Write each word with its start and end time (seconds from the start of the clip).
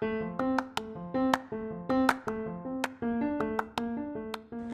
Thank 0.00 0.12
you. 0.12 0.39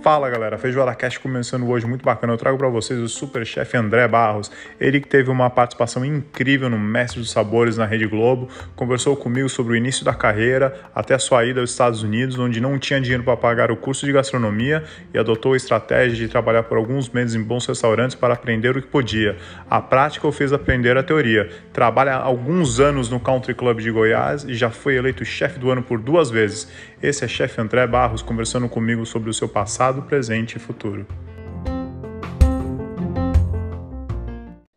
Fala 0.07 0.31
galera, 0.31 0.57
Feijoada 0.57 0.95
Cast 0.95 1.19
começando 1.19 1.69
hoje, 1.69 1.85
muito 1.85 2.05
bacana. 2.05 2.33
Eu 2.33 2.37
trago 2.37 2.57
para 2.57 2.69
vocês 2.69 3.01
o 3.01 3.09
super 3.09 3.45
chefe 3.45 3.77
André 3.77 4.07
Barros. 4.07 4.53
Ele 4.81 5.01
que 5.01 5.09
teve 5.09 5.33
uma 5.33 5.51
participação 5.51 6.05
incrível 6.05 6.71
no 6.71 6.79
Mestre 6.79 7.19
dos 7.19 7.33
Sabores 7.33 7.77
na 7.77 7.87
Rede 7.87 8.07
Globo, 8.07 8.49
conversou 8.77 9.17
comigo 9.17 9.49
sobre 9.49 9.73
o 9.73 9.77
início 9.77 10.05
da 10.05 10.15
carreira 10.15 10.81
até 10.95 11.15
a 11.15 11.19
sua 11.19 11.45
ida 11.45 11.61
aos 11.61 11.73
Estados 11.73 12.05
Unidos, 12.05 12.39
onde 12.39 12.61
não 12.61 12.79
tinha 12.79 13.01
dinheiro 13.01 13.25
para 13.25 13.37
pagar 13.37 13.73
o 13.73 13.77
curso 13.77 14.07
de 14.07 14.13
gastronomia 14.13 14.85
e 15.13 15.19
adotou 15.19 15.55
a 15.55 15.57
estratégia 15.57 16.17
de 16.17 16.29
trabalhar 16.29 16.63
por 16.63 16.79
alguns 16.79 17.09
meses 17.09 17.35
em 17.35 17.43
bons 17.43 17.67
restaurantes 17.67 18.15
para 18.15 18.35
aprender 18.35 18.77
o 18.77 18.81
que 18.81 18.87
podia. 18.87 19.37
A 19.69 19.81
prática 19.81 20.25
o 20.29 20.31
fez 20.31 20.53
aprender 20.53 20.97
a 20.97 21.03
teoria. 21.03 21.51
Trabalha 21.73 22.15
há 22.15 22.23
alguns 22.23 22.79
anos 22.79 23.11
no 23.11 23.19
Country 23.19 23.55
Club 23.55 23.81
de 23.81 23.91
Goiás 23.91 24.45
e 24.45 24.55
já 24.55 24.71
foi 24.71 24.95
eleito 24.95 25.25
chefe 25.25 25.59
do 25.59 25.69
ano 25.69 25.83
por 25.83 25.99
duas 25.99 26.31
vezes. 26.31 26.71
Esse 27.03 27.25
é 27.25 27.29
chefe 27.29 27.61
André 27.61 27.89
Barros 27.89 28.23
conversando 28.23 28.69
comigo 28.69 29.05
sobre 29.05 29.29
o 29.29 29.35
seu 29.35 29.49
passado 29.49 29.96
passado, 29.97 30.03
presente 30.03 30.57
e 30.57 30.59
futuro. 30.59 31.07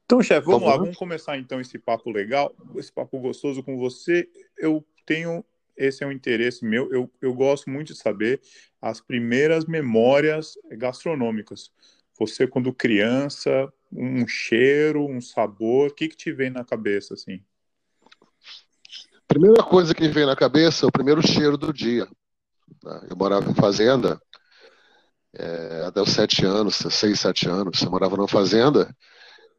Então, 0.05 0.23
chefe, 0.23 0.47
vamos 0.47 0.67
lá, 0.67 0.77
vamos 0.77 0.97
começar 0.97 1.37
então 1.37 1.61
esse 1.61 1.77
papo 1.77 2.11
legal, 2.11 2.53
esse 2.75 2.91
papo 2.91 3.19
gostoso 3.19 3.61
com 3.61 3.77
você. 3.77 4.27
Eu 4.57 4.83
tenho, 5.05 5.45
esse 5.77 6.03
é 6.03 6.07
um 6.07 6.11
interesse 6.11 6.65
meu, 6.65 6.91
eu, 6.91 7.09
eu 7.21 7.33
gosto 7.33 7.69
muito 7.69 7.93
de 7.93 7.99
saber 7.99 8.41
as 8.81 8.99
primeiras 8.99 9.65
memórias 9.65 10.57
gastronômicas. 10.71 11.71
Você, 12.17 12.47
quando 12.47 12.73
criança, 12.73 13.71
um 13.91 14.27
cheiro, 14.27 15.05
um 15.05 15.21
sabor, 15.21 15.89
o 15.89 15.93
que, 15.93 16.07
que 16.07 16.17
te 16.17 16.31
vem 16.31 16.49
na 16.49 16.65
cabeça, 16.65 17.13
assim? 17.13 17.41
Primeira 19.27 19.63
coisa 19.63 19.93
que 19.93 20.07
vem 20.07 20.25
na 20.25 20.35
cabeça 20.35 20.85
é 20.85 20.89
o 20.89 20.91
primeiro 20.91 21.25
cheiro 21.25 21.55
do 21.55 21.71
dia. 21.71 22.07
Né? 22.83 23.07
Eu 23.11 23.15
morava 23.15 23.49
em 23.49 23.53
fazenda 23.53 24.19
é, 25.33 25.83
até 25.85 26.01
os 26.01 26.11
sete 26.11 26.45
anos, 26.45 26.75
seis, 26.75 27.19
sete 27.19 27.47
anos. 27.47 27.81
Eu 27.81 27.91
morava 27.91 28.15
numa 28.15 28.27
fazenda 28.27 28.95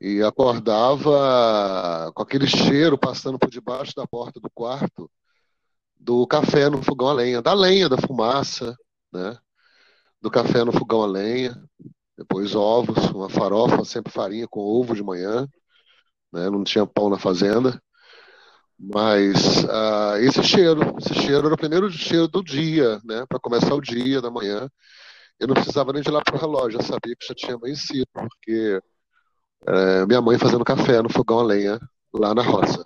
e 0.00 0.22
acordava 0.22 2.10
com 2.14 2.22
aquele 2.22 2.46
cheiro 2.46 2.98
passando 2.98 3.38
por 3.38 3.50
debaixo 3.50 3.94
da 3.94 4.06
porta 4.06 4.40
do 4.40 4.50
quarto 4.50 5.10
do 6.00 6.26
café 6.26 6.70
no 6.70 6.82
fogão 6.82 7.08
a 7.08 7.12
lenha, 7.12 7.42
da 7.42 7.52
lenha, 7.52 7.88
da 7.88 7.98
fumaça, 7.98 8.74
né? 9.12 9.36
Do 10.20 10.30
café 10.30 10.64
no 10.64 10.72
fogão 10.72 11.02
a 11.02 11.06
lenha, 11.06 11.62
depois 12.16 12.54
ovos, 12.54 13.10
uma 13.10 13.28
farofa, 13.28 13.84
sempre 13.84 14.10
farinha 14.12 14.48
com 14.48 14.60
ovo 14.60 14.94
de 14.94 15.02
manhã, 15.02 15.46
né? 16.32 16.48
Não 16.48 16.64
tinha 16.64 16.86
pão 16.86 17.10
na 17.10 17.18
fazenda. 17.18 17.80
Mas 18.78 19.62
uh, 19.64 20.16
esse 20.20 20.42
cheiro, 20.42 20.96
esse 20.98 21.14
cheiro 21.14 21.46
era 21.46 21.54
o 21.54 21.58
primeiro 21.58 21.90
cheiro 21.90 22.26
do 22.28 22.42
dia, 22.42 22.98
né? 23.04 23.26
Para 23.28 23.38
começar 23.38 23.74
o 23.74 23.80
dia 23.80 24.22
da 24.22 24.30
manhã 24.30 24.70
eu 25.40 25.48
não 25.48 25.54
precisava 25.54 25.92
nem 25.92 26.02
de 26.02 26.08
ir 26.08 26.12
lá 26.12 26.20
para 26.22 26.36
o 26.36 26.38
relógio, 26.38 26.78
eu 26.78 26.84
sabia 26.84 27.16
que 27.16 27.26
já 27.26 27.34
tinha 27.34 27.54
amanhecido, 27.54 28.06
porque 28.12 28.80
é, 29.66 30.06
minha 30.06 30.20
mãe 30.20 30.38
fazendo 30.38 30.64
café 30.64 31.00
no 31.02 31.10
fogão 31.10 31.40
a 31.40 31.44
lenha 31.44 31.80
lá 32.12 32.34
na 32.34 32.42
roça. 32.42 32.84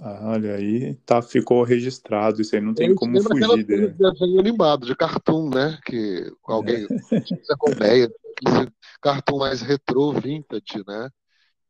Ah, 0.00 0.30
olha 0.32 0.54
aí, 0.54 0.94
tá, 1.04 1.20
ficou 1.20 1.62
registrado, 1.62 2.40
isso 2.40 2.54
aí 2.56 2.62
não 2.62 2.72
tem 2.72 2.88
eu 2.88 2.94
como 2.94 3.20
fugir 3.22 3.64
dele. 3.64 3.88
desenho 3.88 4.40
animado 4.40 4.86
de 4.86 4.96
cartoon, 4.96 5.50
né? 5.50 5.78
Que 5.84 6.32
alguém 6.44 6.86
é. 6.86 7.20
tinha 7.20 7.56
colmeia, 7.58 8.10
cartoon 9.02 9.38
mais 9.38 9.60
retrô, 9.60 10.12
vintage, 10.12 10.82
né? 10.86 11.10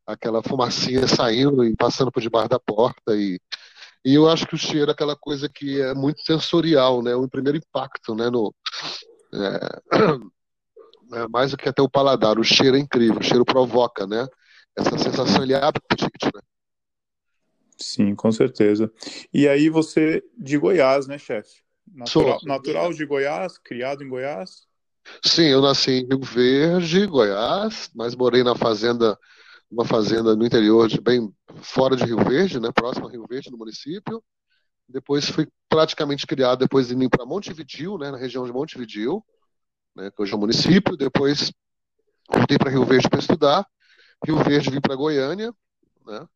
Aquela 0.07 0.41
fumacinha 0.41 1.05
saindo 1.05 1.65
e 1.65 1.75
passando 1.75 2.11
por 2.11 2.21
debaixo 2.21 2.49
da 2.49 2.59
porta 2.59 3.13
e 3.15 3.39
e 4.05 4.15
eu 4.15 4.29
acho 4.29 4.45
que 4.45 4.55
o 4.55 4.57
cheiro 4.57 4.91
é 4.91 4.93
aquela 4.93 5.15
coisa 5.15 5.47
que 5.47 5.79
é 5.79 5.93
muito 5.93 6.21
sensorial, 6.23 7.01
né? 7.01 7.15
O 7.15 7.27
primeiro 7.29 7.57
impacto, 7.57 8.13
né? 8.13 8.29
No, 8.29 8.53
é, 9.33 9.81
é, 11.23 11.27
mais 11.27 11.51
do 11.51 11.57
que 11.57 11.69
até 11.69 11.81
o 11.81 11.89
paladar, 11.89 12.37
o 12.37 12.43
cheiro 12.43 12.77
é 12.77 12.79
incrível, 12.79 13.19
o 13.19 13.23
cheiro 13.23 13.45
provoca, 13.45 14.05
né? 14.07 14.27
Essa 14.77 14.97
sensação 14.97 15.43
ele 15.43 15.53
abre 15.53 15.79
o 15.79 15.85
apetite, 15.85 16.25
né? 16.33 16.41
Sim, 17.77 18.15
com 18.15 18.31
certeza. 18.31 18.91
E 19.33 19.47
aí 19.47 19.69
você 19.69 20.23
de 20.37 20.57
Goiás, 20.57 21.07
né, 21.07 21.17
chefe? 21.17 21.61
Natural, 21.93 22.39
Sou. 22.39 22.47
natural 22.47 22.93
de 22.93 23.05
Goiás, 23.05 23.57
criado 23.57 24.03
em 24.03 24.09
Goiás? 24.09 24.67
Sim, 25.23 25.43
eu 25.43 25.61
nasci 25.61 25.91
em 25.91 26.07
Rio 26.07 26.21
Verde, 26.21 27.05
Goiás, 27.05 27.91
mas 27.93 28.15
morei 28.15 28.43
na 28.43 28.55
fazenda, 28.55 29.17
uma 29.69 29.85
fazenda 29.85 30.35
no 30.35 30.45
interior, 30.45 30.87
de, 30.87 30.99
bem 30.99 31.31
fora 31.61 31.95
de 31.95 32.05
Rio 32.05 32.23
Verde, 32.23 32.59
né, 32.59 32.71
próximo 32.71 33.07
a 33.07 33.11
Rio 33.11 33.25
Verde, 33.27 33.51
no 33.51 33.57
município. 33.57 34.23
Depois 34.87 35.29
fui 35.29 35.47
praticamente 35.67 36.25
criado 36.25 36.59
depois 36.59 36.87
de 36.87 36.95
mim 36.95 37.09
para 37.09 37.25
Montevidil, 37.25 37.97
né, 37.97 38.11
na 38.11 38.17
região 38.17 38.45
de 38.45 38.51
Montevidil, 38.51 39.23
né, 39.95 40.11
que 40.11 40.21
hoje 40.21 40.33
é 40.33 40.35
um 40.35 40.39
município. 40.39 40.97
Depois 40.97 41.51
voltei 42.31 42.57
para 42.57 42.69
Rio 42.71 42.85
Verde 42.85 43.09
para 43.09 43.19
estudar. 43.19 43.67
Rio 44.25 44.37
Verde 44.37 44.69
vim 44.71 44.81
para 44.81 44.95
Goiânia, 44.95 45.53
né? 46.05 46.27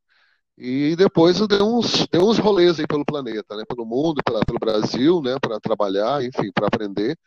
E 0.57 0.95
depois 0.95 1.39
eu 1.39 1.47
dei 1.47 1.61
uns, 1.61 2.07
dei 2.07 2.19
uns 2.19 2.39
rolês 2.39 2.79
aí 2.79 2.87
pelo 2.87 3.05
planeta, 3.05 3.55
né? 3.55 3.63
Pelo 3.67 3.85
mundo, 3.85 4.21
pela, 4.25 4.41
pelo 4.45 4.59
Brasil, 4.59 5.21
né? 5.21 5.37
Para 5.39 5.59
trabalhar, 5.59 6.23
enfim, 6.23 6.51
para 6.51 6.67
aprender. 6.67 7.17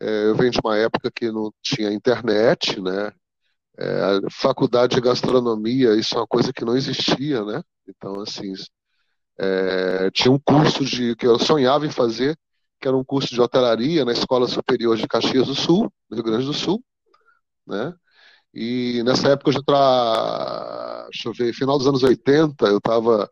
É, 0.00 0.26
eu 0.26 0.36
venho 0.36 0.50
de 0.50 0.60
uma 0.64 0.76
época 0.78 1.10
que 1.10 1.30
não 1.30 1.52
tinha 1.62 1.92
internet, 1.92 2.80
né? 2.80 3.12
É, 3.78 4.20
faculdade 4.30 4.94
de 4.96 5.00
gastronomia, 5.00 5.94
isso 5.96 6.14
é 6.16 6.18
uma 6.18 6.26
coisa 6.26 6.52
que 6.52 6.64
não 6.64 6.76
existia, 6.76 7.44
né? 7.44 7.62
Então, 7.88 8.20
assim, 8.20 8.52
é, 9.38 10.10
tinha 10.10 10.32
um 10.32 10.38
curso 10.38 10.84
de 10.84 11.16
que 11.16 11.26
eu 11.26 11.38
sonhava 11.38 11.86
em 11.86 11.90
fazer, 11.90 12.38
que 12.80 12.88
era 12.88 12.96
um 12.96 13.04
curso 13.04 13.34
de 13.34 13.40
hotelaria 13.40 14.04
na 14.04 14.12
Escola 14.12 14.48
Superior 14.48 14.96
de 14.96 15.06
Caxias 15.08 15.46
do 15.46 15.54
Sul, 15.54 15.92
no 16.10 16.16
Rio 16.16 16.24
Grande 16.24 16.46
do 16.46 16.52
Sul, 16.54 16.82
né? 17.66 17.94
E 18.54 19.02
nessa 19.04 19.28
época 19.30 19.50
eu 19.50 19.54
já 19.54 19.62
tra... 19.62 21.08
deixa 21.12 21.28
eu 21.28 21.32
ver, 21.34 21.54
final 21.54 21.78
dos 21.78 21.86
anos 21.86 22.02
80, 22.02 22.66
eu 22.66 22.78
estava 22.78 23.30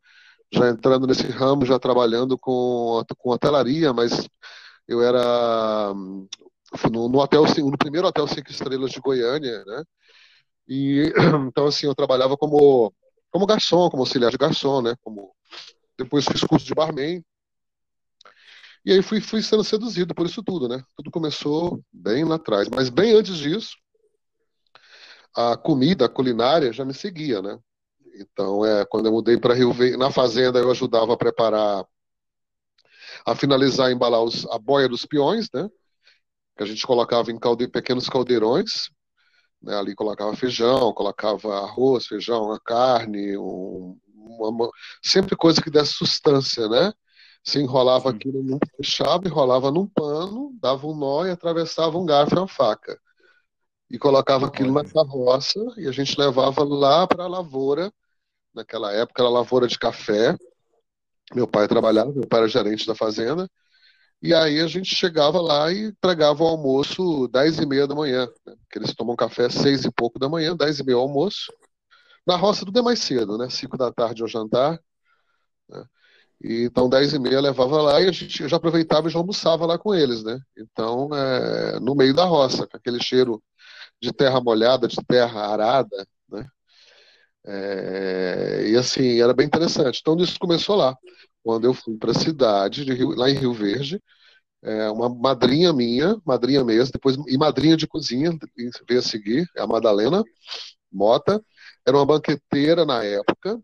já 0.53 0.69
entrando 0.71 1.07
nesse 1.07 1.27
ramo, 1.29 1.67
já 1.67 1.79
trabalhando 1.79 2.39
com, 2.39 3.03
com 3.19 3.31
hotelaria, 3.31 3.93
mas 3.93 4.29
eu 4.89 5.03
era 5.03 5.93
no, 6.91 7.09
no 7.09 7.19
hotel, 7.21 7.45
no 7.59 7.79
primeiro 7.79 8.07
hotel 8.09 8.27
cinco 8.27 8.51
estrelas 8.51 8.91
de 8.91 9.01
Goiânia, 9.01 9.65
né? 9.67 9.85
E 10.69 11.13
então 11.49 11.67
assim, 11.67 11.87
eu 11.87 11.95
trabalhava 11.95 12.37
como 12.37 12.93
como 13.31 13.47
garçom, 13.47 13.91
como 13.91 14.03
auxiliar 14.03 14.31
de 14.31 14.39
garçom, 14.39 14.83
né? 14.83 14.95
Como 15.03 15.33
depois 15.99 16.25
fiz 16.27 16.43
curso 16.45 16.67
de 16.67 16.75
barman. 16.75 17.23
E 18.89 18.93
aí 18.93 19.03
fui, 19.03 19.21
fui 19.21 19.43
sendo 19.43 19.63
seduzido 19.63 20.15
por 20.15 20.25
isso 20.25 20.43
tudo, 20.43 20.67
né? 20.67 20.83
Tudo 20.97 21.11
começou 21.11 21.85
bem 21.93 22.25
lá 22.25 22.37
atrás. 22.37 22.71
Mas 22.71 22.89
bem 22.89 23.13
antes 23.13 23.37
disso, 23.37 23.77
a 25.37 25.59
comida, 25.59 26.07
a 26.07 26.09
culinária 26.09 26.73
já 26.73 26.87
me 26.87 26.95
seguia, 26.95 27.43
né? 27.43 27.59
Então, 28.15 28.65
é, 28.65 28.87
quando 28.87 29.05
eu 29.05 29.13
mudei 29.13 29.37
para 29.37 29.53
Rio 29.53 29.75
Verde, 29.75 29.99
na 29.99 30.11
fazenda 30.11 30.59
eu 30.59 30.71
ajudava 30.71 31.13
a 31.13 31.19
preparar, 31.19 31.85
a 33.27 33.35
finalizar, 33.37 33.89
a 33.89 33.93
embalar 33.93 34.23
os, 34.23 34.47
a 34.47 34.59
boia 34.59 34.89
dos 34.89 35.05
peões, 35.05 35.51
né? 35.53 35.69
Que 36.57 36.63
a 36.63 36.67
gente 36.67 36.87
colocava 36.87 37.31
em 37.31 37.39
calde, 37.39 37.69
pequenos 37.69 38.09
caldeirões, 38.09 38.89
né? 39.61 39.77
ali 39.77 39.95
colocava 39.95 40.35
feijão, 40.35 40.95
colocava 40.95 41.59
arroz, 41.59 42.07
feijão, 42.07 42.53
a 42.53 42.59
carne, 42.59 43.37
um, 43.37 43.99
uma, 44.17 44.71
sempre 45.05 45.37
coisa 45.37 45.61
que 45.61 45.69
desse 45.71 45.93
sustância, 45.93 46.67
né? 46.71 46.91
Se 47.43 47.59
enrolava 47.59 48.11
aquilo 48.11 48.43
num 48.43 48.59
fechava, 48.77 49.27
enrolava 49.27 49.71
num 49.71 49.87
pano, 49.87 50.53
dava 50.61 50.87
um 50.87 50.95
nó 50.97 51.25
e 51.27 51.31
atravessava 51.31 51.97
um 51.99 52.05
garfo 52.05 52.35
e 52.35 52.39
uma 52.39 52.49
faca. 52.49 53.01
E 53.91 53.99
colocava 53.99 54.47
aquilo 54.47 54.73
na 54.73 54.85
carroça 54.85 55.59
e 55.79 55.89
a 55.89 55.93
gente 55.93 56.19
levava 56.19 56.63
lá 56.65 57.07
para 57.07 57.25
a 57.25 57.29
lavoura. 57.29 57.93
Naquela 58.55 58.93
época 58.93 59.23
era 59.23 59.31
lavoura 59.31 59.67
de 59.67 59.79
café. 59.79 60.37
Meu 61.35 61.47
pai 61.47 61.67
trabalhava, 61.69 62.13
meu 62.13 62.27
pai 62.27 62.41
era 62.41 62.49
gerente 62.49 62.87
da 62.87 62.95
fazenda. 62.95 63.49
E 64.21 64.35
aí 64.35 64.61
a 64.61 64.67
gente 64.67 64.95
chegava 64.95 65.41
lá 65.41 65.73
e 65.73 65.93
pregava 66.01 66.43
o 66.43 66.47
almoço 66.49 67.29
10 67.29 67.61
e 67.61 67.67
meia 67.67 67.87
da 67.87 67.95
manhã. 67.95 68.27
Né? 68.45 68.55
Porque 68.63 68.79
eles 68.79 68.95
tomam 68.95 69.15
café 69.15 69.49
seis 69.49 69.85
e 69.85 69.93
pouco 69.93 70.19
da 70.19 70.29
manhã, 70.29 70.57
10 70.57 70.81
e 70.81 70.85
meia 70.85 70.99
almoço. 70.99 71.53
Na 72.27 72.37
roça 72.37 72.65
tudo 72.65 72.79
é 72.79 72.83
mais 72.83 72.99
cedo, 72.99 73.39
né? 73.39 73.49
Cinco 73.49 73.79
da 73.79 73.93
tarde 73.93 74.23
ao 74.23 74.29
jantar. 74.29 74.79
Né? 75.69 75.85
E, 76.43 76.65
então, 76.65 76.89
dez 76.89 77.13
e 77.13 77.19
meia 77.19 77.41
levava 77.41 77.83
lá 77.83 78.01
e 78.01 78.09
a 78.09 78.13
gente 78.13 78.49
já 78.49 78.57
aproveitava 78.57 79.09
e 79.09 79.11
já 79.11 79.19
almoçava 79.19 79.67
lá 79.67 79.79
com 79.79 79.95
eles, 79.95 80.23
né? 80.23 80.39
Então, 80.57 81.09
é, 81.15 81.81
no 81.81 81.95
meio 81.97 82.15
da 82.15 82.25
roça, 82.25 82.67
com 82.67 82.77
aquele 82.77 83.03
cheiro 83.03 83.43
de 84.03 84.13
terra 84.13 84.41
molhada, 84.41 84.89
de 84.89 84.97
terra 85.09 85.49
arada, 85.49 86.07
né? 86.31 86.47
É, 87.47 88.69
e 88.71 88.77
assim, 88.77 89.21
era 89.21 89.33
bem 89.35 89.47
interessante. 89.47 90.01
Então, 90.01 90.17
isso 90.19 90.39
começou 90.39 90.77
lá. 90.77 90.97
Quando 91.43 91.65
eu 91.67 91.75
fui 91.75 91.97
para 91.97 92.11
a 92.13 92.15
cidade, 92.15 92.85
de 92.85 92.93
Rio, 92.95 93.11
lá 93.11 93.31
em 93.31 93.35
Rio 93.35 93.53
Verde, 93.55 94.03
é, 94.63 94.91
uma 94.91 95.09
madrinha 95.09 95.73
minha, 95.73 96.17
madrinha 96.27 96.65
mesmo, 96.65 96.93
depois, 96.93 97.17
e 97.29 97.39
madrinha 97.39 97.77
de 97.77 97.87
cozinha, 97.87 98.37
veio 98.89 99.01
a 99.01 99.03
seguir, 99.03 99.49
é 99.57 99.63
a 99.63 99.67
Madalena 99.67 100.25
Mota, 100.93 101.43
era 101.87 101.97
uma 101.97 102.07
banqueteira 102.07 102.85
na 102.87 103.05
época, 103.05 103.61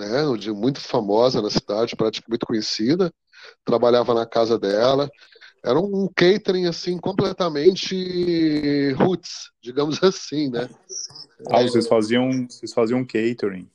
né, 0.00 0.52
muito 0.54 0.80
famosa 0.80 1.40
na 1.42 1.50
cidade, 1.50 1.94
praticamente 1.94 2.46
conhecida. 2.46 3.12
Trabalhava 3.64 4.14
na 4.14 4.26
casa 4.26 4.58
dela. 4.58 5.08
Era 5.62 5.78
um 5.78 6.08
catering 6.14 6.66
assim 6.66 6.98
completamente 6.98 8.92
roots, 8.94 9.50
digamos 9.62 10.02
assim, 10.02 10.50
né? 10.50 10.68
Ah, 11.50 11.62
vocês 11.62 11.86
faziam, 11.86 12.46
vocês 12.48 12.72
faziam 12.72 13.04
catering. 13.04 13.68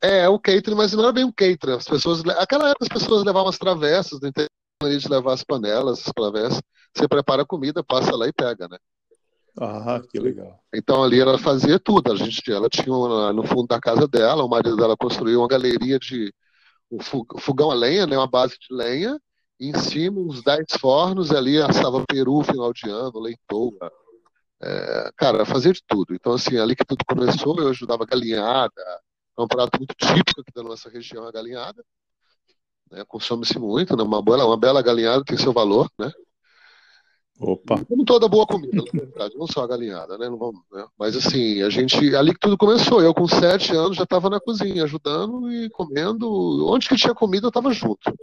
É, 0.00 0.28
o 0.28 0.38
catering, 0.38 0.76
mas 0.76 0.92
não 0.92 1.04
era 1.04 1.12
bem 1.12 1.24
um 1.24 1.32
catering. 1.32 1.76
As 1.76 1.88
pessoas, 1.88 2.22
aquela 2.38 2.70
época 2.70 2.86
as 2.86 2.88
pessoas 2.88 3.24
levavam 3.24 3.48
as 3.48 3.58
travessas, 3.58 4.20
não 4.20 4.32
tem 4.32 4.46
de 4.98 5.08
levar 5.08 5.34
as 5.34 5.44
panelas, 5.44 6.00
as 6.06 6.12
travessas. 6.12 6.60
Você 6.94 7.08
prepara 7.08 7.42
a 7.42 7.46
comida, 7.46 7.84
passa 7.84 8.14
lá 8.16 8.26
e 8.26 8.32
pega, 8.32 8.68
né? 8.68 8.76
Ah, 9.60 10.00
que 10.10 10.18
legal. 10.18 10.58
Então 10.74 11.02
ali 11.02 11.20
ela 11.20 11.38
fazia 11.38 11.78
tudo. 11.78 12.12
A 12.12 12.16
gente, 12.16 12.50
ela 12.50 12.68
tinha 12.68 13.32
no 13.32 13.44
fundo 13.44 13.66
da 13.66 13.78
casa 13.78 14.08
dela, 14.08 14.44
o 14.44 14.48
marido 14.48 14.76
dela 14.76 14.96
construiu 14.96 15.40
uma 15.40 15.48
galeria 15.48 15.98
de 15.98 16.32
um 16.90 16.98
fogão 17.38 17.70
a 17.70 17.74
lenha, 17.74 18.06
né, 18.06 18.16
uma 18.16 18.26
base 18.26 18.56
de 18.58 18.74
lenha, 18.74 19.18
e 19.58 19.68
em 19.68 19.78
cima 19.78 20.20
uns 20.20 20.42
10 20.42 20.66
fornos, 20.78 21.30
e 21.30 21.36
ali 21.36 21.58
assava 21.58 22.04
peru 22.06 22.42
final 22.42 22.72
de 22.72 22.88
ano, 22.90 23.18
leitoa. 23.18 23.90
É, 24.60 25.10
cara, 25.16 25.44
fazia 25.46 25.72
de 25.72 25.82
tudo. 25.86 26.14
Então, 26.14 26.34
assim, 26.34 26.58
ali 26.58 26.76
que 26.76 26.84
tudo 26.84 27.04
começou, 27.06 27.58
eu 27.58 27.68
ajudava 27.68 28.04
a 28.04 28.06
galinhada. 28.06 28.72
É 29.38 29.42
um 29.42 29.48
prato 29.48 29.78
muito 29.78 29.94
típico 29.94 30.40
aqui 30.40 30.52
da 30.54 30.62
nossa 30.62 30.90
região, 30.90 31.26
a 31.26 31.32
galinhada. 31.32 31.82
Né, 32.90 33.04
Consome-se 33.08 33.58
muito, 33.58 33.96
né? 33.96 34.02
uma, 34.02 34.22
bela, 34.22 34.44
uma 34.46 34.56
bela 34.56 34.82
galinhada 34.82 35.24
tem 35.24 35.38
seu 35.38 35.52
valor, 35.52 35.90
né? 35.98 36.12
Opa. 37.42 37.84
Como 37.84 38.04
toda 38.04 38.28
boa 38.28 38.46
comida, 38.46 38.84
na 38.94 39.00
verdade, 39.00 39.36
não 39.36 39.48
só 39.48 39.64
a 39.64 39.66
galinhada, 39.66 40.16
né? 40.16 40.28
Vamos, 40.30 40.62
né? 40.70 40.86
Mas 40.96 41.16
assim, 41.16 41.60
a 41.60 41.68
gente. 41.68 42.14
Ali 42.14 42.32
que 42.32 42.38
tudo 42.38 42.56
começou. 42.56 43.02
Eu, 43.02 43.12
com 43.12 43.26
sete 43.26 43.74
anos, 43.74 43.96
já 43.96 44.04
estava 44.04 44.30
na 44.30 44.38
cozinha, 44.38 44.84
ajudando 44.84 45.52
e 45.52 45.68
comendo. 45.70 46.64
Onde 46.68 46.88
que 46.88 46.94
tinha 46.94 47.12
comida, 47.12 47.46
eu 47.46 47.48
estava 47.48 47.72
junto. 47.72 48.16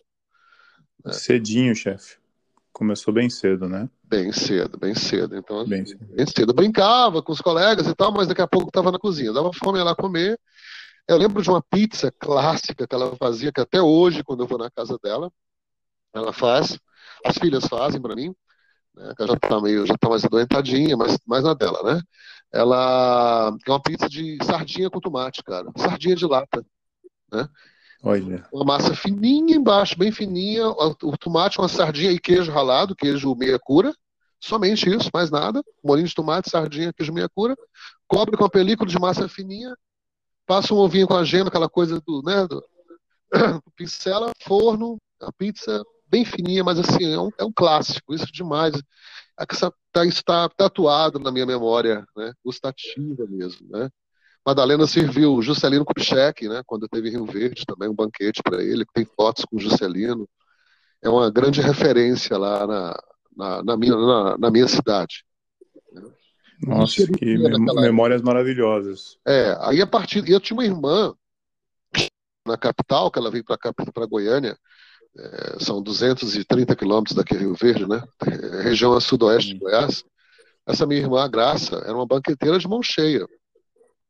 Né? 1.04 1.12
Cedinho, 1.12 1.75
chefe. 1.75 2.18
Começou 2.71 3.13
bem 3.13 3.30
cedo, 3.30 3.68
né? 3.68 3.89
Bem 4.06 4.31
cedo, 4.31 4.77
bem 4.77 4.95
cedo. 4.95 5.36
Então, 5.36 5.68
bem 5.68 5.86
cedo. 5.86 6.06
bem 6.06 6.25
cedo. 6.25 6.51
Eu 6.51 6.56
brincava 6.56 7.21
com 7.21 7.33
os 7.33 7.42
colegas 7.42 7.88
e 7.88 7.95
tal, 7.95 8.13
mas 8.13 8.25
daqui 8.25 8.42
a 8.42 8.48
pouco 8.48 8.69
estava 8.69 8.89
na 8.89 8.98
cozinha. 8.98 9.33
Dava 9.33 9.51
fome 9.51 9.83
lá 9.83 9.94
comer. 9.94 10.39
Eu 11.10 11.18
lembro 11.18 11.42
de 11.42 11.50
uma 11.50 11.62
pizza 11.62 12.10
clássica 12.18 12.88
que 12.88 12.95
ela 12.95 13.13
fazia, 13.18 13.51
que 13.51 13.60
até 13.60 13.81
hoje, 13.81 14.24
quando 14.24 14.44
eu 14.44 14.48
vou 14.48 14.57
na 14.57 14.71
casa 14.71 14.98
dela, 15.04 15.30
ela 16.13 16.31
faz. 16.31 16.80
As 17.25 17.38
filhas 17.38 17.66
fazem 17.66 18.01
para 18.01 18.16
mim 18.16 18.33
né, 19.00 19.13
que 19.16 19.25
já 19.25 19.34
está 19.34 19.62
meio, 19.62 19.86
já 19.86 19.98
tá 19.98 20.10
mais 20.10 20.25
adoentadinha, 20.25 20.98
mas 20.98 21.18
mais 21.25 21.44
na 21.44 21.54
dela, 21.54 21.81
né? 21.84 22.01
Ela 22.51 23.56
é 23.66 23.72
uma 23.72 23.81
pizza 23.81 24.10
de 24.10 24.38
sardinha 24.44 24.90
com 24.90 25.00
tomate, 25.00 25.44
cara. 25.44 25.72
Sardinha 25.78 26.16
de 26.16 26.25
lata, 26.25 26.66
né? 27.31 27.48
Olha. 28.04 28.46
Uma 28.51 28.66
massa 28.66 28.96
fininha 28.96 29.56
embaixo, 29.56 29.98
bem 29.98 30.12
fininha, 30.12 30.68
o 30.68 31.18
tomate, 31.18 31.60
uma 31.60 31.68
sardinha 31.68 32.12
e 32.12 32.19
queijo 32.19 32.51
ralado, 32.51 32.96
queijo 32.96 33.36
meia 33.36 33.60
cura, 33.60 33.94
somente 34.40 34.90
isso, 34.90 35.10
mais 35.13 35.30
nada. 35.30 35.62
Molinho 35.84 36.07
de 36.07 36.16
tomate, 36.16 36.50
sardinha, 36.50 36.94
queijo 36.94 37.13
meia 37.13 37.30
cura, 37.30 37.56
cobre 38.07 38.38
com 38.38 38.45
a 38.45 38.50
película 38.50 38.90
de 38.90 39.00
massa 39.00 39.28
fininha, 39.28 39.75
passa 40.45 40.74
um 40.74 40.78
ovinho 40.78 41.07
com 41.07 41.16
a 41.16 41.24
gema, 41.24 41.50
aquela 41.50 41.69
coisa 41.69 42.02
do, 42.02 42.22
né, 42.24 42.48
do, 42.48 42.63
pincela, 43.75 44.31
forno, 44.44 44.98
a 45.22 45.31
pizza 45.31 45.84
bem 46.10 46.26
fininha, 46.26 46.64
mas 46.64 46.80
assim, 46.80 47.14
é 47.14 47.20
um, 47.20 47.30
é 47.38 47.44
um 47.44 47.52
clássico, 47.52 48.14
isso 48.14 48.28
demais. 48.32 48.74
Essa, 49.40 49.74
tá, 49.92 50.06
está 50.06 50.50
tatuado 50.50 51.20
na 51.20 51.32
minha 51.32 51.46
memória, 51.46 52.06
né? 52.16 52.34
Gustativa 52.44 53.26
mesmo, 53.28 53.68
né? 53.70 53.90
Madalena 54.46 54.88
serviu 54.88 55.42
Juscelino 55.42 55.86
Kubitschek, 55.86 56.48
né? 56.48 56.62
Quando 56.66 56.88
teve 56.88 57.10
Rio 57.10 57.26
Verde 57.26 57.66
também, 57.66 57.88
um 57.90 57.96
banquete 57.96 58.42
para 58.44 58.64
ele, 58.64 58.86
tem 58.94 59.06
fotos 59.06 59.46
com 59.46 59.60
Juscelino. 59.60 60.28
É 61.02 61.10
uma 61.10 61.30
grande 61.30 61.62
referência 61.62 62.38
lá 62.38 62.66
na, 62.66 63.00
na, 63.36 63.64
na 63.64 63.78
minha, 63.78 63.96
na, 63.96 64.38
na, 64.38 64.52
minha 64.52 64.68
cidade. 64.68 65.24
Nossa, 66.62 67.08
que 67.08 67.38
memórias 67.76 68.22
maravilhosas. 68.22 69.18
É, 69.26 69.56
aí 69.62 69.82
a 69.82 69.88
partir. 69.88 70.28
Eu 70.28 70.40
tinha 70.40 70.58
uma 70.58 70.66
irmã 70.66 71.14
na 72.46 72.58
capital, 72.58 73.12
que 73.12 73.20
ela 73.20 73.32
veio 73.32 73.46
para 73.46 74.06
Goiânia, 74.08 74.58
é, 75.19 75.63
são 75.63 75.81
230 75.81 76.75
quilômetros 76.75 77.16
daqui 77.16 77.36
Rio 77.36 77.54
Verde, 77.54 77.88
né? 77.88 78.01
É, 78.25 78.62
região 78.62 78.94
a 78.94 79.01
sudoeste 79.01 79.54
de 79.54 79.60
Goiás. 79.60 80.04
Essa 80.66 80.86
minha 80.86 81.01
irmã, 81.01 81.24
a 81.24 81.27
Graça, 81.27 81.75
era 81.77 81.94
uma 81.94 82.06
banqueteira 82.06 82.57
de 82.57 82.68
mão 82.68 82.81
cheia. 82.81 83.27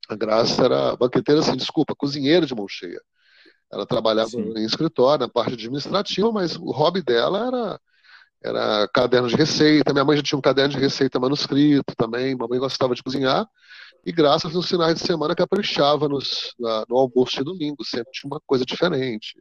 A 0.08 0.16
Graça 0.16 0.64
era 0.64 0.96
banqueteira, 0.96 1.42
assim, 1.42 1.56
desculpa, 1.56 1.96
cozinheira 1.96 2.46
de 2.46 2.54
mão 2.54 2.68
cheia. 2.68 3.02
Ela 3.72 3.86
trabalhava 3.86 4.30
Sim. 4.30 4.54
em 4.58 4.66
escritório, 4.66 5.26
na 5.26 5.32
parte 5.32 5.54
administrativa, 5.54 6.32
mas 6.32 6.56
o 6.56 6.72
hobby 6.72 7.02
dela 7.02 7.48
era 7.48 7.80
era 8.42 8.88
caderno 8.94 9.28
de 9.28 9.36
receita. 9.36 9.92
Minha 9.92 10.06
mãe 10.06 10.16
já 10.16 10.24
tinha 10.24 10.38
um 10.38 10.42
caderno 10.42 10.74
de 10.74 10.80
receita 10.80 11.20
manuscrito 11.20 11.94
também. 11.98 12.36
Mamãe 12.36 12.60
gostava 12.60 12.96
de 12.96 13.04
cozinhar. 13.04 13.46
E 14.06 14.12
graças 14.12 14.54
nos 14.54 14.68
finais 14.68 14.96
de 14.96 15.02
semana 15.02 15.36
caprichava 15.36 16.08
nos, 16.08 16.54
na, 16.58 16.86
no 16.88 16.98
almoço 16.98 17.36
de 17.38 17.44
domingo. 17.44 17.84
Sempre 17.84 18.12
tinha 18.14 18.32
uma 18.32 18.40
coisa 18.46 18.66
diferente. 18.66 19.36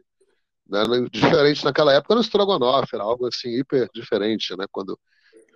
Né? 0.68 0.82
Diferente 1.10 1.64
naquela 1.64 1.94
época 1.94 2.12
era 2.12 2.20
o 2.20 2.22
estrogonofe, 2.22 2.94
era 2.94 3.02
algo 3.04 3.26
assim 3.26 3.48
hiper 3.48 3.88
diferente, 3.94 4.54
né? 4.56 4.66
Quando 4.70 4.98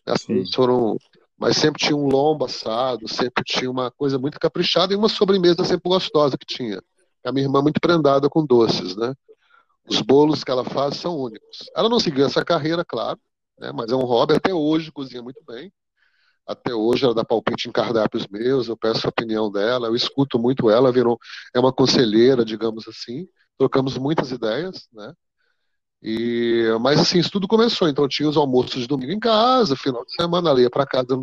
as 0.06 0.26
foram. 0.54 0.96
Mas 1.38 1.56
sempre 1.56 1.84
tinha 1.84 1.96
um 1.96 2.06
lombo 2.06 2.44
assado, 2.44 3.08
sempre 3.08 3.42
tinha 3.44 3.70
uma 3.70 3.90
coisa 3.90 4.18
muito 4.18 4.38
caprichada 4.38 4.92
e 4.92 4.96
uma 4.96 5.08
sobremesa 5.08 5.64
sempre 5.64 5.90
gostosa 5.90 6.38
que 6.38 6.46
tinha. 6.46 6.80
A 7.24 7.32
minha 7.32 7.46
irmã 7.46 7.60
muito 7.60 7.80
prendada 7.80 8.28
com 8.28 8.46
doces, 8.46 8.96
né? 8.96 9.12
Os 9.88 10.00
bolos 10.00 10.44
que 10.44 10.50
ela 10.50 10.64
faz 10.64 10.96
são 10.96 11.16
únicos. 11.16 11.68
Ela 11.74 11.88
não 11.88 11.98
seguiu 11.98 12.24
essa 12.24 12.44
carreira, 12.44 12.84
claro, 12.84 13.18
né? 13.58 13.72
mas 13.72 13.90
é 13.90 13.96
um 13.96 14.04
hobby. 14.04 14.34
Até 14.34 14.54
hoje 14.54 14.92
cozinha 14.92 15.22
muito 15.22 15.42
bem. 15.44 15.72
Até 16.46 16.72
hoje 16.72 17.04
ela 17.04 17.14
dá 17.14 17.24
palpite 17.24 17.68
em 17.68 17.72
cardápios 17.72 18.26
meus, 18.28 18.68
eu 18.68 18.76
peço 18.76 19.06
a 19.06 19.10
opinião 19.10 19.50
dela, 19.50 19.88
eu 19.88 19.96
escuto 19.96 20.38
muito 20.38 20.70
ela, 20.70 20.92
virou 20.92 21.18
é 21.54 21.58
uma 21.58 21.72
conselheira, 21.72 22.44
digamos 22.44 22.86
assim 22.88 23.28
trocamos 23.62 23.96
muitas 23.96 24.32
ideias, 24.32 24.88
né? 24.92 25.14
E, 26.02 26.64
mas 26.80 26.98
assim, 26.98 27.20
isso 27.20 27.30
tudo 27.30 27.46
começou. 27.46 27.88
Então 27.88 28.08
tinha 28.08 28.28
os 28.28 28.36
almoços 28.36 28.80
de 28.82 28.88
domingo 28.88 29.12
em 29.12 29.20
casa, 29.20 29.76
final 29.76 30.04
de 30.04 30.12
semana, 30.14 30.50
ela 30.50 30.60
ia 30.60 30.70
para 30.70 30.84
casa 30.84 31.16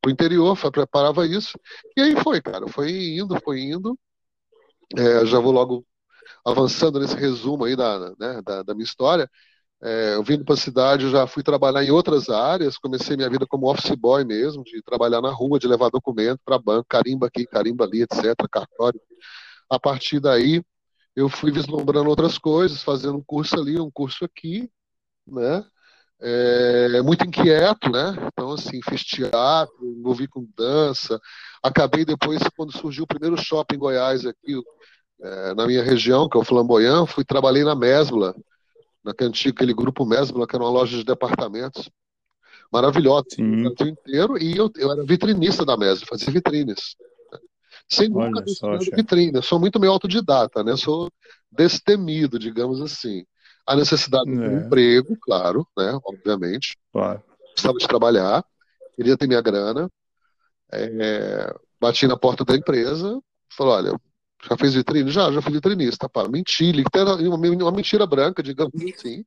pro 0.00 0.10
interior, 0.10 0.58
preparava 0.72 1.24
isso. 1.26 1.56
E 1.96 2.00
aí 2.00 2.16
foi, 2.20 2.42
cara, 2.42 2.66
foi 2.68 3.16
indo, 3.16 3.38
foi 3.44 3.60
indo. 3.60 3.96
É, 4.96 5.24
já 5.26 5.38
vou 5.38 5.52
logo 5.52 5.86
avançando 6.44 6.98
nesse 7.00 7.16
resumo 7.16 7.64
aí 7.64 7.76
da, 7.76 8.10
né, 8.18 8.42
da, 8.44 8.62
da, 8.64 8.74
minha 8.74 8.84
história. 8.84 9.30
É, 9.82 10.14
eu 10.14 10.22
vindo 10.24 10.44
para 10.44 10.54
a 10.54 10.58
cidade, 10.58 11.10
já 11.10 11.26
fui 11.26 11.42
trabalhar 11.42 11.84
em 11.84 11.90
outras 11.90 12.28
áreas, 12.28 12.78
comecei 12.78 13.16
minha 13.16 13.30
vida 13.30 13.46
como 13.46 13.70
office 13.70 13.94
boy 13.96 14.24
mesmo, 14.24 14.64
de 14.64 14.82
trabalhar 14.82 15.20
na 15.20 15.30
rua, 15.30 15.58
de 15.58 15.68
levar 15.68 15.90
documento 15.90 16.40
para 16.44 16.58
banco, 16.58 16.86
carimba 16.88 17.26
aqui, 17.28 17.46
carimba 17.46 17.84
ali, 17.84 18.02
etc., 18.02 18.34
cartório. 18.50 19.00
A 19.70 19.78
partir 19.78 20.20
daí, 20.20 20.62
eu 21.16 21.28
fui 21.28 21.52
vislumbrando 21.52 22.08
outras 22.08 22.38
coisas, 22.38 22.82
fazendo 22.82 23.18
um 23.18 23.22
curso 23.22 23.54
ali, 23.56 23.78
um 23.80 23.90
curso 23.90 24.24
aqui, 24.24 24.70
né? 25.26 25.64
É, 26.20 27.02
muito 27.02 27.26
inquieto, 27.26 27.90
né? 27.90 28.14
Então, 28.32 28.52
assim, 28.52 28.80
fiz 28.88 29.02
teatro, 29.04 29.74
envolvi 29.82 30.26
com 30.26 30.46
dança. 30.56 31.20
Acabei 31.62 32.04
depois, 32.04 32.40
quando 32.56 32.76
surgiu 32.76 33.04
o 33.04 33.06
primeiro 33.06 33.36
shopping 33.36 33.76
em 33.76 33.78
Goiás 33.78 34.24
aqui, 34.24 34.60
é, 35.20 35.54
na 35.54 35.66
minha 35.66 35.82
região, 35.82 36.28
que 36.28 36.36
é 36.36 36.40
o 36.40 36.44
Flamboyant, 36.44 37.06
fui 37.06 37.24
trabalhei 37.24 37.62
na 37.62 37.74
Mesbla, 37.74 38.34
na 39.04 39.14
cantiga, 39.14 39.54
aquele 39.54 39.74
grupo 39.74 40.04
Mesbla, 40.04 40.46
que 40.46 40.56
era 40.56 40.64
uma 40.64 40.70
loja 40.70 40.96
de 40.96 41.04
departamentos 41.04 41.90
maravilhosa, 42.72 43.26
o 43.38 43.74
Brasil 43.74 43.92
inteiro, 43.92 44.38
e 44.42 44.56
eu, 44.56 44.70
eu 44.76 44.90
era 44.90 45.04
vitrinista 45.04 45.64
da 45.64 45.76
Mesbla, 45.76 46.08
fazia 46.08 46.32
vitrines 46.32 46.96
sem 47.88 48.08
nunca 48.08 48.42
ter 48.42 48.94
vitrine. 48.94 49.32
Eu 49.34 49.42
sou 49.42 49.60
muito 49.60 49.78
meio 49.78 49.92
autodidata, 49.92 50.62
né? 50.62 50.72
Eu 50.72 50.76
sou 50.76 51.10
destemido, 51.50 52.38
digamos 52.38 52.80
assim. 52.80 53.24
A 53.66 53.76
necessidade 53.76 54.30
é. 54.30 54.34
de 54.34 54.40
um 54.40 54.66
emprego, 54.66 55.16
claro, 55.20 55.66
né? 55.76 55.98
Obviamente. 56.04 56.76
Claro. 56.92 57.22
Precisava 57.52 57.78
de 57.78 57.86
trabalhar, 57.86 58.44
queria 58.94 59.16
ter 59.16 59.26
minha 59.26 59.40
grana. 59.40 59.90
É, 60.72 61.54
bati 61.80 62.06
na 62.06 62.16
porta 62.16 62.44
da 62.44 62.56
empresa, 62.56 63.20
falou, 63.56 63.74
olha, 63.74 64.00
já 64.48 64.56
fez 64.56 64.74
vitrine? 64.74 65.10
Já, 65.10 65.30
já 65.30 65.40
fui 65.40 65.52
vitrinista. 65.52 66.08
Pá, 66.08 66.28
menti, 66.28 66.72
uma, 67.28 67.36
uma 67.36 67.72
mentira 67.72 68.06
branca, 68.06 68.42
digamos 68.42 68.74
assim. 68.94 69.24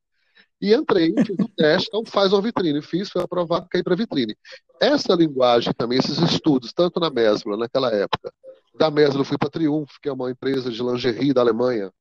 E 0.60 0.74
entrei, 0.74 1.14
fiz 1.24 1.38
o 1.40 1.50
teste, 1.56 1.88
então 1.88 2.04
faz 2.06 2.34
uma 2.34 2.42
vitrine. 2.42 2.82
Fiz, 2.82 3.10
foi 3.10 3.22
aprovado, 3.22 3.68
caí 3.70 3.84
para 3.84 3.96
vitrine. 3.96 4.36
Essa 4.80 5.14
linguagem 5.14 5.72
também, 5.74 6.00
esses 6.00 6.18
estudos, 6.18 6.74
tanto 6.74 7.00
na 7.00 7.10
Mesbla, 7.10 7.58
naquela 7.58 7.94
época, 7.94 8.34
da 8.78 8.92
Mesbla 8.92 9.22
eu 9.22 9.26
fui 9.26 9.38
para 9.38 9.50
Triumph, 9.50 9.92
que 10.02 10.10
é 10.10 10.14
uma 10.14 10.30
empresa 10.32 10.72
de 10.72 10.82
lingerie 10.82 11.34
da 11.34 11.42
Alemanha, 11.42 11.92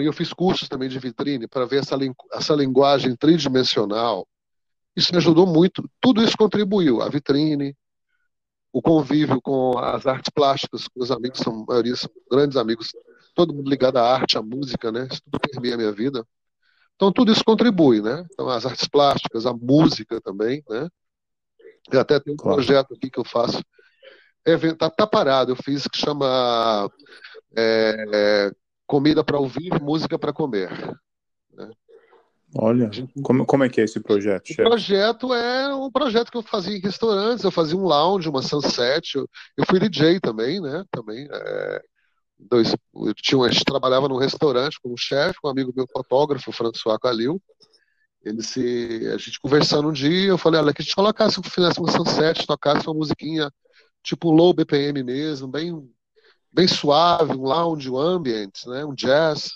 e 0.00 0.04
eu 0.04 0.12
fiz 0.12 0.32
cursos 0.32 0.68
também 0.68 0.88
de 0.88 0.98
vitrine 0.98 1.48
para 1.48 1.64
ver 1.64 1.80
essa, 1.80 1.96
essa 2.32 2.54
linguagem 2.54 3.16
tridimensional. 3.16 4.26
Isso 4.94 5.12
me 5.12 5.18
ajudou 5.18 5.46
muito. 5.46 5.88
Tudo 6.00 6.22
isso 6.22 6.36
contribuiu. 6.36 7.00
A 7.00 7.08
vitrine, 7.08 7.74
o 8.72 8.82
convívio 8.82 9.40
com 9.40 9.78
as 9.78 10.06
artes 10.06 10.30
plásticas, 10.34 10.86
com 10.88 11.02
os 11.02 11.10
amigos, 11.10 11.38
são, 11.38 11.64
maioria 11.66 11.96
são 11.96 12.10
grandes 12.30 12.56
amigos 12.56 12.92
todo 13.34 13.54
mundo 13.54 13.70
ligado 13.70 13.96
à 13.96 14.02
arte, 14.02 14.36
à 14.36 14.42
música, 14.42 14.92
né? 14.92 15.08
Isso 15.10 15.22
tudo 15.24 15.40
permeia 15.40 15.74
a 15.74 15.78
minha 15.78 15.92
vida. 15.92 16.26
Então, 16.94 17.10
tudo 17.10 17.32
isso 17.32 17.44
contribui, 17.44 18.02
né? 18.02 18.26
Então, 18.32 18.48
as 18.48 18.66
artes 18.66 18.86
plásticas, 18.86 19.46
a 19.46 19.54
música 19.54 20.20
também, 20.20 20.62
né? 20.68 20.88
E 21.90 21.96
até 21.96 22.20
tem 22.20 22.34
um 22.34 22.36
claro. 22.36 22.56
projeto 22.56 22.92
aqui 22.92 23.10
que 23.10 23.18
eu 23.18 23.24
faço. 23.24 23.62
É, 24.44 24.56
tá, 24.74 25.06
parado, 25.06 25.52
eu 25.52 25.56
fiz 25.56 25.86
que 25.86 25.98
chama 25.98 26.90
é, 27.56 28.04
é, 28.12 28.52
Comida 28.86 29.22
para 29.22 29.38
Ouvir, 29.38 29.80
Música 29.80 30.18
para 30.18 30.32
Comer. 30.32 30.70
Né? 31.52 31.70
Olha, 32.56 32.90
como, 33.22 33.46
como 33.46 33.64
é 33.64 33.68
que 33.68 33.80
é 33.80 33.84
esse 33.84 34.00
projeto, 34.00 34.48
chefe? 34.48 34.62
O 34.62 34.64
projeto 34.64 35.34
é 35.34 35.74
um 35.74 35.90
projeto 35.90 36.30
que 36.30 36.36
eu 36.36 36.42
fazia 36.42 36.76
em 36.76 36.80
restaurantes, 36.80 37.44
eu 37.44 37.50
fazia 37.50 37.76
um 37.76 37.84
lounge, 37.84 38.28
uma 38.28 38.42
sunset, 38.42 39.16
eu, 39.16 39.28
eu 39.56 39.64
fui 39.66 39.78
DJ 39.78 40.18
também, 40.18 40.60
né? 40.60 40.84
Também, 40.90 41.28
é, 41.30 41.82
dois, 42.38 42.74
eu 42.94 43.14
tinha, 43.14 43.40
a 43.44 43.50
gente 43.50 43.64
trabalhava 43.64 44.08
num 44.08 44.16
restaurante 44.16 44.80
com 44.82 44.92
um 44.92 44.96
chefe, 44.96 45.38
um 45.44 45.48
amigo 45.48 45.72
meu 45.76 45.86
fotógrafo, 45.86 46.50
François 46.50 46.98
Calil, 46.98 47.40
ele 48.24 48.42
se, 48.42 49.08
a 49.14 49.16
gente 49.16 49.40
conversando 49.40 49.88
um 49.88 49.92
dia, 49.92 50.28
eu 50.28 50.38
falei, 50.38 50.60
olha, 50.60 50.74
que 50.74 50.82
a 50.82 50.84
gente 50.84 50.94
colocasse, 50.94 51.40
fizesse 51.44 51.78
uma 51.78 51.90
sunset, 51.90 52.46
tocasse 52.46 52.86
uma 52.86 52.94
musiquinha 52.94 53.50
tipo 54.02 54.30
low 54.30 54.52
BPM 54.52 55.02
mesmo, 55.02 55.48
bem, 55.48 55.88
bem 56.52 56.66
suave, 56.66 57.32
um 57.32 57.42
lounge, 57.42 57.90
um 57.90 57.98
ambient, 57.98 58.66
né? 58.66 58.84
Um 58.84 58.94
jazz. 58.94 59.50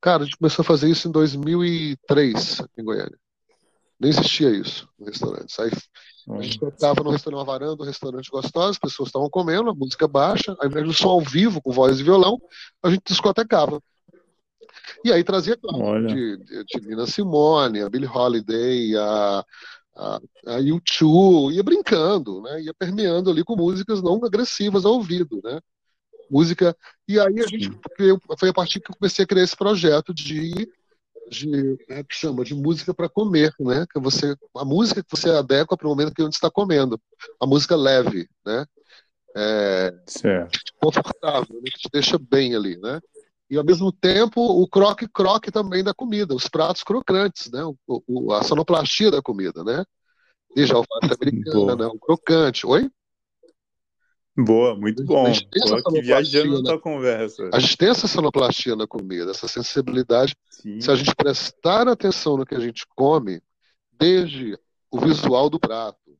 Cara, 0.00 0.22
a 0.22 0.24
gente 0.24 0.36
começou 0.36 0.62
a 0.62 0.66
fazer 0.66 0.90
isso 0.90 1.08
em 1.08 1.12
2003, 1.12 2.60
aqui 2.60 2.80
em 2.80 2.84
Goiânia. 2.84 3.18
Nem 4.00 4.10
existia 4.10 4.50
isso 4.50 4.88
no 4.98 5.06
restaurante. 5.06 5.54
Aí 5.60 5.70
a 6.30 6.42
gente 6.42 6.58
tocava 6.58 7.02
no 7.02 7.10
restaurante, 7.10 7.38
uma 7.38 7.44
varanda, 7.44 7.82
um 7.82 7.86
restaurante 7.86 8.30
gostoso, 8.30 8.70
as 8.70 8.78
pessoas 8.78 9.08
estavam 9.08 9.30
comendo, 9.30 9.70
a 9.70 9.74
música 9.74 10.08
baixa, 10.08 10.56
ao 10.58 10.66
invés 10.66 10.84
do 10.84 10.92
som 10.92 11.08
ao 11.08 11.20
vivo, 11.20 11.62
com 11.62 11.70
voz 11.70 12.00
e 12.00 12.02
violão, 12.02 12.40
a 12.82 12.90
gente 12.90 13.02
discotecava. 13.06 13.80
E 15.04 15.12
aí 15.12 15.22
trazia 15.22 15.56
claro, 15.56 16.06
de, 16.06 16.36
de, 16.36 16.64
de 16.64 16.88
Nina 16.88 17.06
Simone, 17.06 17.82
a 17.82 17.88
Billie 17.88 18.08
Holiday, 18.08 18.96
a, 18.96 19.44
a, 19.94 20.20
a 20.46 20.58
U2, 20.58 21.54
ia 21.54 21.62
brincando, 21.62 22.42
né? 22.42 22.62
ia 22.62 22.74
permeando 22.74 23.30
ali 23.30 23.44
com 23.44 23.56
músicas 23.56 24.02
não 24.02 24.24
agressivas 24.24 24.84
ao 24.84 24.94
ouvido, 24.94 25.40
né? 25.42 25.60
música. 26.32 26.74
E 27.06 27.20
aí 27.20 27.40
a 27.40 27.46
gente 27.46 27.70
foi 28.38 28.48
a 28.48 28.54
partir 28.54 28.80
que 28.80 28.90
eu 28.90 28.96
comecei 28.96 29.24
a 29.24 29.28
criar 29.28 29.44
esse 29.44 29.56
projeto 29.56 30.14
de 30.14 30.66
de 31.30 31.78
né, 31.88 32.02
que 32.02 32.14
chama 32.14 32.44
de 32.44 32.54
música 32.54 32.92
para 32.92 33.08
comer, 33.08 33.54
né? 33.58 33.86
Que 33.90 33.98
você 33.98 34.36
a 34.54 34.64
música 34.64 35.02
que 35.02 35.10
você 35.10 35.30
adequa 35.30 35.76
para 35.76 35.86
o 35.86 35.90
momento 35.90 36.12
que 36.14 36.22
você 36.22 36.28
está 36.28 36.50
comendo, 36.50 37.00
a 37.40 37.46
música 37.46 37.74
leve, 37.74 38.28
né? 38.44 38.66
É, 39.34 39.94
confortável, 40.78 41.54
né? 41.54 41.70
que 41.72 41.78
te 41.78 41.88
deixa 41.90 42.18
bem 42.18 42.54
ali, 42.54 42.76
né? 42.78 43.00
E 43.52 43.58
ao 43.58 43.64
mesmo 43.64 43.92
tempo 43.92 44.40
o 44.40 44.66
croque 44.66 45.06
croque 45.06 45.50
também 45.50 45.84
da 45.84 45.92
comida, 45.92 46.34
os 46.34 46.48
pratos 46.48 46.82
crocantes, 46.82 47.50
né? 47.50 47.62
O, 47.62 47.76
o, 47.86 48.32
a 48.32 48.42
sonoplastia 48.42 49.10
da 49.10 49.20
comida, 49.20 49.62
né? 49.62 49.84
Desde 50.56 50.72
a 50.72 50.78
alface 50.78 51.12
americana, 51.20 51.88
o 51.88 51.98
crocante. 51.98 52.66
Oi? 52.66 52.90
Boa, 54.34 54.74
muito 54.74 55.04
bom. 55.04 55.26
Aqui 55.26 56.00
viajando 56.00 56.62
na 56.62 56.78
conversa. 56.78 57.50
A 57.52 57.58
gente 57.58 57.76
tem 57.76 57.90
essa 57.90 58.08
sonoplastia 58.08 58.74
na 58.74 58.86
comida, 58.86 59.30
essa 59.30 59.46
sensibilidade. 59.46 60.34
Sim. 60.48 60.80
Se 60.80 60.90
a 60.90 60.94
gente 60.94 61.14
prestar 61.14 61.86
atenção 61.86 62.38
no 62.38 62.46
que 62.46 62.54
a 62.54 62.60
gente 62.60 62.86
come, 62.96 63.42
desde 63.92 64.58
o 64.90 64.98
visual 64.98 65.50
do 65.50 65.60
prato, 65.60 66.18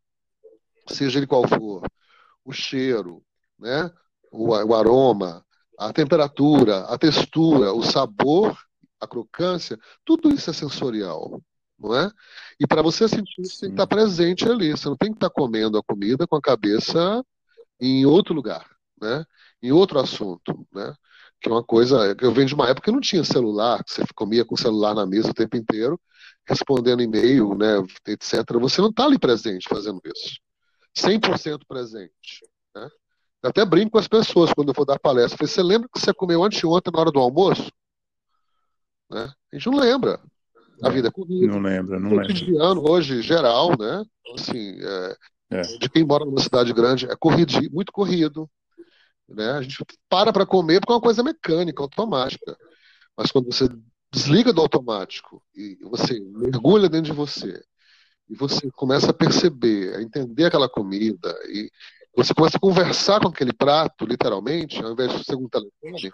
seja 0.87 1.19
ele 1.19 1.27
qual 1.27 1.49
for, 1.49 1.83
o 2.45 2.53
cheiro, 2.53 3.23
né? 3.59 3.91
o, 4.31 4.49
o 4.49 4.75
aroma, 4.75 5.43
a 5.79 5.93
temperatura, 5.93 6.81
a 6.85 6.99
textura, 6.99 7.73
o 7.73 7.83
sabor, 7.83 8.57
a 9.00 9.07
crocância, 9.07 9.79
tudo 10.05 10.31
isso 10.31 10.50
é 10.50 10.52
sensorial. 10.52 11.43
Não 11.79 11.97
é? 11.97 12.11
E 12.61 12.67
para 12.67 12.81
você 12.81 13.09
sentir 13.09 13.43
isso, 13.43 13.61
tem 13.61 13.71
que 13.71 13.75
estar 13.75 13.88
presente 13.88 14.49
ali. 14.49 14.71
Você 14.71 14.88
não 14.88 14.97
tem 14.97 15.11
que 15.11 15.17
estar 15.17 15.31
comendo 15.31 15.76
a 15.76 15.83
comida 15.83 16.26
com 16.29 16.37
a 16.37 16.41
cabeça 16.41 17.25
em 17.81 18.07
outro 18.07 18.33
lugar, 18.33 18.64
né? 19.00 19.25
em 19.61 19.73
outro 19.73 19.99
assunto. 19.99 20.67
Né? 20.73 20.95
Que 21.41 21.49
é 21.49 21.52
uma 21.52 21.64
coisa. 21.64 22.17
Eu 22.21 22.33
venho 22.33 22.47
de 22.47 22.55
uma 22.55 22.69
época 22.69 22.85
que 22.85 22.93
não 22.93 23.00
tinha 23.00 23.25
celular, 23.25 23.83
que 23.83 23.93
você 23.93 24.05
comia 24.14 24.45
com 24.45 24.55
o 24.55 24.59
celular 24.59 24.95
na 24.95 25.05
mesa 25.05 25.31
o 25.31 25.35
tempo 25.35 25.57
inteiro, 25.57 26.00
respondendo 26.47 27.02
e-mail, 27.02 27.55
né, 27.57 27.79
etc. 28.07 28.45
Você 28.61 28.81
não 28.81 28.91
está 28.91 29.05
ali 29.05 29.19
presente 29.19 29.69
fazendo 29.69 30.00
isso. 30.05 30.38
100% 30.97 31.67
presente. 31.67 32.47
Eu 33.43 33.51
até 33.51 33.65
brinco 33.65 33.93
com 33.93 33.99
as 33.99 34.09
pessoas 34.09 34.53
quando 34.53 34.69
eu 34.69 34.75
vou 34.75 34.87
dar 34.87 34.99
palestra. 34.99 35.37
falei, 35.37 35.53
você 35.53 35.63
lembra 35.63 35.89
que 35.93 36.01
você 36.01 36.15
comeu 36.15 36.45
anteontem 36.45 36.93
na 36.93 37.01
hora 37.01 37.11
do 37.11 37.19
almoço? 37.19 37.73
Né? 39.11 39.33
A 39.53 39.57
gente 39.57 39.69
não 39.69 39.79
lembra. 39.79 40.21
A 40.83 40.89
vida 40.89 41.09
é 41.09 41.11
corrida. 41.11 41.47
Não 41.47 41.61
lembra, 41.61 41.99
não 41.99 42.11
lembra. 42.11 42.29
cotidiano 42.29 42.89
hoje, 42.89 43.21
geral, 43.23 43.71
né? 43.79 44.05
Assim, 44.35 44.79
é, 44.81 45.17
é. 45.51 45.63
De 45.79 45.89
quem 45.89 46.05
mora 46.05 46.25
numa 46.25 46.41
cidade 46.41 46.73
grande, 46.73 47.07
é 47.07 47.17
corrido, 47.17 47.53
muito 47.71 47.93
corrido. 47.93 48.49
Né? 49.29 49.51
A 49.53 49.63
gente 49.63 49.77
para 50.09 50.33
para 50.33 50.47
comer 50.47 50.81
porque 50.81 50.93
é 50.93 50.97
uma 50.97 51.03
coisa 51.03 51.23
mecânica, 51.23 51.83
automática. 51.83 52.57
Mas 53.17 53.31
quando 53.31 53.47
você 53.47 53.69
desliga 54.13 54.53
do 54.53 54.61
automático 54.61 55.43
e 55.55 55.79
você 55.83 56.21
mergulha 56.21 56.89
dentro 56.89 57.13
de 57.13 57.17
você 57.17 57.63
e 58.29 58.35
você 58.35 58.71
começa 58.73 59.11
a 59.11 59.15
perceber, 59.15 59.95
a 59.95 60.03
entender 60.03 60.47
aquela 60.47 60.69
comida 60.69 61.35
e 61.49 61.71
você 62.16 62.35
começa 62.35 62.57
a 62.57 62.61
conversar 62.61 63.21
com 63.21 63.28
aquele 63.28 63.52
prato, 63.52 64.04
literalmente, 64.07 64.83
ao 64.83 64.92
invés 64.92 65.12
de 65.12 65.25
ser 65.25 65.37
um 65.37 65.49
telefone, 65.49 66.12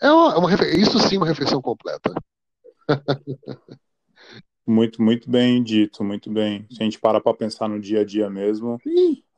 é 0.00 0.10
uma, 0.12 0.34
é 0.34 0.38
uma 0.38 0.54
isso 0.76 0.98
sim 1.00 1.16
é 1.16 1.18
uma 1.18 1.26
refeição 1.26 1.62
completa. 1.62 2.12
Muito, 4.66 5.02
muito 5.02 5.30
bem 5.30 5.62
dito, 5.62 6.02
muito 6.02 6.30
bem. 6.30 6.66
Se 6.70 6.82
a 6.82 6.84
gente 6.84 6.98
para 6.98 7.20
para 7.20 7.36
pensar 7.36 7.68
no 7.68 7.78
dia 7.78 8.00
a 8.00 8.04
dia 8.04 8.30
mesmo, 8.30 8.80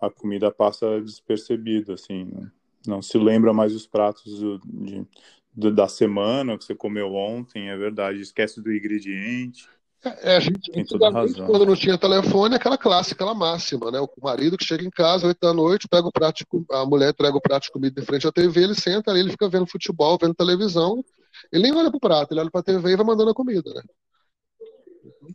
a 0.00 0.08
comida 0.08 0.52
passa 0.52 1.00
despercebida, 1.00 1.94
assim. 1.94 2.30
Não 2.86 3.02
se 3.02 3.18
lembra 3.18 3.52
mais 3.52 3.74
os 3.74 3.86
pratos 3.88 4.38
de, 4.72 5.06
de, 5.52 5.72
da 5.72 5.88
semana 5.88 6.56
que 6.56 6.64
você 6.64 6.74
comeu 6.76 7.12
ontem, 7.14 7.68
é 7.70 7.76
verdade. 7.76 8.20
Esquece 8.20 8.62
do 8.62 8.72
ingrediente. 8.72 9.68
É, 10.04 10.36
a 10.36 10.40
gente, 10.40 10.70
quando 11.46 11.66
não 11.66 11.74
tinha 11.74 11.98
telefone, 11.98 12.54
aquela 12.54 12.78
clássica, 12.78 13.24
aquela 13.24 13.34
máxima, 13.34 13.90
né? 13.90 14.00
O 14.00 14.08
marido 14.22 14.56
que 14.56 14.64
chega 14.64 14.84
em 14.84 14.90
casa, 14.90 15.26
oito 15.26 15.38
da 15.40 15.52
noite, 15.52 15.88
pega 15.88 16.06
o 16.06 16.12
prato, 16.12 16.38
de, 16.38 16.46
a 16.70 16.84
mulher 16.86 17.10
entrega 17.10 17.36
o 17.36 17.40
prato 17.40 17.64
de 17.64 17.72
comida 17.72 18.00
de 18.00 18.06
frente 18.06 18.26
à 18.26 18.30
TV, 18.30 18.62
ele 18.62 18.74
senta 18.74 19.10
ali, 19.10 19.20
ele 19.20 19.30
fica 19.30 19.48
vendo 19.48 19.66
futebol, 19.66 20.16
vendo 20.20 20.34
televisão, 20.34 21.04
ele 21.52 21.64
nem 21.64 21.74
olha 21.74 21.90
pro 21.90 21.98
prato, 21.98 22.32
ele 22.32 22.40
olha 22.40 22.50
pra 22.50 22.62
TV 22.62 22.92
e 22.92 22.96
vai 22.96 23.06
mandando 23.06 23.30
a 23.30 23.34
comida, 23.34 23.72
né? 23.74 23.82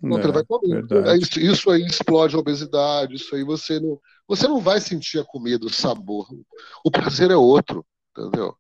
Não, 0.02 0.18
é, 0.18 0.24
ele 0.24 0.32
vai 0.32 0.46
comer. 0.46 0.86
É 1.06 1.18
isso, 1.18 1.40
isso, 1.40 1.70
aí 1.70 1.82
explode 1.82 2.36
a 2.36 2.40
obesidade, 2.40 3.16
isso 3.16 3.36
aí 3.36 3.44
você 3.44 3.80
não, 3.80 4.00
você 4.28 4.48
não 4.48 4.60
vai 4.60 4.80
sentir 4.80 5.20
a 5.20 5.26
comida, 5.26 5.66
o 5.66 5.70
sabor. 5.70 6.28
O 6.86 6.92
prazer 6.92 7.32
é 7.32 7.36
outro, 7.36 7.86
entendeu? 8.16 8.56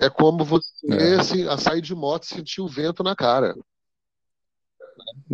É 0.00 0.08
como 0.08 0.44
você 0.44 0.86
é. 0.90 1.14
assim, 1.16 1.46
a 1.46 1.58
sair 1.58 1.80
de 1.80 1.94
moto 1.94 2.24
e 2.24 2.34
sentir 2.34 2.60
o 2.60 2.68
vento 2.68 3.02
na 3.02 3.14
cara. 3.14 3.54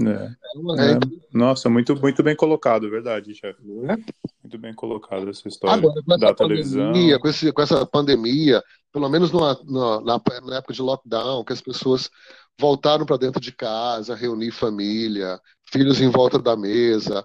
É. 0.05 0.11
É, 0.11 0.93
é. 0.93 0.99
Nossa, 1.33 1.69
muito, 1.69 1.97
muito 1.97 2.23
bem 2.23 2.37
colocado, 2.37 2.91
verdade, 2.91 3.35
chefe. 3.35 3.61
É? 3.63 3.97
Muito 4.43 4.59
bem 4.59 4.75
colocado 4.75 5.29
essa 5.29 5.49
história 5.49 5.77
Agora, 5.77 6.03
com 6.03 6.15
essa 6.15 6.27
da 6.27 6.35
televisão. 6.35 6.87
Pandemia, 6.93 7.19
com, 7.19 7.29
esse, 7.29 7.53
com 7.53 7.63
essa 7.63 7.87
pandemia, 7.87 8.63
pelo 8.93 9.09
menos 9.09 9.31
numa, 9.33 9.59
na, 9.65 10.01
na 10.03 10.57
época 10.57 10.75
de 10.75 10.83
lockdown, 10.83 11.45
que 11.45 11.53
as 11.53 11.61
pessoas 11.61 12.11
voltaram 12.59 13.05
para 13.05 13.19
dentro 13.19 13.41
de 13.41 13.53
casa, 13.53 14.15
reunir 14.15 14.51
família, 14.51 15.39
filhos 15.71 16.01
em 16.01 16.09
volta 16.09 16.39
da 16.39 16.57
mesa, 16.57 17.25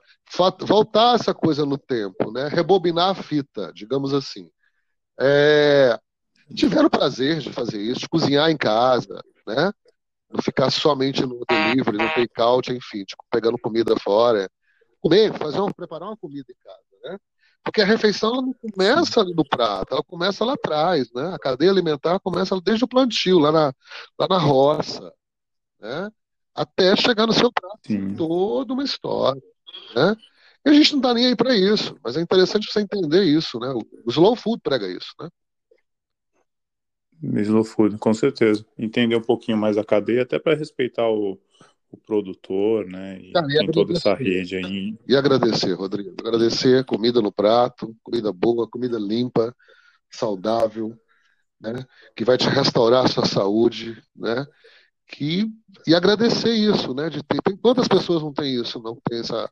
voltar 0.62 1.16
essa 1.16 1.34
coisa 1.34 1.66
no 1.66 1.78
tempo, 1.78 2.32
né? 2.32 2.48
rebobinar 2.48 3.10
a 3.10 3.16
fita, 3.16 3.72
digamos 3.74 4.14
assim. 4.14 4.50
É... 5.20 5.98
Tiveram 6.54 6.90
prazer 6.90 7.40
de 7.40 7.52
fazer 7.52 7.82
isso, 7.82 8.02
de 8.02 8.10
cozinhar 8.10 8.50
em 8.50 8.58
casa, 8.58 9.22
né? 9.48 9.72
Não 10.34 10.42
ficar 10.42 10.72
somente 10.72 11.26
no 11.26 11.44
delivery, 11.48 11.98
no 11.98 12.10
take-out, 12.10 12.72
enfim, 12.72 13.04
tipo, 13.04 13.24
pegando 13.32 13.58
comida 13.58 13.96
fora. 14.00 14.50
Comer, 15.00 15.34
fazer 15.38 15.60
uma, 15.60 15.74
preparar 15.74 16.10
uma 16.10 16.18
comida 16.18 16.46
em 16.50 16.64
casa, 16.64 16.80
né? 17.04 17.18
Porque 17.64 17.82
a 17.82 17.86
refeição 17.86 18.34
não 18.42 18.54
começa 18.54 19.22
ali 19.22 19.34
no 19.34 19.48
prato, 19.48 19.94
ela 19.94 20.04
começa 20.04 20.46
lá 20.46 20.54
atrás, 20.54 21.12
né? 21.14 21.34
A 21.34 21.40
cadeia 21.40 21.72
alimentar 21.72 22.20
começa 22.20 22.60
desde 22.62 22.84
o 22.84 22.88
plantio, 22.88 23.40
lá 23.40 23.52
na, 23.52 23.74
lá 24.20 24.28
na 24.28 24.38
roça, 24.38 25.12
né? 25.80 26.10
até 26.54 26.96
chegar 26.96 27.26
no 27.26 27.34
seu 27.34 27.52
prato. 27.52 27.80
Sim. 27.86 28.16
Toda 28.16 28.74
uma 28.74 28.84
história. 28.84 29.42
Né? 29.96 30.16
E 30.66 30.70
a 30.70 30.74
gente 30.74 30.92
não 30.92 31.00
está 31.00 31.14
nem 31.14 31.28
aí 31.28 31.36
para 31.36 31.56
isso, 31.56 31.98
mas 32.04 32.18
é 32.18 32.22
interessante 32.22 32.72
você 32.72 32.82
entender 32.82 33.24
isso. 33.24 33.60
Né? 33.60 33.70
O 34.06 34.10
Slow 34.10 34.36
Food 34.36 34.62
prega 34.62 34.88
isso. 34.88 35.14
Né? 35.20 35.30
Slow 37.22 37.64
Food, 37.64 37.98
com 37.98 38.14
certeza. 38.14 38.66
Entender 38.78 39.16
um 39.16 39.22
pouquinho 39.22 39.58
mais 39.58 39.78
a 39.78 39.84
cadeia, 39.84 40.24
até 40.24 40.40
para 40.40 40.56
respeitar 40.56 41.08
o, 41.08 41.40
o 41.92 41.98
produtor, 41.98 42.86
né? 42.86 43.20
E 43.22 43.32
ah, 43.36 43.44
tem 43.44 43.72
toda 43.72 43.94
essa 43.94 44.14
rede 44.14 44.56
aí. 44.56 44.98
E 45.08 45.16
agradecer, 45.16 45.74
Rodrigo. 45.74 46.16
Agradecer 46.20 46.86
comida 46.86 47.22
no 47.22 47.32
prato, 47.32 47.96
comida 48.04 48.32
boa, 48.32 48.68
comida 48.68 48.98
limpa, 48.98 49.56
saudável, 50.10 50.98
né? 51.60 51.86
que 52.16 52.26
vai 52.26 52.38
te 52.38 52.50
restaurar 52.50 53.06
a 53.06 53.08
sua 53.08 53.26
saúde, 53.26 54.02
né? 54.16 54.46
que, 55.08 55.46
e 55.86 55.94
agradecer 55.94 56.54
isso, 56.54 56.94
né? 56.94 57.10
De 57.10 57.22
ter, 57.22 57.42
tem, 57.42 57.56
quantas 57.58 57.88
pessoas 57.88 58.24
não 58.24 58.34
têm 58.34 58.56
isso, 58.56 58.82
não 58.82 58.98
tem 59.08 59.20
essa 59.20 59.50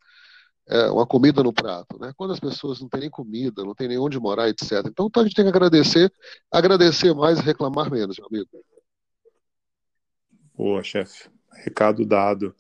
é, 0.70 0.86
uma 0.92 1.06
comida 1.06 1.42
no 1.42 1.52
prato, 1.52 1.98
né? 2.00 2.14
Quantas 2.16 2.40
pessoas 2.40 2.80
não 2.80 2.88
têm 2.88 3.02
nem 3.02 3.10
comida, 3.10 3.64
não 3.64 3.74
têm 3.74 3.88
nem 3.88 3.98
onde 3.98 4.20
morar, 4.20 4.48
etc. 4.50 4.86
Então 4.86 5.10
a 5.16 5.24
gente 5.24 5.36
tem 5.36 5.46
que 5.46 5.50
agradecer, 5.50 6.14
agradecer 6.52 7.14
mais 7.16 7.40
e 7.40 7.42
reclamar 7.42 7.92
menos, 7.92 8.18
meu 8.20 8.28
amigo. 8.28 8.50
Boa, 10.56 10.84
chefe. 10.84 11.28
Recado 11.64 12.06
dado. 12.06 12.54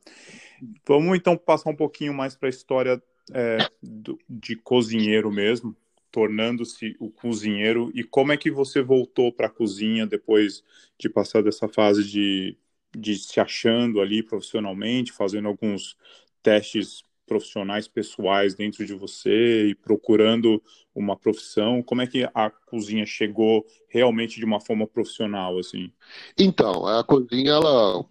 Vamos 0.87 1.15
então 1.17 1.37
passar 1.37 1.69
um 1.69 1.75
pouquinho 1.75 2.13
mais 2.13 2.35
para 2.35 2.49
a 2.49 2.49
história 2.49 3.01
é, 3.31 3.57
do, 3.81 4.17
de 4.27 4.55
cozinheiro 4.55 5.31
mesmo, 5.31 5.75
tornando-se 6.11 6.95
o 6.99 7.11
cozinheiro 7.11 7.91
e 7.93 8.03
como 8.03 8.31
é 8.31 8.37
que 8.37 8.49
você 8.49 8.81
voltou 8.81 9.31
para 9.31 9.45
a 9.45 9.51
cozinha 9.51 10.07
depois 10.07 10.63
de 10.97 11.07
passar 11.07 11.43
dessa 11.43 11.67
fase 11.67 12.03
de, 12.03 12.57
de 12.97 13.15
se 13.15 13.39
achando 13.39 14.01
ali 14.01 14.23
profissionalmente, 14.23 15.11
fazendo 15.11 15.47
alguns 15.47 15.95
testes 16.41 17.03
profissionais 17.29 17.87
pessoais 17.87 18.55
dentro 18.55 18.83
de 18.83 18.95
você 18.95 19.67
e 19.67 19.75
procurando 19.75 20.61
uma 20.95 21.15
profissão? 21.15 21.83
Como 21.83 22.01
é 22.01 22.07
que 22.07 22.27
a 22.33 22.49
cozinha 22.49 23.05
chegou 23.05 23.63
realmente 23.87 24.39
de 24.39 24.45
uma 24.45 24.59
forma 24.59 24.87
profissional 24.87 25.59
assim? 25.59 25.93
Então, 26.37 26.87
a 26.87 27.03
cozinha 27.03 27.51
ela 27.51 28.03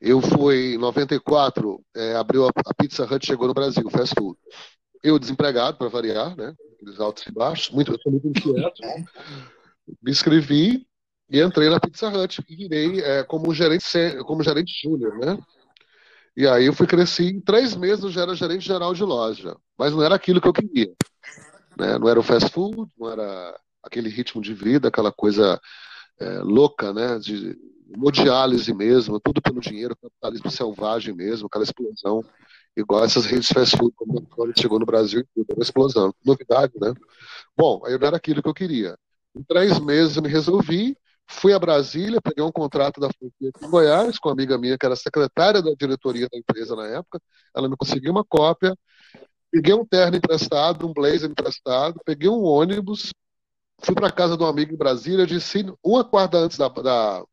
eu 0.00 0.20
fui 0.20 0.74
em 0.74 0.78
94, 0.78 1.82
é, 1.94 2.14
abriu 2.14 2.46
a, 2.46 2.50
a, 2.50 2.74
Pizza 2.74 3.04
Hut, 3.04 3.26
chegou 3.26 3.48
no 3.48 3.54
Brasil, 3.54 3.88
fast 3.90 4.14
food. 4.18 4.38
Eu 5.02 5.18
desempregado, 5.18 5.78
para 5.78 5.88
variar, 5.88 6.36
né? 6.36 6.54
Altos 6.98 7.26
e 7.26 7.32
baixos, 7.32 7.70
muito, 7.70 7.92
eu 7.92 7.98
sou 8.00 8.12
muito 8.12 8.28
inquieto. 8.28 8.82
Me 10.02 10.10
inscrevi 10.10 10.86
e 11.30 11.40
entrei 11.40 11.70
na 11.70 11.80
Pizza 11.80 12.08
Hut 12.08 12.44
e 12.48 12.56
virei 12.56 13.00
é, 13.00 13.24
como 13.24 13.52
gerente 13.54 13.84
como 14.24 14.42
gerente 14.42 14.72
júnior, 14.82 15.18
né? 15.18 15.38
E 16.36 16.46
aí 16.46 16.66
eu 16.66 16.74
fui 16.74 16.86
cresci 16.86 17.24
em 17.28 17.40
três 17.40 17.74
meses 17.74 18.04
eu 18.04 18.10
já 18.10 18.22
era 18.22 18.34
gerente 18.34 18.66
geral 18.66 18.92
de 18.92 19.02
loja, 19.02 19.56
mas 19.78 19.92
não 19.92 20.02
era 20.02 20.14
aquilo 20.14 20.40
que 20.40 20.48
eu 20.48 20.52
queria, 20.52 20.92
né? 21.78 21.98
Não 21.98 22.08
era 22.08 22.20
o 22.20 22.22
fast 22.22 22.50
food, 22.50 22.90
não 22.98 23.10
era 23.10 23.58
aquele 23.82 24.10
ritmo 24.10 24.42
de 24.42 24.52
vida, 24.52 24.88
aquela 24.88 25.10
coisa 25.10 25.58
é, 26.20 26.38
louca, 26.40 26.92
né? 26.92 27.18
De 27.18 27.56
hemodiálise 27.94 28.74
mesmo, 28.74 29.18
tudo 29.20 29.40
pelo 29.40 29.60
dinheiro, 29.60 29.96
capitalismo 29.96 30.50
selvagem 30.50 31.14
mesmo, 31.14 31.46
aquela 31.46 31.64
explosão, 31.64 32.22
igual 32.76 33.04
essas 33.04 33.24
redes 33.24 33.48
fast 33.48 33.76
food, 33.76 33.94
como 33.96 34.20
quando 34.26 34.58
chegou 34.60 34.78
no 34.78 34.86
Brasil, 34.86 35.26
tudo, 35.34 35.46
uma 35.54 35.62
explosão. 35.62 36.14
Novidade, 36.24 36.74
né? 36.80 36.92
Bom, 37.56 37.82
aí 37.86 37.96
não 37.98 38.06
era 38.06 38.16
aquilo 38.16 38.42
que 38.42 38.48
eu 38.48 38.54
queria. 38.54 38.98
Em 39.34 39.42
três 39.42 39.78
meses 39.78 40.16
eu 40.16 40.22
me 40.22 40.28
resolvi, 40.28 40.96
fui 41.28 41.52
a 41.52 41.58
Brasília, 41.58 42.20
peguei 42.20 42.44
um 42.44 42.52
contrato 42.52 43.00
da 43.00 43.08
franquia 43.08 43.50
em 43.62 43.70
Goiás, 43.70 44.18
com 44.18 44.28
uma 44.28 44.34
amiga 44.34 44.56
minha 44.58 44.78
que 44.78 44.86
era 44.86 44.96
secretária 44.96 45.60
da 45.62 45.72
diretoria 45.74 46.28
da 46.30 46.38
empresa 46.38 46.76
na 46.76 46.86
época, 46.86 47.20
ela 47.54 47.68
me 47.68 47.76
conseguiu 47.76 48.12
uma 48.12 48.24
cópia, 48.24 48.76
peguei 49.50 49.74
um 49.74 49.84
terno 49.84 50.16
emprestado, 50.16 50.86
um 50.86 50.92
blazer 50.92 51.30
emprestado, 51.30 52.00
peguei 52.04 52.28
um 52.28 52.42
ônibus, 52.42 53.12
fui 53.82 53.94
para 53.94 54.10
casa 54.10 54.36
de 54.36 54.42
um 54.42 54.46
amigo 54.46 54.72
em 54.72 54.78
Brasília, 54.78 55.26
disse 55.26 55.66
uma 55.84 56.04
quarta 56.04 56.38
antes 56.38 56.58
da, 56.58 56.68
da 56.68 57.24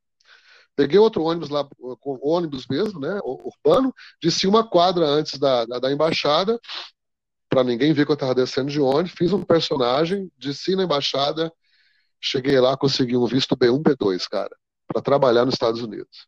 Peguei 0.75 0.97
outro 0.97 1.23
ônibus 1.23 1.49
lá, 1.49 1.67
ônibus 2.03 2.65
mesmo, 2.67 2.99
né, 2.99 3.19
urbano, 3.23 3.93
desci 4.21 4.47
uma 4.47 4.67
quadra 4.67 5.05
antes 5.05 5.37
da, 5.37 5.65
da, 5.65 5.77
da 5.77 5.91
embaixada, 5.91 6.59
para 7.47 7.63
ninguém 7.63 7.93
ver 7.93 8.05
que 8.05 8.11
eu 8.11 8.15
estava 8.15 8.33
descendo 8.33 8.71
de 8.71 8.81
ônibus, 8.81 9.13
fiz 9.15 9.31
um 9.33 9.43
personagem, 9.43 10.31
desci 10.35 10.75
na 10.75 10.83
embaixada, 10.83 11.53
cheguei 12.23 12.57
lá, 12.59 12.77
consegui 12.77 13.17
um 13.17 13.25
visto 13.25 13.55
B1, 13.55 13.83
B2, 13.83 14.27
cara, 14.29 14.55
para 14.87 15.01
trabalhar 15.01 15.43
nos 15.43 15.55
Estados 15.55 15.81
Unidos. 15.81 16.27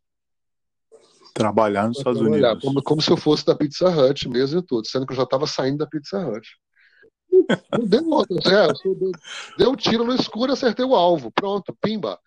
Trabalhar 1.33 1.87
nos 1.87 1.97
Estados 1.97 2.19
trabalhar, 2.19 2.51
Unidos. 2.51 2.63
Como, 2.63 2.83
como, 2.83 3.01
se 3.01 3.09
eu 3.09 3.17
fosse 3.17 3.45
da 3.45 3.55
Pizza 3.55 3.89
Hut 3.89 4.27
mesmo 4.27 4.59
e 4.59 4.65
tudo, 4.65 4.87
sendo 4.87 5.05
que 5.05 5.13
eu 5.13 5.17
já 5.17 5.23
estava 5.23 5.47
saindo 5.47 5.77
da 5.77 5.87
Pizza 5.87 6.19
Hut. 6.19 6.47
deu 7.89 8.09
outro, 8.09 8.37
é, 8.50 8.67
deu, 8.83 9.11
deu 9.57 9.75
tiro 9.75 10.03
no 10.03 10.13
escuro, 10.13 10.51
acertei 10.51 10.85
o 10.85 10.96
alvo, 10.96 11.31
pronto, 11.31 11.75
pimba. 11.81 12.20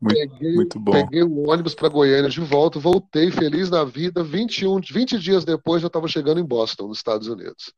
Muito, 0.00 0.14
peguei, 0.14 0.54
muito 0.54 0.78
bom. 0.78 0.92
Peguei 0.92 1.22
o 1.22 1.48
ônibus 1.48 1.74
para 1.74 1.88
Goiânia 1.88 2.28
de 2.28 2.40
volta, 2.40 2.78
voltei 2.78 3.30
feliz 3.30 3.70
na 3.70 3.82
vida. 3.82 4.22
21, 4.22 4.80
20 4.80 5.18
dias 5.18 5.44
depois 5.44 5.82
eu 5.82 5.86
estava 5.86 6.06
chegando 6.06 6.38
em 6.38 6.44
Boston, 6.44 6.88
nos 6.88 6.98
Estados 6.98 7.28
Unidos. 7.28 7.72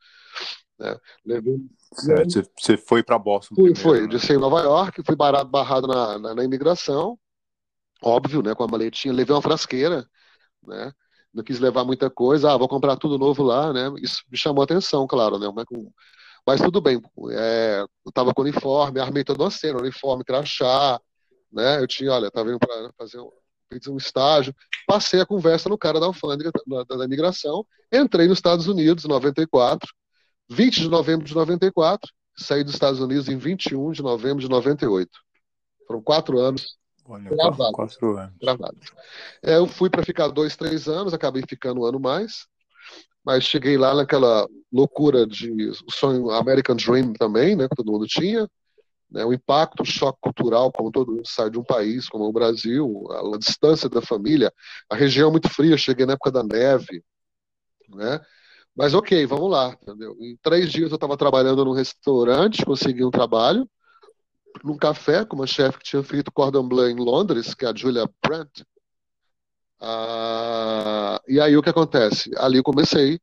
Né? 0.79 0.97
Levei... 1.25 1.59
Certo, 1.93 2.51
você 2.57 2.77
foi 2.77 3.03
para 3.03 3.19
Boston? 3.19 3.55
Fui, 3.55 3.73
primeiro, 3.73 3.81
foi. 3.81 4.01
Né? 4.03 4.07
Disse 4.09 4.33
em 4.33 4.39
Nova 4.39 4.61
York, 4.61 5.03
fui 5.05 5.17
barado, 5.17 5.51
barrado 5.51 5.87
na, 5.87 6.19
na, 6.19 6.35
na, 6.35 6.45
imigração, 6.45 7.19
óbvio, 8.03 8.43
né? 8.43 8.55
Com 8.55 8.65
a 8.65 8.69
maletinha. 8.69 9.13
Levei 9.13 9.35
uma 9.35 9.43
frasqueira, 9.43 10.07
né? 10.67 10.93
Não 11.33 11.43
quis 11.43 11.59
levar 11.59 11.85
muita 11.85 12.09
coisa. 12.09 12.53
Ah, 12.53 12.57
vou 12.57 12.69
comprar 12.69 12.97
tudo 12.97 13.19
novo 13.19 13.43
lá, 13.43 13.73
né? 13.73 13.91
Isso 14.01 14.23
me 14.31 14.37
chamou 14.39 14.63
a 14.63 14.65
atenção, 14.65 15.07
claro, 15.07 15.39
né? 15.39 15.49
Mas, 16.47 16.61
tudo 16.61 16.81
bem. 16.81 17.01
É, 17.33 17.81
eu 18.05 18.09
estava 18.09 18.33
com 18.33 18.43
uniforme, 18.43 19.01
armei 19.01 19.25
toda 19.25 19.43
uma 19.43 19.51
cena, 19.51 19.79
uniforme, 19.79 20.25
crachá, 20.25 21.01
né? 21.53 21.81
Eu 21.81 21.87
tinha, 21.87 22.13
olha, 22.13 22.29
estava 22.29 22.49
indo 22.51 22.59
para 22.59 22.93
fazer 22.97 23.21
um, 23.21 23.31
um 23.89 23.97
estágio, 23.97 24.55
passei 24.87 25.21
a 25.21 25.27
conversa 25.27 25.69
no 25.69 25.77
cara 25.77 26.01
da 26.01 26.07
alfândega 26.07 26.51
da, 26.67 26.85
da 26.85 27.05
imigração, 27.05 27.67
entrei 27.93 28.29
nos 28.29 28.39
Estados 28.39 28.67
Unidos 28.67 29.05
em 29.05 29.09
94, 29.09 29.89
20 30.49 30.81
de 30.81 30.89
novembro 30.89 31.27
de 31.27 31.35
94, 31.35 32.11
saí 32.37 32.65
dos 32.65 32.75
Estados 32.75 33.01
Unidos 33.01 33.29
em 33.29 33.37
21 33.37 33.93
de 33.93 34.03
novembro 34.03 34.41
de 34.41 34.49
98. 34.49 35.11
Foram 35.87 36.03
quatro 36.03 36.39
anos 36.39 36.79
Olha, 37.05 37.31
gravados. 37.31 37.73
Quatro 37.73 38.17
anos. 38.17 38.35
Gravados. 38.41 38.93
É, 39.43 39.57
eu 39.57 39.67
fui 39.67 39.89
para 39.89 40.05
ficar 40.05 40.29
dois, 40.29 40.57
três 40.57 40.89
anos, 40.89 41.15
acabei 41.15 41.43
ficando 41.49 41.81
um 41.81 41.85
ano 41.85 41.99
mais, 41.99 42.47
mas 43.25 43.45
cheguei 43.45 43.77
lá 43.77 43.95
naquela 43.95 44.47
loucura 44.73 45.27
de 45.27 45.71
o 45.71 45.91
sonho 45.91 46.31
American 46.31 46.77
Dream 46.77 47.13
também, 47.15 47.57
né, 47.57 47.69
que 47.69 47.77
todo 47.77 47.93
mundo 47.93 48.07
tinha, 48.07 48.49
né, 49.11 49.25
o 49.25 49.33
impacto, 49.33 49.83
o 49.83 49.87
choque 49.87 50.19
cultural, 50.21 50.71
como 50.71 50.93
todo 50.93 51.13
mundo 51.13 51.27
sai 51.27 51.51
de 51.51 51.59
um 51.59 51.65
país 51.65 52.09
como 52.09 52.25
o 52.25 52.33
Brasil, 52.33 53.07
a, 53.11 53.37
a 53.37 53.39
distância 53.39 53.89
da 53.89 54.03
família, 54.03 54.53
a 54.91 54.95
região 54.95 55.29
é 55.29 55.33
muito 55.33 55.49
fria, 55.49 55.77
cheguei 55.79 56.05
na 56.05 56.13
época 56.13 56.31
da 56.31 56.43
neve, 56.43 57.03
né? 57.89 58.21
Mas 58.77 58.95
ok, 58.95 59.27
vamos 59.27 59.51
lá, 59.51 59.77
entendeu? 59.83 60.17
Em 60.21 60.37
três 60.43 60.71
dias 60.71 60.91
eu 60.91 60.95
estava 60.95 61.17
trabalhando 61.17 61.65
num 61.65 61.73
restaurante, 61.73 62.65
consegui 62.65 63.05
um 63.05 63.11
trabalho, 63.11 63.69
num 64.65 64.77
café 64.77 65.25
com 65.25 65.37
uma 65.37 65.47
chefe 65.47 65.79
que 65.79 65.85
tinha 65.85 66.03
feito 66.03 66.33
cordon 66.33 66.67
blanc 66.67 66.93
em 66.93 67.05
Londres, 67.05 67.55
que 67.55 67.65
é 67.65 67.69
a 67.69 67.75
Julia 67.75 68.09
Brandt. 68.23 68.65
Ah, 69.81 71.21
e 71.29 71.41
aí 71.41 71.57
o 71.57 71.63
que 71.63 71.71
acontece? 71.71 72.31
Ali 72.37 72.59
eu 72.59 72.65
comecei 72.65 73.21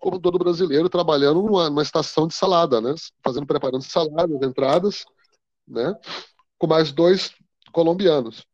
como 0.00 0.20
todo 0.20 0.38
brasileiro, 0.38 0.88
trabalhando 0.88 1.42
numa, 1.42 1.68
numa 1.70 1.82
estação 1.82 2.26
de 2.26 2.34
salada, 2.34 2.80
né? 2.80 2.94
Fazendo, 3.22 3.46
preparando 3.46 3.82
saladas, 3.82 4.42
entradas, 4.42 5.04
né? 5.66 5.94
Com 6.58 6.66
mais 6.66 6.92
dois 6.92 7.32
colombianos. 7.72 8.44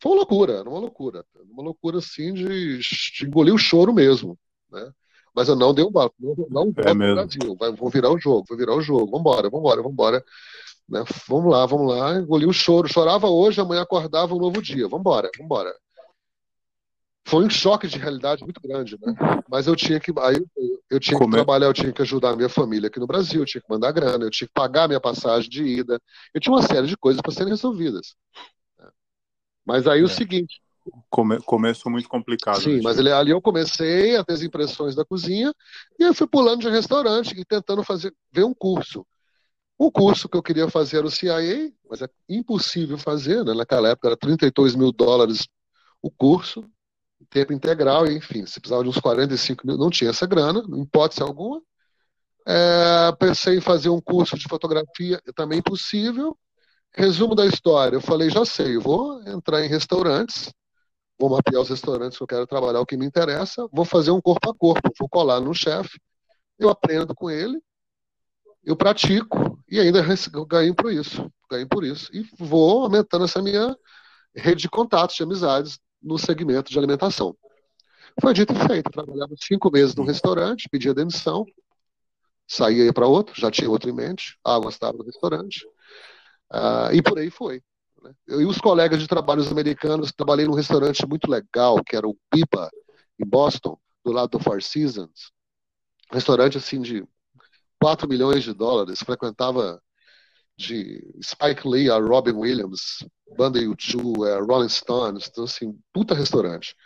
Foi 0.00 0.12
uma 0.12 0.18
loucura, 0.18 0.62
uma 0.62 0.78
loucura. 0.78 1.24
Uma 1.50 1.62
loucura, 1.62 1.98
assim, 1.98 2.32
de, 2.32 2.78
de 2.78 3.26
engolir 3.26 3.54
o 3.54 3.58
choro 3.58 3.92
mesmo, 3.92 4.38
né? 4.70 4.90
Mas 5.34 5.48
eu 5.48 5.56
não 5.56 5.74
dei 5.74 5.84
um 5.84 5.90
barco, 5.90 6.14
não, 6.20 6.34
não 6.48 6.72
é 6.76 6.94
Brasil. 6.94 7.56
Vai, 7.58 7.72
vou 7.72 7.90
virar 7.90 8.10
o 8.10 8.18
jogo, 8.18 8.44
vou 8.48 8.56
virar 8.56 8.74
o 8.74 8.80
jogo. 8.80 9.10
Vambora, 9.10 9.50
vambora, 9.50 9.82
vambora. 9.82 10.24
Né? 10.88 11.02
Vamos 11.26 11.50
lá, 11.50 11.66
vamos 11.66 11.92
lá. 11.92 12.16
Engoli 12.18 12.46
o 12.46 12.52
choro. 12.52 12.86
Chorava 12.86 13.26
hoje, 13.26 13.60
amanhã 13.60 13.82
acordava 13.82 14.32
um 14.32 14.38
novo 14.38 14.62
dia. 14.62 14.86
Vambora, 14.86 15.28
vambora 15.36 15.74
foi 17.26 17.44
um 17.44 17.50
choque 17.50 17.88
de 17.88 17.98
realidade 17.98 18.44
muito 18.44 18.60
grande, 18.60 18.98
né? 19.00 19.14
Mas 19.48 19.66
eu 19.66 19.74
tinha 19.74 19.98
que 19.98 20.12
aí 20.18 20.44
eu 20.90 21.00
tinha 21.00 21.18
que 21.18 21.30
trabalhar, 21.30 21.66
eu 21.66 21.72
tinha 21.72 21.92
que 21.92 22.02
ajudar 22.02 22.30
a 22.30 22.36
minha 22.36 22.48
família 22.48 22.88
aqui 22.88 23.00
no 23.00 23.06
Brasil, 23.06 23.40
eu 23.40 23.46
tinha 23.46 23.62
que 23.62 23.70
mandar 23.70 23.92
grana, 23.92 24.24
eu 24.24 24.30
tinha 24.30 24.46
que 24.46 24.52
pagar 24.52 24.86
minha 24.86 25.00
passagem 25.00 25.48
de 25.48 25.64
ida, 25.64 25.98
eu 26.34 26.40
tinha 26.40 26.54
uma 26.54 26.62
série 26.62 26.86
de 26.86 26.96
coisas 26.96 27.22
para 27.22 27.32
serem 27.32 27.48
resolvidas. 27.48 28.14
Né? 29.66 29.74
Mas 29.74 29.86
aí 29.86 30.00
é. 30.00 30.04
o 30.04 30.08
seguinte, 30.08 30.60
Come, 31.08 31.40
começo 31.40 31.88
muito 31.88 32.08
complicado. 32.08 32.60
Sim, 32.60 32.82
mas 32.82 32.98
ele, 32.98 33.10
ali 33.10 33.30
eu 33.30 33.40
comecei 33.40 34.16
a 34.16 34.24
ter 34.24 34.34
as 34.34 34.42
impressões 34.42 34.94
da 34.94 35.02
cozinha 35.02 35.50
e 35.98 36.02
eu 36.02 36.12
fui 36.12 36.26
pulando 36.26 36.60
de 36.60 36.68
restaurante 36.68 37.34
e 37.38 37.44
tentando 37.44 37.82
fazer 37.82 38.14
ver 38.30 38.44
um 38.44 38.52
curso. 38.52 39.06
O 39.78 39.90
curso 39.90 40.28
que 40.28 40.36
eu 40.36 40.42
queria 40.42 40.68
fazer 40.68 40.98
era 40.98 41.06
o 41.06 41.10
CIA, 41.10 41.72
mas 41.88 42.02
é 42.02 42.08
impossível 42.28 42.98
fazer, 42.98 43.42
né? 43.44 43.54
naquela 43.54 43.88
época 43.88 44.08
era 44.08 44.16
32 44.16 44.74
mil 44.74 44.92
dólares 44.92 45.48
o 46.02 46.10
curso 46.10 46.62
tempo 47.34 47.52
integral, 47.52 48.06
enfim, 48.06 48.46
se 48.46 48.60
precisava 48.60 48.82
de 48.82 48.88
uns 48.88 48.98
45 48.98 49.66
mil, 49.66 49.76
não 49.76 49.90
tinha 49.90 50.10
essa 50.10 50.26
grana, 50.26 50.64
em 50.68 50.82
hipótese 50.82 51.22
alguma. 51.22 51.60
É, 52.46 53.12
pensei 53.18 53.56
em 53.56 53.60
fazer 53.60 53.88
um 53.88 54.00
curso 54.00 54.38
de 54.38 54.44
fotografia, 54.44 55.20
também 55.34 55.62
possível. 55.62 56.38
Resumo 56.96 57.34
da 57.34 57.44
história, 57.46 57.96
eu 57.96 58.00
falei, 58.00 58.30
já 58.30 58.44
sei, 58.44 58.78
vou 58.78 59.20
entrar 59.28 59.64
em 59.64 59.68
restaurantes, 59.68 60.52
vou 61.18 61.30
mapear 61.30 61.62
os 61.62 61.70
restaurantes 61.70 62.18
que 62.18 62.22
eu 62.22 62.28
quero 62.28 62.46
trabalhar, 62.46 62.80
o 62.80 62.86
que 62.86 62.96
me 62.96 63.06
interessa, 63.06 63.68
vou 63.72 63.84
fazer 63.84 64.12
um 64.12 64.20
corpo 64.20 64.50
a 64.50 64.54
corpo, 64.54 64.90
vou 64.98 65.08
colar 65.08 65.40
no 65.40 65.54
chefe, 65.54 66.00
eu 66.58 66.68
aprendo 66.68 67.14
com 67.14 67.30
ele, 67.30 67.60
eu 68.64 68.76
pratico, 68.76 69.58
E 69.68 69.78
ainda 69.78 70.02
ganho 70.48 70.74
por 70.74 70.92
isso, 70.92 71.30
ganho 71.50 71.68
por 71.68 71.84
isso. 71.84 72.10
E 72.14 72.22
vou 72.38 72.84
aumentando 72.84 73.24
essa 73.24 73.42
minha 73.42 73.76
rede 74.34 74.62
de 74.62 74.68
contatos, 74.68 75.16
de 75.16 75.22
amizades 75.22 75.78
no 76.02 76.18
segmento 76.18 76.70
de 76.70 76.78
alimentação. 76.78 77.36
Foi 78.20 78.32
dito 78.34 78.52
e 78.52 78.68
feito. 78.68 78.90
Trabalhava 78.90 79.34
cinco 79.40 79.70
meses 79.70 79.94
num 79.94 80.04
restaurante, 80.04 80.68
pedia 80.70 80.94
demissão, 80.94 81.44
saía 82.46 82.92
para 82.92 83.06
outro, 83.06 83.38
já 83.38 83.50
tinha 83.50 83.70
outro 83.70 83.90
em 83.90 83.92
mente, 83.94 84.38
ah, 84.44 84.58
gostava 84.58 84.96
do 84.98 85.04
restaurante, 85.04 85.66
uh, 86.52 86.92
e 86.92 87.02
por 87.02 87.18
aí 87.18 87.30
foi. 87.30 87.62
Né? 88.02 88.12
Eu 88.26 88.42
e 88.42 88.46
os 88.46 88.58
colegas 88.58 89.00
de 89.00 89.08
trabalhos 89.08 89.50
americanos, 89.50 90.12
trabalhei 90.12 90.46
num 90.46 90.54
restaurante 90.54 91.06
muito 91.06 91.30
legal, 91.30 91.82
que 91.84 91.96
era 91.96 92.06
o 92.06 92.16
Pipa, 92.30 92.70
em 93.18 93.26
Boston, 93.26 93.78
do 94.04 94.12
lado 94.12 94.30
do 94.30 94.40
Four 94.40 94.62
Seasons. 94.62 95.32
Restaurante 96.12 96.58
assim 96.58 96.80
de 96.80 97.06
4 97.80 98.08
milhões 98.08 98.44
de 98.44 98.52
dólares, 98.52 99.00
frequentava 99.00 99.80
de 100.56 101.02
Spike 101.22 101.66
Lee 101.66 101.90
a 101.90 101.98
Robin 101.98 102.32
Williams, 102.32 103.04
Banda 103.36 103.58
U2, 103.58 104.26
é, 104.26 104.40
Rolling 104.40 104.68
Stones, 104.68 105.28
então 105.30 105.44
assim, 105.44 105.76
puta 105.92 106.14
restaurante. 106.14 106.76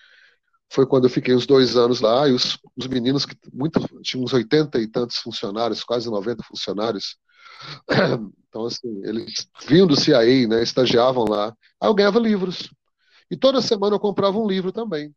Foi 0.70 0.86
quando 0.86 1.04
eu 1.04 1.10
fiquei 1.10 1.34
uns 1.34 1.46
dois 1.46 1.76
anos 1.76 2.00
lá 2.00 2.28
e 2.28 2.32
os, 2.32 2.58
os 2.76 2.86
meninos 2.86 3.24
que 3.24 3.36
muito, 3.52 3.80
tinham 4.02 4.24
uns 4.24 4.32
80 4.32 4.78
e 4.80 4.86
tantos 4.86 5.16
funcionários, 5.16 5.82
quase 5.82 6.10
90 6.10 6.42
funcionários. 6.44 7.16
Então 8.48 8.64
assim, 8.64 9.02
eles 9.04 9.46
vinham 9.68 9.86
do 9.86 9.94
CIA, 9.94 10.48
né, 10.48 10.62
estagiavam 10.62 11.26
lá. 11.26 11.54
Aí 11.78 11.88
eu 11.88 11.94
ganhava 11.94 12.18
livros. 12.18 12.72
E 13.30 13.36
toda 13.36 13.60
semana 13.60 13.94
eu 13.94 14.00
comprava 14.00 14.38
um 14.38 14.48
livro 14.48 14.72
também. 14.72 15.14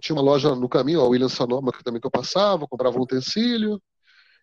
Tinha 0.00 0.16
uma 0.16 0.22
loja 0.22 0.54
no 0.54 0.68
caminho, 0.68 1.02
a 1.02 1.04
William 1.04 1.28
Sonoma, 1.28 1.70
que 1.70 1.84
também 1.84 2.00
que 2.00 2.06
eu 2.06 2.10
passava, 2.10 2.66
comprava 2.66 2.98
um 2.98 3.02
utensílio, 3.02 3.78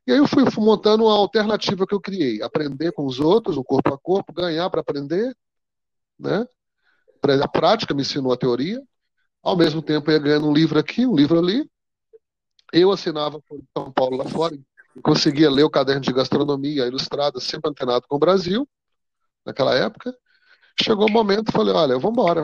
e 0.06 0.12
aí 0.12 0.18
eu 0.18 0.28
fui, 0.28 0.50
fui 0.52 0.64
montando 0.64 1.06
uma 1.06 1.14
alternativa 1.14 1.88
que 1.88 1.96
eu 1.96 2.02
criei. 2.02 2.42
Aprender 2.42 2.92
com 2.92 3.06
os 3.06 3.20
outros, 3.20 3.56
o 3.56 3.64
corpo 3.64 3.94
a 3.94 3.98
corpo, 3.98 4.34
ganhar 4.34 4.70
para 4.70 4.82
aprender. 4.82 5.34
Né? 6.20 6.46
A 7.42 7.48
prática 7.48 7.94
me 7.94 8.02
ensinou 8.02 8.34
a 8.34 8.38
teoria. 8.38 8.82
Ao 9.42 9.56
mesmo 9.56 9.82
tempo, 9.82 10.10
eu 10.10 10.16
ia 10.16 10.20
ganhando 10.20 10.48
um 10.48 10.54
livro 10.54 10.78
aqui, 10.78 11.06
um 11.06 11.16
livro 11.16 11.40
ali. 11.40 11.70
Eu 12.74 12.92
assinava 12.92 13.42
por 13.42 13.62
São 13.78 13.92
Paulo 13.94 14.18
lá 14.18 14.26
fora. 14.26 14.58
Conseguia 15.02 15.50
ler 15.50 15.64
o 15.64 15.70
caderno 15.70 16.02
de 16.02 16.14
gastronomia 16.14 16.86
ilustrada, 16.86 17.40
sempre 17.40 17.70
antenado 17.70 18.06
com 18.08 18.16
o 18.16 18.20
Brasil, 18.20 18.68
naquela 19.46 19.74
época. 19.74 20.16
Chegou 20.82 21.08
o 21.08 21.10
um 21.10 21.14
momento, 21.14 21.52
falei, 21.52 21.74
olha, 21.74 21.98
vamos 21.98 22.18
embora. 22.18 22.44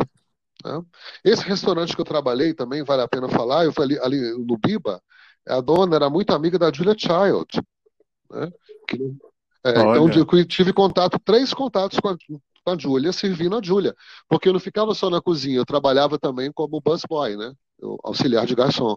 Né? 0.63 0.81
Esse 1.23 1.43
restaurante 1.43 1.95
que 1.95 2.01
eu 2.01 2.05
trabalhei 2.05 2.53
também 2.53 2.83
vale 2.83 3.01
a 3.01 3.07
pena 3.07 3.29
falar. 3.29 3.65
Eu 3.65 3.73
falei 3.73 3.99
ali 3.99 4.19
no 4.45 4.57
Biba, 4.57 5.01
a 5.47 5.62
dona 5.62 5.95
era 5.95 6.09
muito 6.09 6.33
amiga 6.33 6.57
da 6.57 6.71
Julia 6.71 6.95
Child. 6.97 7.62
Né? 8.31 8.51
Que, 8.88 8.97
é, 9.63 9.71
então 9.71 10.09
eu 10.09 10.45
tive 10.45 10.71
contato, 10.71 11.19
três 11.19 11.53
contatos 11.53 11.99
com 11.99 12.09
a, 12.09 12.17
com 12.17 12.71
a 12.71 12.77
Julia, 12.77 13.12
servindo 13.12 13.57
a 13.57 13.62
Julia. 13.62 13.95
Porque 14.27 14.47
eu 14.47 14.53
não 14.53 14.59
ficava 14.59 14.93
só 14.93 15.09
na 15.09 15.21
cozinha, 15.21 15.57
eu 15.57 15.65
trabalhava 15.65 16.17
também 16.17 16.51
como 16.51 16.81
busboy, 16.81 17.35
né? 17.35 17.53
Eu, 17.77 17.97
auxiliar 18.03 18.45
de 18.45 18.55
garçom. 18.55 18.95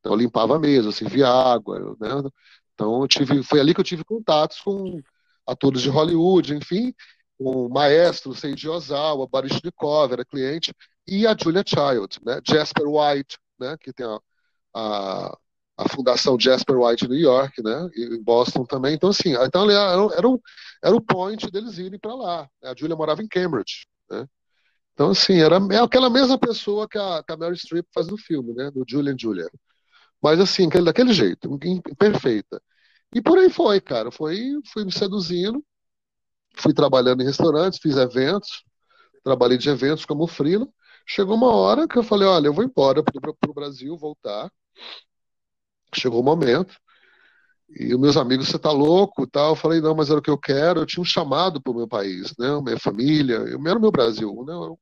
Então 0.00 0.12
eu 0.12 0.18
limpava 0.18 0.56
a 0.56 0.58
mesa, 0.58 0.90
servia 0.90 1.28
água, 1.28 1.96
né? 2.00 2.08
Então 2.74 3.06
tive, 3.06 3.42
foi 3.42 3.60
ali 3.60 3.74
que 3.74 3.80
eu 3.80 3.84
tive 3.84 4.04
contatos 4.04 4.60
com 4.60 5.00
atores 5.46 5.82
de 5.82 5.88
Hollywood, 5.88 6.54
enfim, 6.54 6.94
com 7.38 7.66
o 7.66 7.70
maestro 7.70 8.34
Seiji 8.34 8.68
Ozawa, 8.68 9.26
Baryshnikov, 9.28 10.12
era 10.12 10.24
cliente, 10.24 10.74
e 11.06 11.26
a 11.26 11.36
Julia 11.36 11.64
Child, 11.66 12.20
né? 12.24 12.40
Jasper 12.46 12.86
White, 12.86 13.38
né? 13.58 13.76
Que 13.80 13.92
tem 13.92 14.06
a, 14.06 14.18
a 14.74 15.38
a 15.76 15.88
Fundação 15.88 16.38
Jasper 16.38 16.76
White 16.78 17.04
em 17.04 17.08
New 17.08 17.18
York, 17.18 17.62
né? 17.62 17.88
E 17.94 18.04
em 18.16 18.22
Boston 18.22 18.64
também. 18.64 18.94
Então, 18.94 19.10
assim, 19.10 19.34
então 19.34 19.70
era, 19.70 20.14
era, 20.16 20.28
o, 20.28 20.40
era 20.82 21.00
point 21.00 21.50
deles 21.50 21.78
irem 21.78 21.98
para 21.98 22.14
lá. 22.14 22.48
A 22.62 22.74
Julia 22.76 22.96
morava 22.96 23.22
em 23.22 23.28
Cambridge, 23.28 23.86
né? 24.10 24.26
Então, 24.94 25.10
assim, 25.10 25.40
era 25.40 25.56
é 25.72 25.78
aquela 25.80 26.10
mesma 26.10 26.38
pessoa 26.38 26.88
que 26.88 26.98
a, 26.98 27.22
que 27.26 27.32
a 27.32 27.36
Mary 27.36 27.56
Streep 27.56 27.86
faz 27.94 28.08
no 28.08 28.18
filme, 28.18 28.54
né? 28.54 28.70
Do 28.70 28.84
Julian 28.88 29.16
Julia. 29.18 29.48
Mas, 30.22 30.40
assim, 30.40 30.68
daquele 30.68 31.12
jeito, 31.12 31.58
perfeita. 31.98 32.62
E 33.14 33.20
por 33.22 33.38
aí 33.38 33.50
foi, 33.50 33.80
cara. 33.80 34.10
Foi, 34.10 34.38
fui 34.72 34.84
me 34.84 34.92
seduzindo, 34.92 35.64
fui 36.56 36.74
trabalhando 36.74 37.22
em 37.22 37.26
restaurantes, 37.26 37.80
fiz 37.82 37.96
eventos, 37.96 38.64
trabalhei 39.24 39.58
de 39.58 39.70
eventos 39.70 40.04
como 40.06 40.26
freela. 40.26 40.68
Chegou 41.06 41.36
uma 41.36 41.54
hora 41.54 41.88
que 41.88 41.98
eu 41.98 42.02
falei, 42.04 42.28
olha, 42.28 42.48
eu 42.48 42.54
vou 42.54 42.64
embora 42.64 43.02
para 43.02 43.50
o 43.50 43.54
Brasil, 43.54 43.96
voltar 43.98 44.50
chegou 45.94 46.20
o 46.20 46.24
momento. 46.24 46.74
E 47.70 47.94
os 47.94 48.00
meus 48.00 48.16
amigos, 48.16 48.48
você 48.48 48.58
tá 48.58 48.70
louco 48.70 49.26
tal. 49.26 49.50
Eu 49.50 49.56
falei, 49.56 49.80
não, 49.80 49.94
mas 49.94 50.10
era 50.10 50.18
o 50.18 50.22
que 50.22 50.30
eu 50.30 50.38
quero. 50.38 50.80
Eu 50.80 50.86
tinha 50.86 51.02
um 51.02 51.04
chamado 51.04 51.60
para 51.62 51.72
o 51.72 51.76
meu 51.76 51.88
país, 51.88 52.34
né? 52.38 52.60
Minha 52.62 52.78
família, 52.78 53.36
eu 53.36 53.60
era 53.66 53.78
o 53.78 53.80
meu 53.80 53.90
Brasil, 53.90 54.44
né? 54.46 54.52
Eu, 54.52 54.78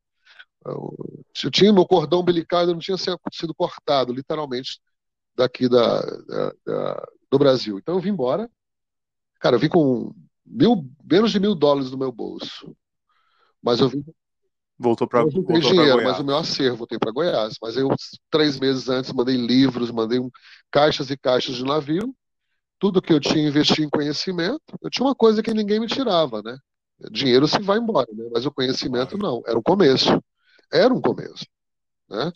eu, 0.67 0.97
eu 1.45 1.51
tinha 1.51 1.73
meu 1.73 1.87
cordão 1.87 2.21
umbilical, 2.21 2.63
eu 2.63 2.75
não 2.75 2.79
tinha 2.81 2.97
sido 2.99 3.55
cortado, 3.57 4.13
literalmente, 4.13 4.81
daqui 5.41 5.69
da, 5.69 6.01
da, 6.01 6.53
da, 6.65 7.09
do 7.31 7.39
Brasil. 7.39 7.79
Então 7.79 7.97
eu 7.97 8.01
vim 8.01 8.11
embora. 8.11 8.49
Cara, 9.41 9.57
eu 9.57 9.61
vim 9.61 9.69
com 9.69 10.15
mil, 10.47 10.85
menos 11.03 11.33
de 11.33 11.41
mil 11.41 11.55
dólares 11.55 11.91
no 11.91 11.99
meu 11.99 12.13
bolso. 12.13 12.77
Mas 13.63 13.81
eu 13.81 13.89
vim 13.89 14.05
Voltou 14.83 15.07
para 15.07 15.23
não 15.23 15.31
tenho 15.31 15.61
dinheiro, 15.61 16.03
mas 16.03 16.19
o 16.19 16.25
meu 16.25 16.39
acervo 16.39 16.79
voltei 16.79 16.99
para 16.99 17.13
Goiás. 17.13 17.57
Mas 17.61 17.77
eu, 17.77 17.91
três 18.31 18.59
meses 18.59 18.89
antes, 18.89 19.13
mandei 19.13 19.37
livros, 19.37 19.91
mandei 19.91 20.19
um, 20.19 20.31
caixas 20.71 21.11
e 21.11 21.19
caixas 21.19 21.57
de 21.57 21.65
navio. 21.65 22.15
Tudo 22.79 23.03
que 23.03 23.13
eu 23.13 23.21
tinha 23.21 23.47
investi 23.47 23.83
em 23.83 23.91
conhecimento. 23.91 24.63
Eu 24.81 24.89
tinha 24.89 25.07
uma 25.07 25.15
coisa 25.15 25.43
que 25.43 25.53
ninguém 25.53 25.81
me 25.81 25.87
tirava, 25.87 26.41
né? 26.43 26.57
Dinheiro 27.11 27.47
se 27.47 27.61
vai 27.61 27.77
embora, 27.77 28.07
né? 28.11 28.31
mas 28.33 28.47
o 28.47 28.51
conhecimento 28.51 29.19
não. 29.19 29.43
Era 29.47 29.59
o 29.59 29.63
começo. 29.63 30.19
Era 30.73 30.95
um 30.95 31.01
começo. 31.01 31.45
Né? 32.11 32.33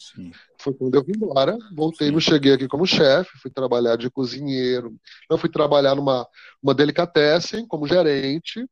Foi 0.61 0.73
quando 0.75 0.95
eu 0.95 1.05
vim 1.05 1.13
embora, 1.17 1.59
voltei, 1.75 2.11
me 2.13 2.21
cheguei 2.21 2.53
aqui 2.55 2.69
como 2.69 2.87
chefe, 2.87 3.39
fui 3.39 3.51
trabalhar 3.51 3.97
de 3.97 4.11
cozinheiro, 4.11 4.97
eu 5.31 5.37
fui 5.37 5.51
trabalhar 5.51 5.95
numa 5.97 6.27
uma 6.63 6.75
delicatessen 6.75 7.67
como 7.67 7.87
gerente, 7.89 8.65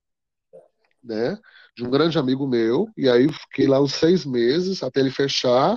né? 1.03 1.39
de 1.77 1.85
um 1.85 1.91
grande 1.91 2.19
amigo 2.19 2.47
meu, 2.47 2.89
e 2.97 3.09
aí 3.09 3.27
fiquei 3.33 3.67
lá 3.67 3.81
uns 3.81 3.95
seis 3.95 4.25
meses 4.25 4.83
até 4.83 5.01
ele 5.01 5.11
fechar. 5.11 5.77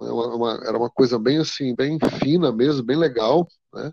Né, 0.00 0.10
uma, 0.10 0.34
uma, 0.34 0.52
era 0.66 0.78
uma 0.78 0.90
coisa 0.90 1.18
bem 1.18 1.38
assim, 1.38 1.74
bem 1.74 1.98
fina 2.20 2.52
mesmo, 2.52 2.82
bem 2.84 2.96
legal, 2.96 3.46
né? 3.74 3.92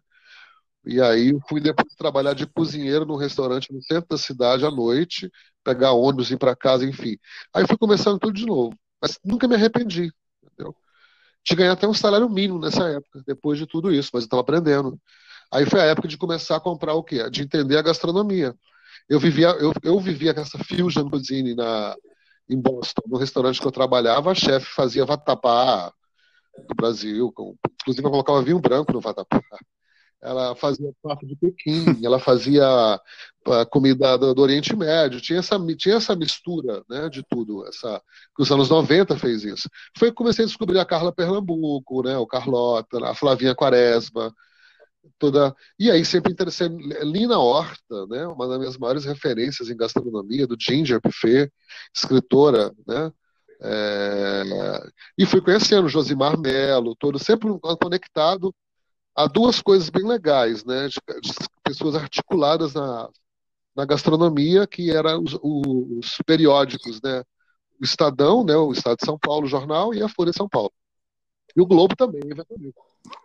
E 0.86 1.02
aí 1.02 1.38
fui 1.50 1.60
depois 1.60 1.94
trabalhar 1.96 2.34
de 2.34 2.48
cozinheiro 2.48 3.06
num 3.06 3.18
restaurante 3.18 3.74
no 3.74 3.82
centro 3.84 4.08
da 4.10 4.18
cidade 4.18 4.66
à 4.66 4.72
noite, 4.72 5.30
pegar 5.64 5.92
ônibus, 5.92 6.32
ir 6.32 6.38
para 6.38 6.56
casa, 6.56 6.86
enfim. 6.86 7.18
Aí 7.54 7.68
fui 7.68 7.78
começando 7.78 8.20
tudo 8.20 8.34
de 8.34 8.46
novo, 8.46 8.74
mas 9.02 9.20
nunca 9.24 9.48
me 9.48 9.56
arrependi, 9.56 10.12
entendeu? 10.58 10.76
De 11.44 11.56
ganhar 11.56 11.74
até 11.74 11.88
um 11.88 11.94
salário 11.94 12.30
mínimo 12.30 12.60
nessa 12.60 12.84
época, 12.90 13.24
depois 13.26 13.58
de 13.58 13.66
tudo 13.66 13.92
isso, 13.94 14.10
mas 14.14 14.24
eu 14.24 14.28
estava 14.28 14.42
aprendendo. 14.42 15.00
Aí 15.52 15.66
foi 15.66 15.80
a 15.80 15.86
época 15.86 16.08
de 16.08 16.18
começar 16.18 16.58
a 16.58 16.60
comprar 16.60 16.94
o 16.94 17.04
quê? 17.04 17.30
De 17.30 17.44
entender 17.44 17.78
a 17.78 17.82
gastronomia. 17.82 18.54
Eu 19.08 19.20
vivia, 19.20 19.50
eu, 19.60 19.72
eu 19.82 20.00
vivia 20.00 20.34
com 20.34 20.42
essa 20.42 20.58
fusion 20.64 21.10
cuisine 21.10 21.56
na, 21.56 21.96
em 22.50 22.60
Boston, 22.60 23.04
no 23.08 23.18
restaurante 23.18 23.62
que 23.62 23.68
eu 23.68 23.72
trabalhava, 23.72 24.32
a 24.32 24.36
chefe 24.36 24.66
fazia 24.74 25.06
vatapá 25.06 25.94
do 26.68 26.76
Brasil, 26.76 27.32
com, 27.32 27.56
inclusive 27.82 28.06
eu 28.06 28.12
colocava 28.12 28.42
vinho 28.42 28.60
branco 28.60 28.92
no 28.92 29.00
vatapá. 29.00 29.42
Ela 30.22 30.56
fazia 30.56 30.92
prato 31.02 31.26
de 31.28 31.36
Pequim, 31.36 32.04
ela 32.04 32.20
fazia 32.20 33.00
comida 33.70 34.18
do, 34.18 34.34
do, 34.34 34.42
Oriente 34.42 34.76
Médio, 34.76 35.22
tinha 35.22 35.40
essa, 35.40 35.58
tinha 35.78 35.96
essa 35.96 36.16
mistura 36.16 36.84
né, 36.90 37.08
de 37.08 37.24
tudo, 37.30 37.66
essa, 37.68 38.02
que 38.36 38.42
os 38.42 38.52
anos 38.52 38.70
90 38.70 39.18
fez 39.18 39.44
isso. 39.44 39.70
Foi 39.98 40.10
que 40.10 40.16
comecei 40.16 40.44
a 40.44 40.48
descobrir 40.48 40.80
a 40.80 40.86
Carla 40.86 41.14
Pernambuco, 41.14 42.04
né, 42.04 42.18
o 42.18 42.28
Carlota, 42.28 43.06
a 43.06 43.16
Flavinha 43.16 43.56
Quaresma, 43.56 44.34
toda. 45.18 45.56
E 45.80 45.90
aí 45.90 46.04
sempre 46.04 46.32
interessei. 46.32 46.68
Lina 46.68 47.38
Horta, 47.38 48.08
né, 48.08 48.28
uma 48.28 48.48
das 48.48 48.60
minhas 48.60 48.78
maiores 48.78 49.06
referências 49.06 49.70
em 49.70 49.78
gastronomia, 49.78 50.48
do 50.48 50.58
Ginger 50.60 51.00
Buffet, 51.02 51.52
escritora, 51.96 52.74
né? 52.88 53.12
É... 53.62 54.44
E 55.18 55.26
fui 55.26 55.42
conhecendo 55.42 55.90
Josimar 55.90 56.38
Melo, 56.40 56.96
todo 56.96 57.18
sempre 57.18 57.50
conectado 57.82 58.54
a 59.18 59.28
duas 59.28 59.62
coisas 59.62 59.90
bem 59.90 60.06
legais, 60.06 60.64
né? 60.64 60.88
De, 60.88 61.22
de 61.22 61.34
pessoas 61.64 61.96
articuladas 61.96 62.74
na, 62.74 63.10
na 63.76 63.86
gastronomia, 63.86 64.68
que 64.68 64.92
eram 64.92 65.24
os, 65.24 65.38
os, 65.42 66.18
periódicos, 66.26 67.02
né? 67.02 67.24
O 67.82 67.84
Estadão, 67.84 68.44
né? 68.44 68.56
O 68.56 68.72
Estado 68.72 68.98
de 68.98 69.06
São 69.06 69.18
Paulo, 69.18 69.46
o 69.46 69.50
jornal, 69.50 69.94
e 69.94 70.02
a 70.02 70.08
Folha 70.08 70.32
de 70.32 70.38
São 70.38 70.48
Paulo. 70.48 70.72
E 71.56 71.62
o 71.62 71.66
Globo 71.66 71.96
também, 71.96 72.22
eventualmente 72.24 72.76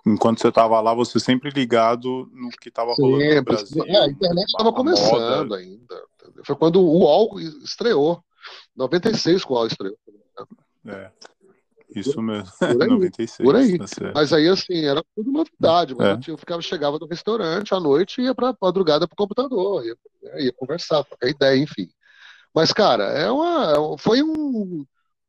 enquanto 0.07 0.41
você 0.41 0.49
estava 0.49 0.81
lá, 0.81 0.95
você 0.95 1.19
sempre 1.19 1.51
ligado 1.51 2.29
no 2.33 2.51
que 2.51 2.69
estava 2.69 2.95
rolando 2.95 3.35
no 3.35 3.43
Brasil. 3.43 3.85
É, 3.87 3.97
a 3.99 4.07
internet 4.07 4.47
estava 4.47 4.73
começando 4.73 5.49
moda. 5.49 5.57
ainda. 5.57 6.03
Foi 6.45 6.57
quando 6.57 6.81
o 6.81 6.99
UOL 7.01 7.41
estreou. 7.41 8.23
96 8.77 9.45
que 9.45 9.53
o 9.53 9.55
UOL 9.55 9.67
estreou. 9.67 9.97
É. 10.87 11.11
Isso 11.95 12.21
mesmo. 12.23 12.51
Por 12.59 12.83
aí. 12.83 12.89
96. 12.89 13.47
Por 13.47 13.57
aí. 13.57 13.79
tá. 13.79 14.13
Mas 14.15 14.33
aí, 14.33 14.49
assim, 14.49 14.85
era 14.85 15.03
tudo 15.15 15.31
novidade. 15.31 15.95
Mas 15.95 16.07
É. 16.09 16.13
eu, 16.13 16.21
tinha- 16.21 16.35
eu 16.35 16.39
ficava, 16.39 16.63
chegava 16.63 16.99
no 16.99 17.07
restaurante 17.07 17.75
à 17.75 17.81
noite 17.81 18.21
e 18.21 18.25
ia 18.25 18.35
pra 18.35 18.55
madrugada 18.61 19.07
pro 19.07 19.17
computador, 19.17 19.85
ia, 19.85 19.97
né, 20.23 20.43
ia 20.43 20.53
conversar, 20.53 21.05
trocar 21.05 21.29
ideia, 21.29 21.57
enfim. 21.57 21.89
Mas, 22.55 22.73
cara, 22.73 23.05
é 23.05 23.31
uma, 23.31 23.73
é 23.73 23.99
foi 23.99 24.23
um, 24.23 24.85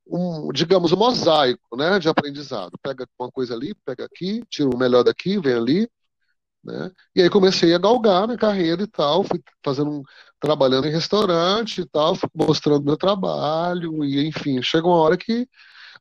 um, 0.07 0.49
digamos, 0.53 0.91
um 0.91 0.97
mosaico, 0.97 1.75
né, 1.77 1.99
de 1.99 2.09
aprendizado. 2.09 2.77
Pega 2.81 3.07
uma 3.19 3.31
coisa 3.31 3.53
ali, 3.53 3.73
pega 3.85 4.05
aqui, 4.05 4.43
tira 4.49 4.69
o 4.69 4.77
melhor 4.77 5.03
daqui, 5.03 5.39
vem 5.39 5.53
ali, 5.55 5.89
né? 6.63 6.91
E 7.15 7.21
aí 7.21 7.29
comecei 7.29 7.73
a 7.73 7.77
galgar 7.77 8.27
na 8.27 8.37
carreira 8.37 8.83
e 8.83 8.87
tal, 8.87 9.23
fui 9.23 9.41
fazendo 9.63 9.91
um, 9.91 10.03
trabalhando 10.39 10.87
em 10.87 10.91
restaurante 10.91 11.81
e 11.81 11.85
tal, 11.85 12.15
fui 12.15 12.29
mostrando 12.33 12.85
meu 12.85 12.97
trabalho 12.97 14.03
e 14.05 14.25
enfim, 14.27 14.61
chega 14.61 14.87
uma 14.87 14.95
hora 14.97 15.17
que 15.17 15.47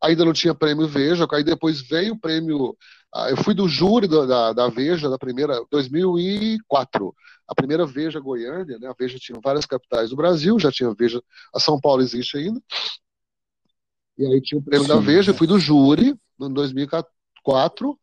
ainda 0.01 0.25
não 0.25 0.33
tinha 0.33 0.55
prêmio 0.55 0.87
Veja, 0.87 1.27
aí 1.33 1.45
depois 1.45 1.81
veio 1.81 2.15
o 2.15 2.19
prêmio, 2.19 2.77
ah, 3.15 3.31
eu 3.31 3.37
fui 3.37 3.55
do 3.55 3.69
júri 3.69 4.09
da, 4.09 4.25
da, 4.27 4.53
da 4.53 4.69
Veja 4.69 5.09
da 5.09 5.19
primeira 5.19 5.63
2004, 5.71 7.15
a 7.47 7.55
primeira 7.55 7.87
Veja 7.87 8.21
Goiânia, 8.21 8.79
né? 8.79 8.89
A 8.89 8.95
Veja 8.99 9.19
tinha 9.19 9.39
várias 9.43 9.67
capitais 9.67 10.11
do 10.11 10.17
Brasil, 10.17 10.59
já 10.59 10.71
tinha 10.71 10.95
Veja, 10.95 11.23
a 11.55 11.61
São 11.61 11.81
Paulo 11.81 12.03
existe 12.03 12.37
ainda. 12.37 12.61
E 14.19 14.27
aí 14.27 14.41
tinha 14.41 14.59
o 14.61 14.65
prêmio 14.65 14.87
da 14.87 14.97
Sim. 14.97 15.03
Veja, 15.03 15.31
eu 15.31 15.35
fui 15.35 15.47
do 15.47 15.59
júri 15.59 16.15
em 16.41 16.53
2004, 16.53 17.99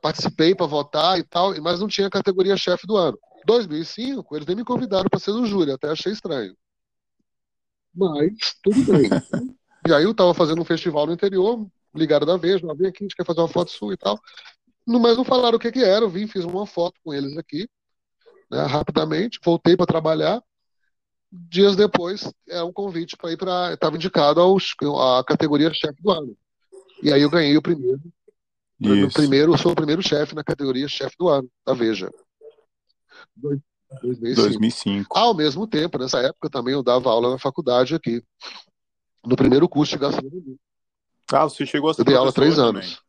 participei 0.00 0.54
para 0.54 0.66
votar 0.66 1.18
e 1.18 1.22
tal, 1.22 1.54
mas 1.62 1.80
não 1.80 1.88
tinha 1.88 2.10
categoria 2.10 2.56
chefe 2.56 2.86
do 2.86 2.96
ano. 2.96 3.18
2005, 3.46 4.36
eles 4.36 4.46
nem 4.46 4.56
me 4.56 4.64
convidaram 4.64 5.08
para 5.08 5.18
ser 5.18 5.32
do 5.32 5.46
júri, 5.46 5.70
até 5.70 5.88
achei 5.88 6.12
estranho. 6.12 6.56
Mas 7.94 8.56
tudo 8.62 8.82
bem. 8.84 9.10
E 9.86 9.92
aí 9.92 10.04
eu 10.04 10.12
estava 10.12 10.32
fazendo 10.32 10.62
um 10.62 10.64
festival 10.64 11.06
no 11.06 11.12
interior, 11.12 11.66
ligaram 11.94 12.26
da 12.26 12.36
Veja, 12.36 12.66
vem 12.74 12.88
aqui, 12.88 13.02
a 13.02 13.04
gente 13.04 13.16
quer 13.16 13.24
fazer 13.24 13.40
uma 13.40 13.48
foto 13.48 13.70
sua 13.70 13.92
e 13.92 13.96
tal. 13.96 14.18
Mas 14.86 15.16
não 15.16 15.24
falaram 15.24 15.56
o 15.56 15.60
que 15.60 15.72
que 15.72 15.82
era, 15.82 16.04
eu 16.04 16.10
vim, 16.10 16.26
fiz 16.26 16.44
uma 16.44 16.66
foto 16.66 16.98
com 17.02 17.12
eles 17.12 17.36
aqui, 17.36 17.68
né, 18.50 18.62
rapidamente, 18.64 19.38
voltei 19.44 19.76
para 19.76 19.86
trabalhar. 19.86 20.42
Dias 21.30 21.74
depois, 21.74 22.32
é 22.48 22.62
um 22.62 22.72
convite 22.72 23.16
para 23.16 23.32
ir 23.32 23.36
para. 23.36 23.74
Estava 23.74 23.96
indicado 23.96 24.40
aos, 24.40 24.74
à 25.18 25.24
categoria 25.24 25.72
chefe 25.74 26.00
do 26.00 26.10
ano. 26.10 26.36
E 27.02 27.12
aí 27.12 27.22
eu 27.22 27.30
ganhei 27.30 27.56
o 27.56 27.62
primeiro. 27.62 28.00
Isso. 28.80 29.14
primeiro, 29.14 29.52
eu 29.52 29.58
sou 29.58 29.72
o 29.72 29.74
primeiro 29.74 30.02
chefe 30.02 30.34
na 30.34 30.44
categoria 30.44 30.86
chefe 30.86 31.16
do 31.18 31.28
ano, 31.28 31.48
da 31.66 31.74
Veja. 31.74 32.10
Dois- 33.34 33.60
2005. 34.02 34.42
2005. 34.42 35.18
Ao 35.18 35.34
mesmo 35.34 35.66
tempo, 35.66 35.98
nessa 35.98 36.20
época 36.20 36.50
também 36.50 36.74
eu 36.74 36.82
dava 36.82 37.10
aula 37.10 37.30
na 37.30 37.38
faculdade 37.38 37.94
aqui, 37.94 38.22
no 39.24 39.36
primeiro 39.36 39.68
curso 39.68 39.94
de 39.94 39.98
gastronomia. 39.98 40.56
Ah, 41.32 41.44
você 41.44 41.64
chegou 41.64 41.90
a 41.90 41.94
ser 41.94 42.02
Eu 42.02 42.04
dei 42.04 42.16
aula 42.16 42.30
há 42.30 42.32
três 42.32 42.58
anos, 42.58 43.02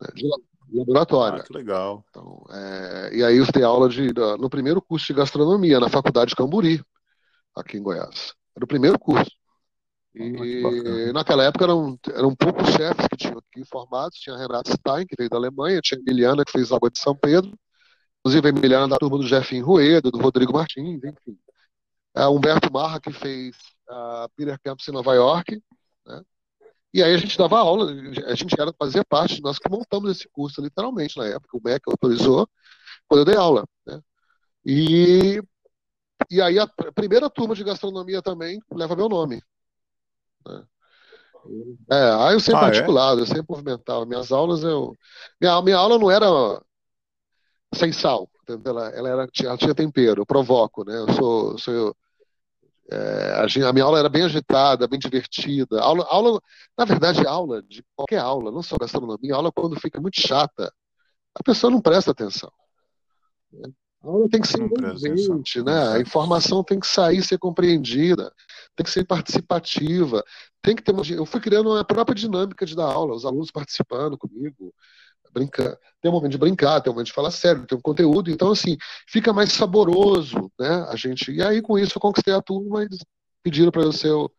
né, 0.00 0.08
de 0.14 0.26
la- 0.28 0.36
laboratório. 0.72 1.40
Ah, 1.40 1.42
que 1.44 1.52
legal. 1.52 2.04
Então, 2.10 2.44
é, 2.50 3.16
e 3.16 3.24
aí 3.24 3.36
eu 3.36 3.46
dei 3.52 3.62
aula 3.62 3.88
de, 3.88 4.12
no 4.38 4.50
primeiro 4.50 4.82
curso 4.82 5.06
de 5.06 5.14
gastronomia, 5.14 5.78
na 5.78 5.88
faculdade 5.88 6.30
de 6.30 6.36
Camburi, 6.36 6.82
aqui 7.54 7.76
em 7.76 7.82
Goiás. 7.82 8.34
Era 8.54 8.64
o 8.64 8.68
primeiro 8.68 8.98
curso. 8.98 9.30
Ah. 10.18 10.22
E 10.44 11.12
naquela 11.12 11.44
época 11.44 11.64
eram, 11.64 11.98
eram 12.08 12.34
poucos 12.34 12.68
chefes 12.70 13.06
que 13.08 13.16
tinham 13.16 13.38
aqui 13.38 13.64
formados. 13.70 14.18
Tinha 14.18 14.34
a 14.34 14.38
Renata 14.38 14.72
Stein, 14.72 15.06
que 15.06 15.14
veio 15.16 15.28
da 15.28 15.36
Alemanha, 15.36 15.80
tinha 15.82 16.00
Emiliana, 16.00 16.44
que 16.44 16.52
fez 16.52 16.72
Água 16.72 16.90
de 16.90 16.98
São 16.98 17.14
Pedro. 17.14 17.52
Inclusive 18.20 18.46
a 18.46 18.50
Emiliana 18.50 18.88
da 18.88 18.96
turma 18.96 19.18
do 19.18 19.26
Jefinho 19.26 19.64
Rueda, 19.64 20.10
do 20.10 20.18
Rodrigo 20.18 20.54
Martins, 20.54 21.04
enfim. 21.04 21.38
A 22.14 22.30
Humberto 22.30 22.72
Marra, 22.72 22.98
que 22.98 23.12
fez 23.12 23.54
a 23.88 24.28
Peter 24.36 24.58
Campos 24.62 24.86
em 24.88 24.92
Nova 24.92 25.14
York. 25.14 25.62
Né? 26.06 26.22
E 26.94 27.02
aí 27.02 27.14
a 27.14 27.18
gente 27.18 27.36
dava 27.36 27.58
aula, 27.58 27.90
a 28.26 28.34
gente 28.34 28.58
era, 28.58 28.72
fazia 28.78 29.04
parte, 29.04 29.42
nós 29.42 29.58
que 29.58 29.68
montamos 29.68 30.10
esse 30.10 30.28
curso 30.28 30.62
literalmente 30.62 31.16
na 31.18 31.26
época, 31.26 31.56
o 31.56 31.60
MEC 31.62 31.82
autorizou, 31.86 32.48
quando 33.08 33.20
eu 33.20 33.24
dei 33.24 33.36
aula. 33.36 33.64
Né? 33.86 34.00
E, 34.64 35.42
e 36.30 36.40
aí 36.40 36.58
a 36.58 36.66
pr- 36.66 36.92
primeira 36.92 37.28
turma 37.30 37.54
de 37.54 37.64
gastronomia 37.64 38.22
também 38.22 38.60
leva 38.72 38.96
meu 38.96 39.08
nome. 39.08 39.42
né? 40.46 40.64
É, 41.90 42.10
aí 42.24 42.34
eu 42.34 42.40
sempre 42.40 42.64
Ah, 42.64 42.66
é? 42.66 42.68
articulado, 42.68 43.20
eu 43.20 43.26
sempre 43.26 43.44
movimentava. 43.48 44.04
Minhas 44.04 44.32
aulas, 44.32 44.64
eu. 44.64 44.96
Minha, 45.40 45.62
minha 45.62 45.76
aula 45.76 45.98
não 45.98 46.10
era 46.10 46.26
sem 47.74 47.92
sal, 47.92 48.28
ela, 48.64 48.88
ela, 48.90 49.08
era, 49.08 49.26
tinha, 49.28 49.48
ela 49.48 49.58
tinha 49.58 49.74
tempero, 49.74 50.22
eu 50.22 50.26
provoco, 50.26 50.84
né? 50.84 50.98
Eu 50.98 51.12
sou, 51.14 51.58
sou 51.58 51.96
é, 52.90 53.64
a, 53.64 53.72
minha 53.72 53.84
aula 53.84 53.98
era 53.98 54.08
bem 54.08 54.22
agitada, 54.22 54.86
bem 54.86 54.98
divertida. 54.98 55.80
Aula, 55.80 56.06
aula, 56.08 56.40
na 56.78 56.84
verdade, 56.84 57.26
aula 57.26 57.62
de 57.62 57.84
qualquer 57.94 58.18
aula, 58.18 58.52
não 58.52 58.62
só 58.62 58.76
gastronomia, 58.76 59.34
aula 59.34 59.50
quando 59.52 59.80
fica 59.80 60.00
muito 60.00 60.20
chata, 60.20 60.72
a 61.34 61.42
pessoa 61.42 61.70
não 61.70 61.80
presta 61.80 62.12
atenção. 62.12 62.50
né? 63.52 63.70
A 64.02 64.08
aula 64.08 64.28
tem 64.28 64.40
que 64.40 64.46
ser 64.46 64.62
envolvente, 64.62 65.62
né? 65.62 65.88
A 65.94 66.00
informação 66.00 66.62
tem 66.62 66.78
que 66.78 66.86
sair, 66.86 67.22
ser 67.22 67.38
compreendida, 67.38 68.32
tem 68.76 68.84
que 68.84 68.90
ser 68.90 69.04
participativa, 69.04 70.22
tem 70.62 70.76
que 70.76 70.82
ter 70.82 70.92
uma. 70.92 71.02
Eu 71.04 71.26
fui 71.26 71.40
criando 71.40 71.70
uma 71.70 71.84
própria 71.84 72.14
dinâmica 72.14 72.64
de 72.64 72.76
dar 72.76 72.84
aula, 72.84 73.16
os 73.16 73.24
alunos 73.24 73.50
participando 73.50 74.16
comigo, 74.16 74.72
brincar. 75.38 75.76
Tem 76.00 76.10
um 76.10 76.14
momento 76.14 76.32
de 76.32 76.38
brincar, 76.38 76.80
tem 76.80 76.90
um 76.90 76.94
momento 76.94 77.08
de 77.08 77.12
falar 77.12 77.30
sério, 77.30 77.66
tem 77.66 77.78
um 77.78 77.80
conteúdo, 77.80 78.30
então 78.30 78.50
assim, 78.52 78.76
fica 79.08 79.32
mais 79.32 79.52
saboroso, 79.52 80.50
né? 80.58 80.68
A 80.88 80.96
gente. 80.96 81.32
E 81.32 81.42
aí 81.42 81.62
com 81.62 81.78
isso 81.78 81.92
eu 81.96 82.00
conquistei 82.02 82.34
a 82.34 82.42
turma 82.42 82.82
eles 82.84 82.98
pediram 83.42 83.70
para 83.72 83.82
eu 83.82 83.92
ser 83.92 84.10
o, 84.12 84.30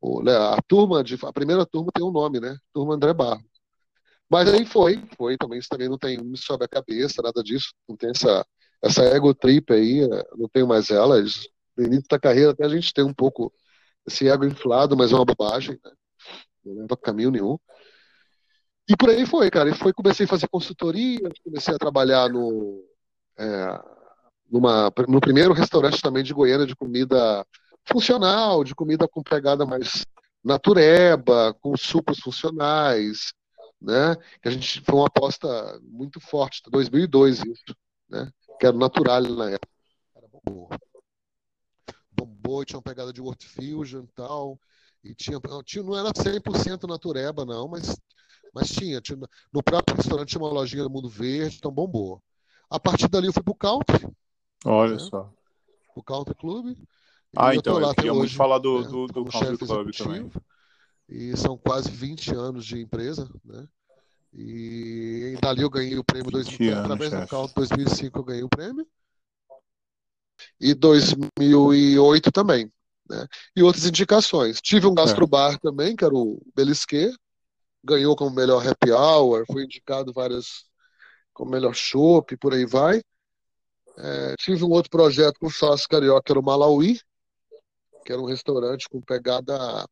o- 0.00 0.22
né, 0.22 0.32
a 0.36 0.58
turma 0.68 1.04
de 1.04 1.16
a 1.22 1.32
primeira 1.32 1.66
turma 1.66 1.90
tem 1.94 2.04
um 2.04 2.12
nome, 2.12 2.40
né? 2.40 2.56
Turma 2.74 2.94
André 2.94 3.14
Barro. 3.14 3.42
Mas 4.30 4.48
aí 4.52 4.64
foi, 4.66 5.02
foi 5.16 5.36
também, 5.36 5.58
isso 5.58 5.68
também 5.68 5.88
não 5.88 5.98
tem, 5.98 6.18
me 6.22 6.36
sobe 6.38 6.64
a 6.64 6.68
cabeça, 6.68 7.22
nada 7.22 7.42
disso, 7.42 7.72
não 7.88 7.96
tem 7.96 8.10
essa, 8.10 8.46
essa 8.82 9.04
ego 9.04 9.34
trip 9.34 9.72
aí, 9.72 10.02
eh, 10.02 10.24
não 10.36 10.48
tenho 10.48 10.66
mais 10.66 10.90
ela. 10.90 11.20
No 11.76 11.84
início 11.84 12.06
da 12.10 12.18
carreira 12.18 12.52
até 12.52 12.64
a 12.64 12.68
gente 12.68 12.92
tem 12.92 13.04
um 13.04 13.14
pouco 13.14 13.52
esse 14.06 14.28
ego 14.28 14.44
inflado, 14.46 14.96
mas 14.96 15.12
é 15.12 15.16
uma 15.16 15.24
bobagem, 15.24 15.78
né? 15.84 15.92
Não 16.64 16.74
leva 16.82 16.96
caminho 16.96 17.30
nenhum. 17.30 17.58
E 18.88 18.96
por 18.96 19.10
aí 19.10 19.24
foi, 19.26 19.50
cara. 19.50 19.70
E 19.70 19.74
foi, 19.74 19.92
comecei 19.92 20.26
a 20.26 20.28
fazer 20.28 20.48
consultoria, 20.48 21.20
comecei 21.42 21.74
a 21.74 21.78
trabalhar 21.78 22.28
no, 22.28 22.84
é, 23.38 23.80
numa, 24.50 24.92
no 25.08 25.20
primeiro 25.20 25.52
restaurante 25.52 26.02
também 26.02 26.22
de 26.22 26.34
Goiânia 26.34 26.66
de 26.66 26.76
comida 26.76 27.46
funcional, 27.86 28.64
de 28.64 28.74
comida 28.74 29.08
com 29.08 29.22
pegada 29.22 29.64
mais 29.66 30.04
natureba, 30.42 31.54
com 31.60 31.76
sucos 31.76 32.18
funcionais, 32.18 33.32
né? 33.80 34.14
Que 34.42 34.48
a 34.48 34.50
gente 34.50 34.82
foi 34.82 34.94
uma 34.94 35.06
aposta 35.06 35.48
muito 35.82 36.20
forte, 36.20 36.62
2002 36.70 37.38
isso, 37.38 37.76
né? 38.08 38.30
Que 38.58 38.66
era 38.66 38.76
natural 38.76 39.22
na 39.22 39.50
época. 39.50 39.72
Era 40.14 40.28
bombou. 40.28 40.70
Bombou 42.12 42.64
tinha 42.64 42.78
uma 42.78 42.82
pegada 42.82 43.12
de 43.12 43.20
World 43.20 43.46
Fusion 43.46 44.04
e 44.04 44.12
tal. 44.14 44.58
E 45.02 45.14
tinha, 45.14 45.38
tinha, 45.64 45.82
não 45.82 45.96
era 45.96 46.10
100% 46.14 46.86
natureba, 46.88 47.44
não, 47.44 47.68
mas, 47.68 47.94
mas 48.54 48.68
tinha, 48.68 49.00
tinha. 49.00 49.18
No 49.52 49.62
próprio 49.62 49.96
restaurante 49.96 50.28
tinha 50.28 50.42
uma 50.42 50.50
lojinha 50.52 50.82
do 50.82 50.90
Mundo 50.90 51.08
Verde, 51.08 51.56
então 51.58 51.72
bombou. 51.72 52.22
A 52.70 52.78
partir 52.78 53.08
dali 53.08 53.26
eu 53.26 53.32
fui 53.32 53.42
pro 53.42 53.54
Country, 53.54 54.08
Olha 54.64 54.92
né? 54.94 54.98
só. 54.98 55.32
pro 55.92 56.02
Country 56.02 56.34
Club. 56.34 56.76
Ah, 57.36 57.52
eu 57.52 57.58
então, 57.58 57.78
lá 57.78 57.88
eu 57.88 57.94
queria 57.94 58.12
muito 58.12 58.24
hoje, 58.26 58.36
falar 58.36 58.58
do, 58.58 58.82
né? 58.82 58.88
do, 58.88 59.06
do 59.08 59.24
Country 59.24 59.58
Club 59.58 59.90
também. 59.96 60.30
E 61.08 61.36
são 61.36 61.58
quase 61.58 61.90
20 61.90 62.34
anos 62.34 62.64
de 62.64 62.80
empresa, 62.80 63.28
né? 63.44 63.66
E 64.32 65.36
dali 65.40 65.62
eu 65.62 65.70
ganhei 65.70 65.96
o 65.98 66.04
prêmio 66.04 66.26
20 66.26 66.32
2000, 66.32 66.72
anos, 66.72 66.84
através 66.84 67.10
do 67.10 67.16
chefe. 67.18 67.30
Country 67.30 67.54
2005 67.54 68.18
eu 68.18 68.24
ganhei 68.24 68.42
o 68.42 68.48
prêmio. 68.48 68.86
E 70.60 70.74
2008 70.74 72.32
também, 72.32 72.72
né? 73.08 73.26
E 73.54 73.62
outras 73.62 73.86
indicações. 73.86 74.60
Tive 74.60 74.86
um 74.86 74.92
É. 74.92 74.94
gastrobar 74.94 75.58
também, 75.60 75.94
que 75.94 76.04
era 76.04 76.14
o 76.14 76.40
Belisquet, 76.56 77.14
ganhou 77.84 78.16
como 78.16 78.34
melhor 78.34 78.66
happy 78.66 78.90
hour, 78.92 79.44
foi 79.46 79.64
indicado 79.64 80.12
várias 80.12 80.64
como 81.34 81.50
melhor 81.52 81.74
chopp, 81.74 82.36
por 82.38 82.54
aí 82.54 82.66
vai. 82.66 83.02
É, 83.98 84.34
tive 84.38 84.64
um 84.64 84.70
outro 84.70 84.90
projeto 84.90 85.38
com 85.40 85.48
sócio 85.48 85.88
carioca, 85.88 86.22
que 86.24 86.32
era 86.32 86.38
o 86.40 86.42
Malawi, 86.44 86.98
que 88.04 88.12
era 88.12 88.20
um 88.20 88.26
restaurante 88.26 88.88
com 88.88 89.00
pegada. 89.00 89.86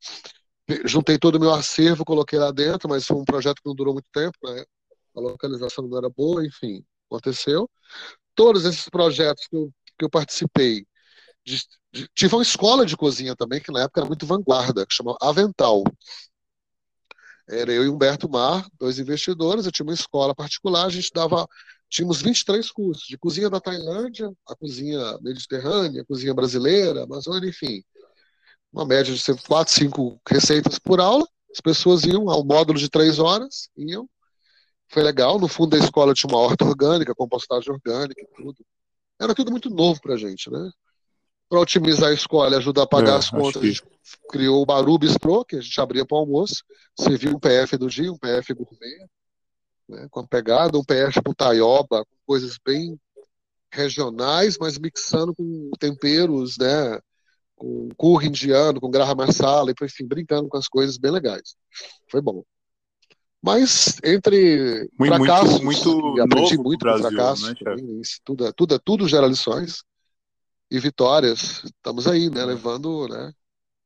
Juntei 0.87 1.19
todo 1.19 1.37
o 1.37 1.41
meu 1.41 1.53
acervo, 1.53 2.05
coloquei 2.05 2.39
lá 2.39 2.51
dentro, 2.51 2.89
mas 2.89 3.05
foi 3.05 3.17
um 3.17 3.25
projeto 3.25 3.57
que 3.63 3.69
não 3.69 3.75
durou 3.75 3.95
muito 3.95 4.07
tempo, 4.13 4.37
né? 4.45 4.65
A 5.17 5.21
localização 5.21 5.87
não 5.87 5.99
era 5.99 6.09
boa, 6.09 6.45
enfim, 6.47 6.85
aconteceu. 7.11 7.69
Todos 8.35 8.65
esses 8.65 8.89
projetos 8.89 9.47
que 9.49 9.57
eu, 9.57 9.73
que 9.99 10.05
eu 10.07 10.11
participei, 10.11 10.87
de- 11.47 11.63
de- 11.93 12.09
tive 12.15 12.37
uma 12.37 12.43
escola 12.43 12.87
de 12.87 12.97
cozinha 12.97 13.37
também, 13.37 13.61
que 13.61 13.73
na 13.73 13.83
época 13.83 14.01
era 14.01 14.09
muito 14.09 14.27
vanguarda, 14.27 14.87
que 14.87 14.95
chama 14.95 15.17
Avental. 15.23 15.85
Era 17.49 17.73
eu 17.73 17.85
e 17.85 17.89
Humberto 17.89 18.29
Mar, 18.29 18.67
dois 18.79 18.99
investidores, 18.99 19.67
eu 19.67 19.73
tinha 19.73 19.85
uma 19.85 19.95
escola 19.95 20.35
particular, 20.35 20.87
a 20.87 20.91
gente 20.91 21.11
dava, 21.15 21.47
tínhamos 21.89 22.23
23 22.23 22.71
cursos, 22.71 23.07
de 23.07 23.19
cozinha 23.19 23.51
da 23.51 23.61
Tailândia, 23.61 24.33
a 24.49 24.55
cozinha 24.57 25.19
mediterrânea, 25.21 26.03
a 26.03 26.05
cozinha 26.05 26.35
brasileira, 26.35 27.05
Amazônia, 27.05 27.49
enfim. 27.49 27.83
Uma 28.73 28.87
média 28.87 29.13
de 29.13 29.21
sempre 29.21 29.45
4, 29.45 29.73
5 29.75 30.21
receitas 30.29 30.79
por 30.79 31.01
aula, 31.01 31.27
As 31.53 31.61
pessoas 31.61 32.05
iam 32.05 32.31
ao 32.31 32.45
módulo 32.45 32.79
de 32.79 32.89
três 32.89 33.19
horas, 33.19 33.69
iam. 33.77 34.09
Foi 34.89 35.03
legal. 35.03 35.39
No 35.39 35.49
fundo 35.49 35.71
da 35.71 35.79
escola 35.85 36.15
tinha 36.15 36.33
uma 36.33 36.41
horta 36.41 36.65
orgânica, 36.65 37.15
compostagem 37.15 37.73
orgânica 37.73 38.21
e 38.23 38.43
tudo. 38.43 38.65
Era 39.21 39.35
tudo 39.35 39.51
muito 39.51 39.71
novo 39.71 40.01
pra 40.01 40.17
gente, 40.17 40.51
né? 40.51 40.71
Para 41.53 41.61
otimizar 41.61 42.09
a 42.09 42.15
escola 42.15 42.55
e 42.55 42.57
ajudar 42.57 42.85
a 42.85 42.87
pagar 42.87 43.13
é, 43.13 43.17
as 43.17 43.29
contas, 43.29 43.61
que... 43.61 43.67
a 43.67 43.69
gente 43.69 43.83
criou 44.31 44.63
o 44.63 44.65
Baru 44.65 44.97
Bistrô, 44.97 45.45
que 45.45 45.57
a 45.57 45.61
gente 45.61 45.79
abria 45.83 46.03
para 46.03 46.17
o 46.17 46.21
almoço, 46.21 46.65
servia 46.99 47.31
um 47.31 47.39
PF 47.39 47.77
do 47.77 47.91
dia, 47.91 48.11
um 48.11 48.17
PF 48.17 48.55
gourmet, 48.55 49.07
né, 49.87 50.09
com 50.11 50.21
a 50.21 50.27
pegada, 50.27 50.79
um 50.79 50.83
PF 50.83 51.21
com 51.23 51.35
taioba, 51.35 52.07
com 52.07 52.17
coisas 52.25 52.59
bem 52.65 52.99
regionais, 53.71 54.57
mas 54.59 54.79
mixando 54.79 55.35
com 55.35 55.71
temperos, 55.79 56.57
né, 56.57 56.99
com 57.55 57.91
curry 57.99 58.29
indiano, 58.29 58.81
com 58.81 58.91
grava 58.91 59.15
masala, 59.15 59.75
enfim, 59.79 60.07
brincando 60.07 60.49
com 60.49 60.57
as 60.57 60.69
coisas 60.69 60.97
bem 60.97 61.11
legais. 61.11 61.55
Foi 62.11 62.23
bom. 62.23 62.43
Mas 63.43 64.01
entre 64.03 64.89
muito, 64.99 65.17
fracassos, 65.17 65.61
muito, 65.61 66.19
aprendi 66.19 66.57
muito 66.57 66.81
Brasil, 66.81 67.11
fracassos, 67.11 67.49
né, 67.49 67.55
tudo, 68.25 68.47
é, 68.47 68.53
tudo, 68.57 68.79
tudo 68.79 69.07
gera 69.07 69.27
lições 69.27 69.83
e 70.73 70.79
vitórias. 70.79 71.63
Estamos 71.65 72.09
aí, 72.09 72.31
né, 72.31 72.43
levando, 72.47 73.07
né, 73.07 73.35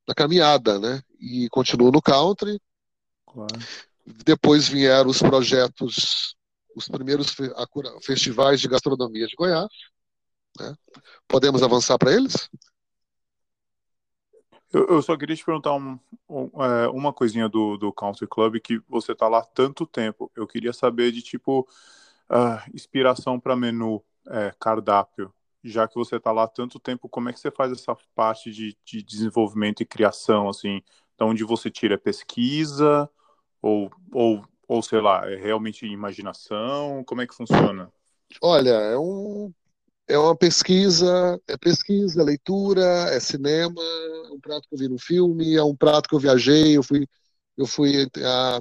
na 0.06 0.14
caminhada, 0.14 0.78
né, 0.78 1.02
e 1.18 1.48
continuo 1.48 1.90
no 1.90 2.00
country. 2.00 2.60
Claro. 3.26 3.58
Depois 4.24 4.68
vieram 4.68 5.10
os 5.10 5.18
projetos, 5.18 6.36
os 6.76 6.86
primeiros 6.88 7.34
festivais 8.02 8.60
de 8.60 8.68
gastronomia 8.68 9.26
de 9.26 9.34
Goiás. 9.34 9.68
Né? 10.60 10.76
Podemos 11.26 11.60
avançar 11.60 11.98
para 11.98 12.12
eles? 12.12 12.48
Eu, 14.72 14.86
eu, 14.86 15.02
só 15.02 15.16
queria 15.16 15.34
te 15.34 15.44
perguntar 15.44 15.74
um, 15.74 15.98
um, 16.28 16.62
é, 16.62 16.88
uma 16.88 17.12
coisinha 17.12 17.48
do, 17.48 17.76
do 17.76 17.92
Country 17.92 18.28
Club, 18.28 18.60
que 18.60 18.80
você 18.88 19.12
tá 19.12 19.26
lá 19.26 19.42
tanto 19.42 19.86
tempo. 19.86 20.30
Eu 20.36 20.46
queria 20.46 20.72
saber 20.72 21.10
de, 21.10 21.20
tipo, 21.20 21.66
uh, 22.30 22.70
inspiração 22.72 23.40
para 23.40 23.56
menu, 23.56 24.04
é, 24.28 24.54
cardápio. 24.60 25.32
Já 25.68 25.88
que 25.88 25.94
você 25.94 26.18
tá 26.20 26.32
lá 26.32 26.46
tanto 26.46 26.78
tempo, 26.78 27.08
como 27.08 27.28
é 27.28 27.32
que 27.32 27.40
você 27.40 27.50
faz 27.50 27.72
essa 27.72 27.96
parte 28.14 28.50
de, 28.50 28.76
de 28.84 29.02
desenvolvimento 29.02 29.82
e 29.82 29.86
criação, 29.86 30.48
assim? 30.48 30.82
Da 31.18 31.26
onde 31.26 31.44
você 31.44 31.70
tira 31.70 31.98
pesquisa 31.98 33.08
ou, 33.60 33.90
ou, 34.12 34.44
ou, 34.68 34.82
sei 34.82 35.00
lá, 35.00 35.30
é 35.30 35.36
realmente 35.36 35.86
imaginação? 35.86 37.02
Como 37.04 37.20
é 37.20 37.26
que 37.26 37.34
funciona? 37.34 37.90
Olha, 38.40 38.70
é 38.70 38.98
um 38.98 39.52
é 40.08 40.16
uma 40.16 40.36
pesquisa, 40.36 41.40
é 41.48 41.56
pesquisa, 41.56 42.22
leitura, 42.22 42.84
é 43.10 43.18
cinema, 43.18 43.82
é 43.82 44.32
um 44.32 44.38
prato 44.40 44.68
que 44.68 44.74
eu 44.74 44.78
vi 44.78 44.88
no 44.88 44.98
filme, 44.98 45.56
é 45.56 45.62
um 45.62 45.74
prato 45.74 46.08
que 46.08 46.14
eu 46.14 46.20
viajei, 46.20 46.76
eu 46.76 46.82
fui, 46.82 47.08
eu 47.56 47.66
fui 47.66 48.08
a, 48.22 48.60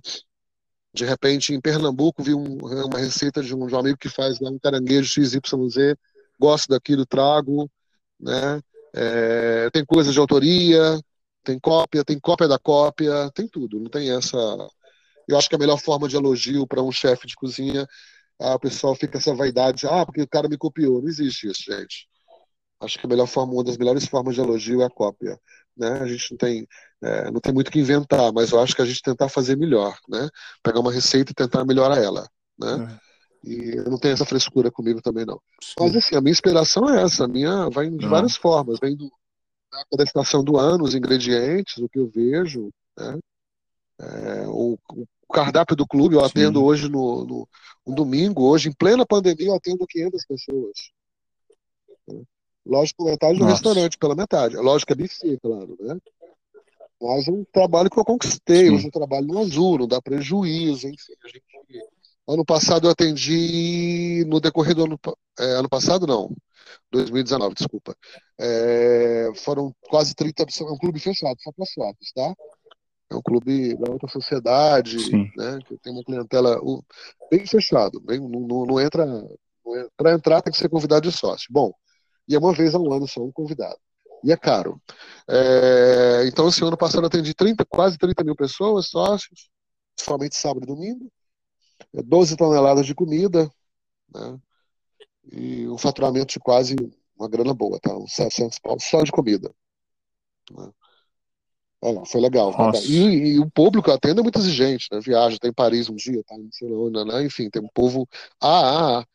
de 0.93 1.05
repente 1.05 1.53
em 1.53 1.61
Pernambuco 1.61 2.23
vi 2.23 2.33
um, 2.33 2.57
uma 2.57 2.97
receita 2.97 3.43
de 3.43 3.53
um, 3.53 3.67
de 3.67 3.75
um, 3.75 3.79
amigo 3.79 3.97
que 3.97 4.09
faz 4.09 4.41
um 4.41 4.57
caranguejo 4.57 5.07
XYZ, 5.07 5.95
gosto 6.39 6.69
daquilo, 6.69 7.05
trago, 7.05 7.69
né? 8.19 8.61
É, 8.93 9.69
tem 9.71 9.85
coisa 9.85 10.11
de 10.11 10.19
autoria, 10.19 10.99
tem 11.43 11.59
cópia, 11.59 12.03
tem 12.03 12.19
cópia 12.19 12.47
da 12.47 12.59
cópia, 12.59 13.29
tem 13.33 13.47
tudo, 13.47 13.79
não 13.79 13.89
tem 13.89 14.11
essa. 14.11 14.37
Eu 15.27 15.37
acho 15.37 15.49
que 15.49 15.55
a 15.55 15.59
melhor 15.59 15.77
forma 15.79 16.07
de 16.07 16.15
elogio 16.15 16.67
para 16.67 16.81
um 16.81 16.91
chefe 16.91 17.27
de 17.27 17.35
cozinha 17.35 17.87
ah, 18.39 18.55
o 18.55 18.59
pessoal 18.59 18.95
fica 18.95 19.17
essa 19.17 19.33
vaidade, 19.33 19.87
ah, 19.87 20.05
porque 20.05 20.21
o 20.21 20.27
cara 20.27 20.49
me 20.49 20.57
copiou. 20.57 21.01
Não 21.01 21.07
existe 21.07 21.47
isso, 21.47 21.63
gente. 21.63 22.07
Acho 22.81 22.99
que 22.99 23.05
a 23.05 23.09
melhor 23.09 23.27
forma, 23.27 23.53
uma 23.53 23.63
das 23.63 23.77
melhores 23.77 24.05
formas 24.05 24.35
de 24.35 24.41
elogio 24.41 24.81
é 24.81 24.85
a 24.85 24.89
cópia. 24.89 25.39
Né? 25.77 25.89
A 26.01 26.07
gente 26.07 26.31
não 26.31 26.37
tem, 26.37 26.67
é, 27.01 27.31
não 27.31 27.39
tem 27.39 27.53
muito 27.53 27.71
que 27.71 27.79
inventar, 27.79 28.31
mas 28.33 28.51
eu 28.51 28.59
acho 28.59 28.75
que 28.75 28.81
a 28.81 28.85
gente 28.85 29.01
tentar 29.01 29.29
fazer 29.29 29.57
melhor, 29.57 29.97
né? 30.09 30.29
Pegar 30.63 30.79
uma 30.79 30.91
receita 30.91 31.31
e 31.31 31.35
tentar 31.35 31.65
melhorar 31.65 31.97
ela, 32.01 32.27
né? 32.59 32.99
É. 33.01 33.05
E 33.45 33.75
eu 33.77 33.85
não 33.85 33.97
tenho 33.97 34.13
essa 34.13 34.25
frescura 34.25 34.71
comigo 34.71 35.01
também, 35.01 35.25
não. 35.25 35.39
Sim. 35.61 35.73
Mas 35.79 35.95
assim, 35.95 36.15
a 36.15 36.21
minha 36.21 36.31
inspiração 36.31 36.89
é 36.89 37.03
essa, 37.03 37.25
a 37.25 37.27
minha 37.27 37.69
vai 37.69 37.89
de 37.89 38.07
várias 38.07 38.35
formas, 38.35 38.79
vem 38.79 38.95
do, 38.95 39.11
da 39.95 40.03
estação 40.03 40.43
do 40.43 40.57
ano, 40.57 40.83
os 40.83 40.95
ingredientes, 40.95 41.77
o 41.77 41.87
que 41.87 41.99
eu 41.99 42.07
vejo, 42.07 42.71
né? 42.97 43.19
É, 43.99 44.47
o, 44.47 44.77
o, 44.91 45.33
cardápio 45.33 45.75
do 45.75 45.87
clube, 45.87 46.15
eu 46.15 46.25
atendo 46.25 46.59
Sim. 46.59 46.65
hoje 46.65 46.89
no, 46.89 47.25
no 47.25 47.47
um 47.85 47.93
domingo, 47.93 48.43
hoje, 48.43 48.69
em 48.69 48.73
plena 48.73 49.05
pandemia, 49.05 49.47
eu 49.47 49.55
atendo 49.55 49.85
500 49.87 50.25
pessoas. 50.25 50.91
Lógico, 52.65 53.05
metade 53.05 53.37
do 53.37 53.45
restaurante, 53.45 53.97
pela 53.97 54.15
metade. 54.15 54.55
Lógico 54.55 54.91
é 54.91 54.95
buffet, 54.95 55.37
claro, 55.39 55.77
né? 55.79 55.97
Mas 56.99 57.27
é 57.27 57.31
um 57.31 57.45
trabalho 57.51 57.89
que 57.89 57.99
eu 57.99 58.05
conquistei. 58.05 58.67
Sim. 58.67 58.75
Hoje 58.75 58.87
eu 58.87 58.91
trabalho 58.91 59.27
no 59.27 59.39
Azul, 59.39 59.79
não 59.79 59.87
dá 59.87 60.01
prejuízo, 60.01 60.87
enfim. 60.87 61.13
Gente... 61.27 61.43
Ano 62.27 62.43
passado 62.43 62.87
eu 62.87 62.91
atendi, 62.91 64.23
no 64.25 64.39
decorrer 64.39 64.73
do 64.73 64.85
ano, 64.85 64.99
é, 65.39 65.43
ano 65.53 65.69
passado, 65.69 66.07
não, 66.07 66.35
2019, 66.91 67.53
desculpa. 67.53 67.95
É, 68.39 69.31
foram 69.43 69.71
quase 69.81 70.15
30, 70.15 70.43
é 70.43 70.63
um 70.63 70.77
clube 70.77 70.99
fechado, 70.99 71.35
só 71.41 71.51
para 71.51 71.65
sócios, 71.65 72.11
tá? 72.15 72.33
É 73.11 73.15
um 73.15 73.21
clube 73.21 73.77
da 73.77 73.91
alta 73.91 74.07
sociedade, 74.07 74.97
né, 75.37 75.59
que 75.67 75.77
tem 75.77 75.93
uma 75.93 76.03
clientela 76.03 76.59
bem 77.29 77.45
fechado, 77.45 78.01
bem, 78.01 78.19
não, 78.19 78.65
não 78.65 78.81
entra. 78.81 79.05
Para 79.95 80.13
entrar 80.13 80.41
tem 80.41 80.51
que 80.51 80.59
ser 80.59 80.69
convidado 80.69 81.07
de 81.07 81.15
sócio. 81.15 81.47
Bom, 81.51 81.71
e 82.27 82.35
é 82.35 82.39
uma 82.39 82.53
vez 82.53 82.73
ao 82.73 82.91
ano 82.91 83.07
só 83.07 83.21
um 83.21 83.31
convidado. 83.31 83.77
E 84.23 84.31
é 84.31 84.37
caro. 84.37 84.81
É, 85.29 86.25
então, 86.27 86.47
esse 86.47 86.63
ano 86.63 86.77
passado 86.77 87.03
eu 87.03 87.07
atendi 87.07 87.33
30, 87.35 87.63
quase 87.65 87.97
30 87.97 88.23
mil 88.23 88.35
pessoas, 88.35 88.87
sócios, 88.87 89.49
somente 89.99 90.35
sábado 90.35 90.63
e 90.63 90.67
domingo, 90.67 91.11
12 92.03 92.33
é, 92.33 92.37
toneladas 92.37 92.85
de 92.85 92.95
comida, 92.95 93.49
né, 94.13 94.39
e 95.31 95.67
um 95.67 95.77
faturamento 95.77 96.33
de 96.33 96.39
quase 96.39 96.75
uma 97.17 97.29
grana 97.29 97.53
boa, 97.53 97.79
tá? 97.79 97.95
Uns 97.95 98.13
700 98.13 98.59
pau 98.59 98.77
só 98.79 99.01
de 99.01 99.11
comida. 99.11 99.53
Né. 100.51 100.71
É, 101.83 102.05
foi 102.05 102.21
legal. 102.21 102.53
E, 102.83 103.33
e, 103.33 103.39
o 103.39 103.49
público 103.49 103.91
atende 103.91 104.19
é 104.19 104.23
muito 104.23 104.39
exigente, 104.39 104.87
né? 104.91 104.99
Viaja, 104.99 105.37
tem 105.39 105.53
Paris 105.53 105.89
um 105.89 105.95
dia, 105.95 106.23
tá 106.23 106.35
em 106.35 106.43
Barcelona, 106.43 107.05
né? 107.05 107.25
Enfim, 107.25 107.49
tem 107.49 107.61
um 107.61 107.69
povo 107.73 108.07
ah, 108.41 108.47
ah, 108.49 108.99
ah, 108.99 109.05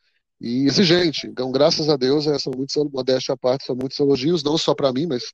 e 0.41 0.67
exigente. 0.67 1.27
Então, 1.27 1.51
graças 1.51 1.89
a 1.89 1.97
Deus, 1.97 2.27
é, 2.27 2.39
são 2.39 2.53
muitos, 2.57 2.77
modéstia 2.93 3.35
à 3.35 3.37
parte, 3.37 3.65
são 3.65 3.77
muitos 3.77 3.99
elogios, 3.99 4.43
não 4.43 4.57
só 4.57 4.75
para 4.75 4.93
mim, 4.93 5.07
mas 5.07 5.33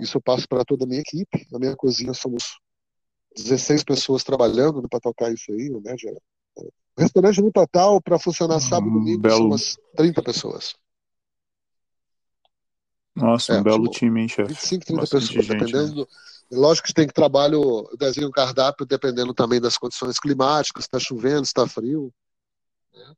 isso 0.00 0.16
eu 0.16 0.20
passo 0.20 0.46
para 0.48 0.64
toda 0.64 0.84
a 0.84 0.86
minha 0.86 1.00
equipe. 1.00 1.46
Na 1.50 1.58
minha 1.58 1.76
cozinha 1.76 2.14
somos 2.14 2.58
16 3.36 3.84
pessoas 3.84 4.22
trabalhando 4.22 4.88
para 4.88 5.00
tocar 5.00 5.32
isso 5.32 5.50
aí, 5.50 5.70
né? 5.82 5.96
Já, 5.98 6.10
o 6.58 7.00
restaurante 7.00 7.40
no 7.40 7.52
total, 7.52 8.00
para 8.00 8.18
funcionar 8.18 8.60
sábado 8.60 8.90
e 8.90 8.92
domingo, 8.92 9.20
belo... 9.20 9.36
são 9.36 9.46
umas 9.46 9.78
30 9.96 10.22
pessoas. 10.22 10.74
Nossa, 13.14 13.54
é, 13.54 13.60
um 13.60 13.62
belo 13.62 13.84
tipo, 13.84 13.98
time, 13.98 14.20
hein, 14.22 14.28
chefe? 14.28 14.52
25, 14.52 14.84
30 14.86 15.00
Bastante 15.00 15.26
pessoas, 15.26 15.46
gente, 15.46 15.58
dependendo 15.58 15.88
né? 15.88 16.04
do 16.04 16.08
Lógico 16.50 16.88
que 16.88 16.94
tem 16.94 17.06
que 17.06 17.12
trabalho, 17.12 17.86
desenho 17.98 18.30
cardápio, 18.30 18.86
dependendo 18.86 19.34
também 19.34 19.60
das 19.60 19.76
condições 19.76 20.18
climáticas, 20.18 20.84
está 20.84 20.98
chovendo, 20.98 21.42
está 21.42 21.66
frio. 21.66 22.12
Né? 22.94 23.14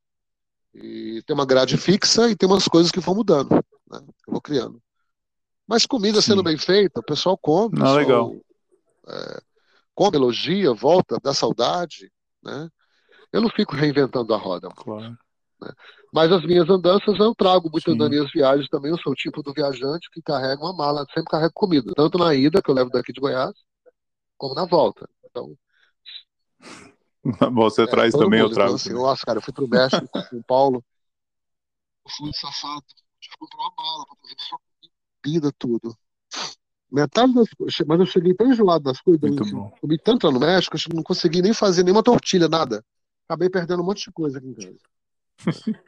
E 0.74 1.22
tem 1.24 1.34
uma 1.34 1.46
grade 1.46 1.76
fixa 1.76 2.28
e 2.28 2.34
tem 2.34 2.48
umas 2.48 2.66
coisas 2.66 2.90
que 2.90 2.98
vão 2.98 3.14
mudando, 3.14 3.50
né? 3.88 4.00
eu 4.00 4.32
vou 4.32 4.40
criando. 4.40 4.82
Mas 5.64 5.86
comida 5.86 6.20
Sim. 6.20 6.32
sendo 6.32 6.42
bem 6.42 6.58
feita, 6.58 6.98
o 6.98 7.04
pessoal 7.04 7.38
come. 7.38 7.78
Não, 7.78 7.82
pessoal, 7.82 7.96
legal. 7.96 8.36
É, 9.06 9.40
come, 9.94 10.16
elogia, 10.16 10.74
volta, 10.74 11.16
dá 11.22 11.32
saudade. 11.32 12.10
Né? 12.42 12.68
Eu 13.32 13.40
não 13.40 13.48
fico 13.50 13.76
reinventando 13.76 14.34
a 14.34 14.36
roda. 14.36 14.68
Claro. 14.74 15.16
Né? 15.60 15.72
Mas 16.12 16.32
as 16.32 16.44
minhas 16.44 16.68
andanças 16.68 17.18
eu 17.18 17.34
trago 17.34 17.70
muitas 17.70 17.96
das 17.96 18.08
minhas 18.08 18.30
viagens 18.32 18.68
também. 18.68 18.90
Eu 18.90 18.98
sou 18.98 19.12
o 19.12 19.16
tipo 19.16 19.42
do 19.42 19.52
viajante 19.52 20.10
que 20.10 20.20
carrega 20.20 20.60
uma 20.60 20.72
mala, 20.72 21.06
sempre 21.14 21.30
carrego 21.30 21.52
comida, 21.54 21.92
tanto 21.94 22.18
na 22.18 22.34
ida, 22.34 22.60
que 22.60 22.70
eu 22.70 22.74
levo 22.74 22.90
daqui 22.90 23.12
de 23.12 23.20
Goiás, 23.20 23.54
como 24.36 24.54
na 24.54 24.64
volta. 24.64 25.08
Então. 25.24 25.56
Você 27.54 27.82
é, 27.82 27.86
traz 27.86 28.12
também, 28.12 28.40
mundo. 28.40 28.50
eu 28.50 28.54
trago. 28.54 28.70
Então, 28.70 28.76
assim, 28.76 28.92
nossa, 28.92 29.24
cara, 29.24 29.38
eu 29.38 29.42
fui 29.42 29.52
pro 29.52 29.68
México, 29.68 30.08
com 30.10 30.20
São 30.22 30.42
Paulo, 30.42 30.84
eu 32.04 32.10
fui 32.16 32.32
safado, 32.32 32.84
tive 33.20 33.34
que 33.34 33.38
comprar 33.38 33.58
uma 33.58 33.72
mala 33.76 34.06
para 34.06 34.16
trazer 34.16 34.36
só 34.48 34.56
comida, 35.22 35.52
tudo. 35.58 35.96
Metade 36.90 37.32
das 37.34 37.48
coisas, 37.50 37.86
mas 37.86 38.00
eu 38.00 38.06
cheguei 38.06 38.34
tão 38.34 38.50
enjoado 38.50 38.82
das 38.82 39.00
coisas, 39.00 39.22
eu 39.22 39.70
comi 39.80 39.96
tanto 39.98 40.26
lá 40.26 40.32
no 40.32 40.40
México, 40.40 40.76
eu 40.76 40.96
não 40.96 41.04
consegui 41.04 41.40
nem 41.40 41.54
fazer 41.54 41.84
nenhuma 41.84 42.02
tortilha, 42.02 42.48
nada. 42.48 42.84
Acabei 43.30 43.48
perdendo 43.48 43.80
um 43.80 43.86
monte 43.86 44.06
de 44.06 44.10
coisa 44.10 44.38
aqui 44.38 44.48
em 44.48 44.54
casa. 44.54 45.78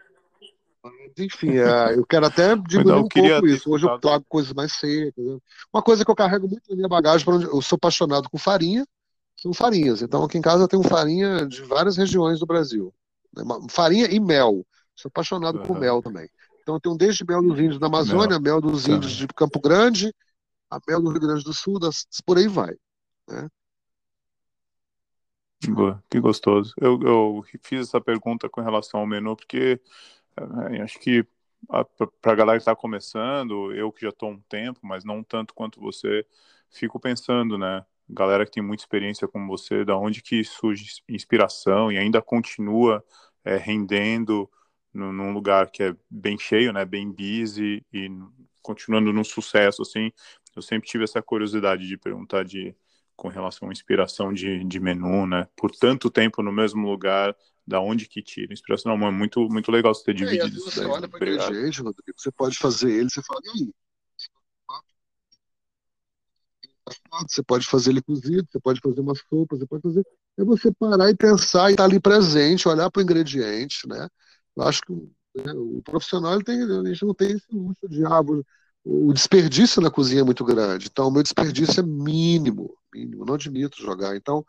Enfim, 1.19 1.59
é, 1.59 1.99
eu 1.99 2.07
quero 2.07 2.27
até 2.27 2.55
diminuir 2.55 3.01
um 3.01 3.09
pouco 3.09 3.47
isso. 3.49 3.69
Hoje 3.69 3.85
eu 3.85 3.99
trago 3.99 4.25
coisas 4.29 4.53
mais 4.53 4.73
secas. 4.75 5.25
Né? 5.25 5.39
Uma 5.75 5.83
coisa 5.83 6.05
que 6.05 6.11
eu 6.11 6.15
carrego 6.15 6.47
muito 6.49 6.71
na 6.71 6.77
minha 6.77 6.89
bagagem, 6.89 7.27
eu 7.29 7.61
sou 7.61 7.75
apaixonado 7.75 8.31
com 8.31 8.39
farinha, 8.39 8.87
são 9.37 9.53
farinhas. 9.53 10.03
Então 10.03 10.23
aqui 10.23 10.39
em 10.39 10.41
casa 10.41 10.63
eu 10.63 10.69
tenho 10.69 10.85
farinha 10.85 11.45
de 11.45 11.63
várias 11.63 11.97
regiões 11.97 12.39
do 12.39 12.47
Brasil. 12.47 12.95
Né? 13.37 13.43
Farinha 13.69 14.07
e 14.07 14.21
mel. 14.21 14.65
Sou 14.95 15.09
apaixonado 15.09 15.59
uhum. 15.59 15.65
por 15.65 15.81
mel 15.81 16.01
também. 16.01 16.31
Então 16.63 16.77
eu 16.77 16.81
tenho 16.81 16.97
desde 16.97 17.25
mel 17.25 17.43
dos 17.43 17.59
índios 17.59 17.81
da 17.81 17.89
Amazônia, 17.89 18.39
mel, 18.39 18.61
mel 18.61 18.61
dos 18.61 18.85
tá. 18.85 18.93
índios 18.93 19.15
de 19.15 19.27
Campo 19.27 19.61
Grande, 19.61 20.15
a 20.71 20.79
mel 20.87 21.03
do 21.03 21.11
Rio 21.11 21.21
Grande 21.21 21.43
do 21.43 21.53
Sul, 21.53 21.81
das, 21.81 22.07
por 22.25 22.39
aí 22.39 22.47
vai. 22.47 22.73
Né? 23.29 23.49
Que 26.11 26.21
gostoso. 26.21 26.75
Eu, 26.81 27.01
eu 27.03 27.45
fiz 27.63 27.89
essa 27.89 28.01
pergunta 28.01 28.49
com 28.49 28.61
relação 28.61 29.01
ao 29.01 29.07
menu 29.07 29.37
porque 29.37 29.81
é, 30.73 30.83
acho 30.83 30.99
que 30.99 31.27
para 32.21 32.33
a 32.33 32.35
galera 32.35 32.59
que 32.59 32.63
está 32.63 32.75
começando, 32.75 33.73
eu 33.73 33.93
que 33.93 34.03
já 34.03 34.09
estou 34.09 34.31
um 34.31 34.41
tempo, 34.49 34.81
mas 34.83 35.05
não 35.05 35.23
tanto 35.23 35.55
quanto 35.55 35.81
você, 35.81 36.27
fico 36.71 36.99
pensando, 36.99 37.57
né? 37.57 37.85
Galera 38.09 38.45
que 38.45 38.51
tem 38.51 38.63
muita 38.63 38.83
experiência 38.83 39.29
como 39.29 39.47
você, 39.47 39.85
da 39.85 39.97
onde 39.97 40.23
que 40.23 40.43
surge 40.45 41.03
inspiração 41.09 41.93
e 41.93 41.99
ainda 41.99 42.21
continua 42.21 43.05
é, 43.45 43.57
rendendo 43.57 44.51
no, 44.93 45.13
num 45.13 45.33
lugar 45.33 45.71
que 45.71 45.83
é 45.85 45.97
bem 46.11 46.37
cheio, 46.39 46.73
né? 46.73 46.85
Bem 46.85 47.11
busy 47.13 47.85
e 47.93 48.11
continuando 48.61 49.13
num 49.13 49.25
sucesso, 49.25 49.83
assim. 49.83 50.11
Eu 50.55 50.63
sempre 50.63 50.89
tive 50.89 51.05
essa 51.05 51.23
curiosidade 51.23 51.87
de 51.87 51.97
perguntar 51.97 52.45
de 52.45 52.75
com 53.17 53.29
relação 53.29 53.69
à 53.69 53.73
inspiração 53.73 54.33
de, 54.33 54.65
de 54.65 54.81
menu, 54.81 55.27
né? 55.27 55.47
Por 55.57 55.71
tanto 55.71 56.11
tempo 56.11 56.43
no 56.43 56.53
mesmo 56.53 56.89
lugar, 56.89 57.35
da 57.67 57.81
onde 57.81 58.09
que 58.09 58.23
tira 58.23 58.53
inspiração? 58.53 58.97
Não, 58.97 59.07
é 59.07 59.11
muito, 59.11 59.49
muito 59.49 59.71
legal 59.71 59.95
você 59.95 60.05
ter 60.05 60.15
dividido 60.15 60.47
é, 60.47 60.49
isso. 60.49 60.71
Você 60.71 60.81
daí, 60.81 60.89
olha 60.89 61.09
para 61.09 61.19
ingrediente, 61.19 61.81
Rodrigo, 61.81 62.15
você 62.17 62.33
pode 62.33 62.59
fazer 62.59 62.91
ele, 62.91 63.11
você 63.11 63.23
fala, 63.23 63.41
e 63.45 63.51
aí? 63.51 63.75
Você 67.29 67.43
pode 67.43 67.67
fazer 67.67 67.91
ele 67.91 68.03
cozido, 68.03 68.47
você 68.51 68.61
pode 68.61 68.81
fazer 68.81 69.01
uma 69.01 69.15
sopa, 69.15 69.57
você 69.57 69.67
pode 69.67 69.83
fazer. 69.83 70.05
É 70.37 70.45
você 70.45 70.73
parar 70.73 71.11
e 71.11 71.17
pensar 71.17 71.71
e 71.71 71.75
estar 71.75 71.85
tá 71.85 71.89
ali 71.89 72.01
presente, 72.01 72.69
olhar 72.69 72.91
para 72.91 73.01
o 73.01 73.03
ingrediente, 73.03 73.87
né? 73.87 74.09
Eu 74.57 74.65
acho 74.65 74.81
que 74.83 74.93
né, 74.93 75.53
o 75.55 75.81
profissional 75.83 76.35
ele 76.35 76.45
tem, 76.45 76.63
a 76.63 76.85
gente 76.85 77.05
não 77.05 77.15
tem 77.15 77.33
esse 77.33 77.47
luxo 77.53 77.89
de 77.89 78.05
ah, 78.05 78.21
o 78.85 79.13
desperdício 79.13 79.81
na 79.81 79.91
cozinha 79.91 80.23
é 80.23 80.25
muito 80.25 80.45
grande. 80.45 80.89
Então, 80.91 81.09
o 81.09 81.11
meu 81.11 81.23
desperdício 81.23 81.81
é 81.81 81.83
mínimo, 81.83 82.77
mínimo. 82.93 83.25
Não 83.25 83.35
admito 83.35 83.81
jogar. 83.81 84.17
Então, 84.17 84.45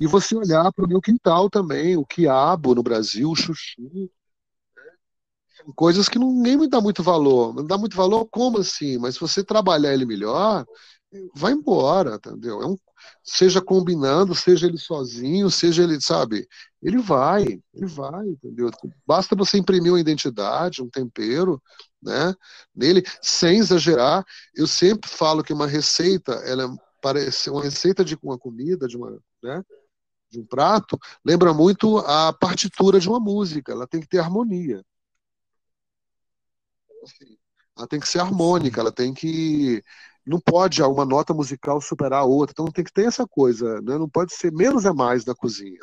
e 0.00 0.06
você 0.06 0.36
olhar 0.36 0.72
para 0.72 0.84
o 0.84 0.88
meu 0.88 1.00
quintal 1.00 1.48
também, 1.48 1.96
o 1.96 2.04
quiabo 2.04 2.74
no 2.74 2.82
Brasil, 2.82 3.30
o 3.30 3.36
chuchu, 3.36 3.82
né? 3.92 4.08
coisas 5.74 6.08
que 6.08 6.18
ninguém 6.18 6.56
me 6.56 6.68
dá 6.68 6.80
muito 6.80 7.02
valor. 7.02 7.54
Não 7.54 7.64
dá 7.64 7.78
muito 7.78 7.96
valor 7.96 8.26
como 8.26 8.58
assim? 8.58 8.98
Mas 8.98 9.14
se 9.14 9.20
você 9.20 9.42
trabalhar 9.44 9.92
ele 9.92 10.04
melhor, 10.04 10.64
vai 11.34 11.52
embora, 11.52 12.16
entendeu? 12.16 12.62
É 12.62 12.66
um, 12.66 12.76
seja 13.22 13.60
combinando, 13.60 14.34
seja 14.34 14.66
ele 14.66 14.78
sozinho, 14.78 15.50
seja 15.50 15.82
ele, 15.84 16.00
sabe? 16.00 16.46
Ele 16.86 16.98
vai, 16.98 17.42
ele 17.74 17.86
vai, 17.86 18.28
entendeu? 18.28 18.70
Basta 19.04 19.34
você 19.34 19.58
imprimir 19.58 19.90
uma 19.90 19.98
identidade, 19.98 20.80
um 20.80 20.88
tempero, 20.88 21.60
né? 22.00 22.32
Nele, 22.72 23.02
sem 23.20 23.58
exagerar. 23.58 24.24
Eu 24.54 24.68
sempre 24.68 25.10
falo 25.10 25.42
que 25.42 25.52
uma 25.52 25.66
receita, 25.66 26.32
ela 26.46 26.72
parece 27.02 27.50
uma 27.50 27.60
receita 27.60 28.04
de 28.04 28.16
uma 28.22 28.38
comida, 28.38 28.86
de 28.86 28.96
uma, 28.96 29.20
né? 29.42 29.64
De 30.30 30.38
um 30.38 30.46
prato, 30.46 30.96
lembra 31.24 31.52
muito 31.52 31.98
a 31.98 32.32
partitura 32.32 33.00
de 33.00 33.08
uma 33.08 33.18
música. 33.18 33.72
Ela 33.72 33.88
tem 33.88 34.00
que 34.00 34.06
ter 34.06 34.20
harmonia. 34.20 34.80
Assim, 37.02 37.36
ela 37.76 37.88
tem 37.88 37.98
que 37.98 38.08
ser 38.08 38.20
harmônica, 38.20 38.80
ela 38.80 38.92
tem 38.92 39.12
que 39.12 39.82
não 40.24 40.38
pode 40.40 40.80
uma 40.82 41.04
nota 41.04 41.34
musical 41.34 41.80
superar 41.80 42.20
a 42.20 42.24
outra, 42.24 42.52
então 42.52 42.66
tem 42.66 42.84
que 42.84 42.92
ter 42.92 43.06
essa 43.06 43.26
coisa, 43.26 43.80
né? 43.82 43.98
não 43.98 44.08
pode 44.08 44.32
ser 44.34 44.52
menos 44.52 44.84
é 44.84 44.92
mais 44.92 45.24
na 45.24 45.34
cozinha. 45.34 45.80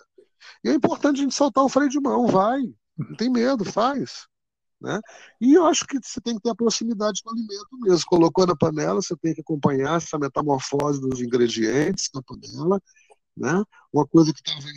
E 0.63 0.69
é 0.69 0.73
importante 0.73 1.19
a 1.19 1.23
gente 1.23 1.35
soltar 1.35 1.63
o 1.63 1.69
freio 1.69 1.89
de 1.89 1.99
mão, 1.99 2.27
vai, 2.27 2.61
não 2.97 3.15
tem 3.15 3.29
medo, 3.29 3.65
faz. 3.65 4.27
Né? 4.81 4.99
E 5.39 5.53
eu 5.53 5.65
acho 5.65 5.87
que 5.87 5.97
você 6.01 6.19
tem 6.19 6.35
que 6.35 6.41
ter 6.41 6.49
a 6.49 6.55
proximidade 6.55 7.21
com 7.23 7.29
o 7.29 7.33
alimento 7.33 7.77
mesmo. 7.79 8.05
Colocou 8.05 8.45
na 8.45 8.55
panela, 8.55 9.01
você 9.01 9.15
tem 9.15 9.33
que 9.33 9.39
acompanhar 9.39 9.95
essa 9.95 10.19
metamorfose 10.19 10.99
dos 10.99 11.21
ingredientes 11.21 12.09
na 12.13 12.21
panela. 12.21 12.81
Né? 13.35 13.63
Uma 13.93 14.05
coisa 14.05 14.33
que 14.33 14.41
estava 14.41 14.67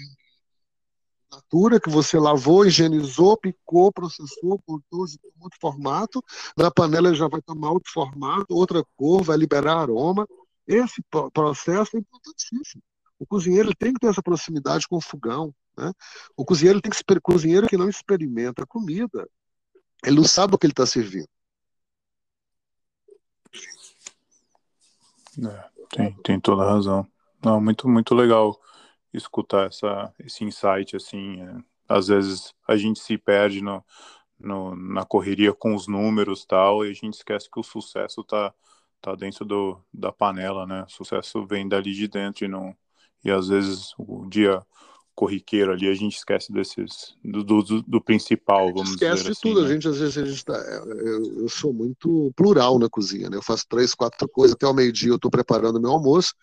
natura 1.37 1.81
que 1.81 1.91
você 1.91 2.19
lavou, 2.19 2.65
higienizou, 2.65 3.37
picou, 3.37 3.93
processou, 3.93 4.61
cortou, 4.65 5.07
em 5.07 5.43
outro 5.43 5.59
formato. 5.61 6.23
Na 6.57 6.71
panela 6.71 7.15
já 7.15 7.29
vai 7.29 7.43
tomar 7.43 7.73
outro 7.73 7.93
formato, 7.93 8.55
outra 8.55 8.85
cor, 8.97 9.23
vai 9.23 9.37
liberar 9.37 9.77
aroma. 9.77 10.27
Esse 10.67 11.03
processo 11.33 11.97
é 11.97 12.01
importantíssimo. 12.01 12.83
O 13.19 13.27
cozinheiro 13.27 13.75
tem 13.75 13.93
que 13.93 14.01
ter 14.01 14.09
essa 14.09 14.23
proximidade 14.23 14.87
com 14.87 14.97
o 14.97 15.01
fogão. 15.01 15.55
Né? 15.77 15.93
O 16.37 16.45
cozinheiro 16.45 16.81
tem 16.81 16.91
que 16.91 17.21
cozinheiro 17.21 17.67
que 17.67 17.77
não 17.77 17.89
experimenta 17.89 18.63
a 18.63 18.67
comida, 18.67 19.29
ele 20.05 20.17
não 20.17 20.25
sabe 20.25 20.55
o 20.55 20.59
que 20.59 20.67
ele 20.67 20.73
está 20.73 20.87
servindo. 20.87 21.29
É, 25.39 25.71
tem, 25.91 26.17
tem 26.23 26.41
toda 26.41 26.63
a 26.63 26.71
razão. 26.71 27.07
Não, 27.45 27.61
muito, 27.61 27.89
muito 27.89 28.15
legal 28.15 28.59
escutar 29.13 29.67
essa, 29.67 30.13
esse 30.19 30.45
insight, 30.45 30.97
assim, 30.97 31.41
é, 31.41 31.57
às 31.89 32.09
vezes 32.09 32.55
a 32.67 32.77
gente 32.77 33.01
se 33.01 33.17
perde 33.17 33.63
no, 33.63 33.85
no, 34.39 34.75
na 34.75 35.05
correria 35.05 35.53
com 35.53 35.75
os 35.75 35.87
números 35.87 36.45
tal, 36.45 36.85
e 36.85 36.91
a 36.91 36.95
gente 36.95 37.15
esquece 37.15 37.51
que 37.51 37.59
o 37.59 37.63
sucesso 37.63 38.23
tá, 38.25 38.53
tá 39.01 39.15
dentro 39.15 39.45
do, 39.45 39.81
da 39.93 40.13
panela, 40.13 40.67
né, 40.67 40.85
o 40.85 40.91
sucesso 40.91 41.47
vem 41.47 41.69
dali 41.69 41.93
de 41.93 42.09
dentro 42.09 42.45
e 42.45 42.49
não, 42.49 42.77
e 43.27 43.31
às 43.31 43.49
vezes 43.49 43.93
o 43.99 44.27
dia 44.29 44.63
corriqueiro 45.15 45.73
ali, 45.73 45.89
a 45.89 45.95
gente 45.95 46.17
esquece 46.17 46.53
desses 46.53 47.15
do, 47.25 47.43
do, 47.43 47.83
do 47.83 48.01
principal, 48.03 48.67
vamos 48.73 48.91
esquece 48.91 49.23
dizer 49.23 49.33
assim. 49.33 49.41
tudo, 49.41 49.63
né? 49.63 49.67
a 49.67 49.73
gente 49.73 49.89
às 49.89 49.99
vezes 49.99 50.19
a 50.19 50.27
gente 50.27 50.45
tá, 50.45 50.55
eu, 50.55 51.41
eu, 51.41 51.49
sou 51.49 51.73
muito 51.73 52.31
plural 52.37 52.79
na 52.79 52.89
cozinha, 52.89 53.31
né? 53.31 53.39
Eu 53.39 53.43
faço 53.43 53.65
três, 53.67 53.95
quatro 53.95 54.29
coisas 54.29 54.55
até 54.55 54.67
o 54.67 54.75
meio-dia 54.75 55.11
eu 55.11 55.17
estou 55.17 55.31
preparando 55.31 55.81
meu 55.81 55.91
almoço, 55.91 56.35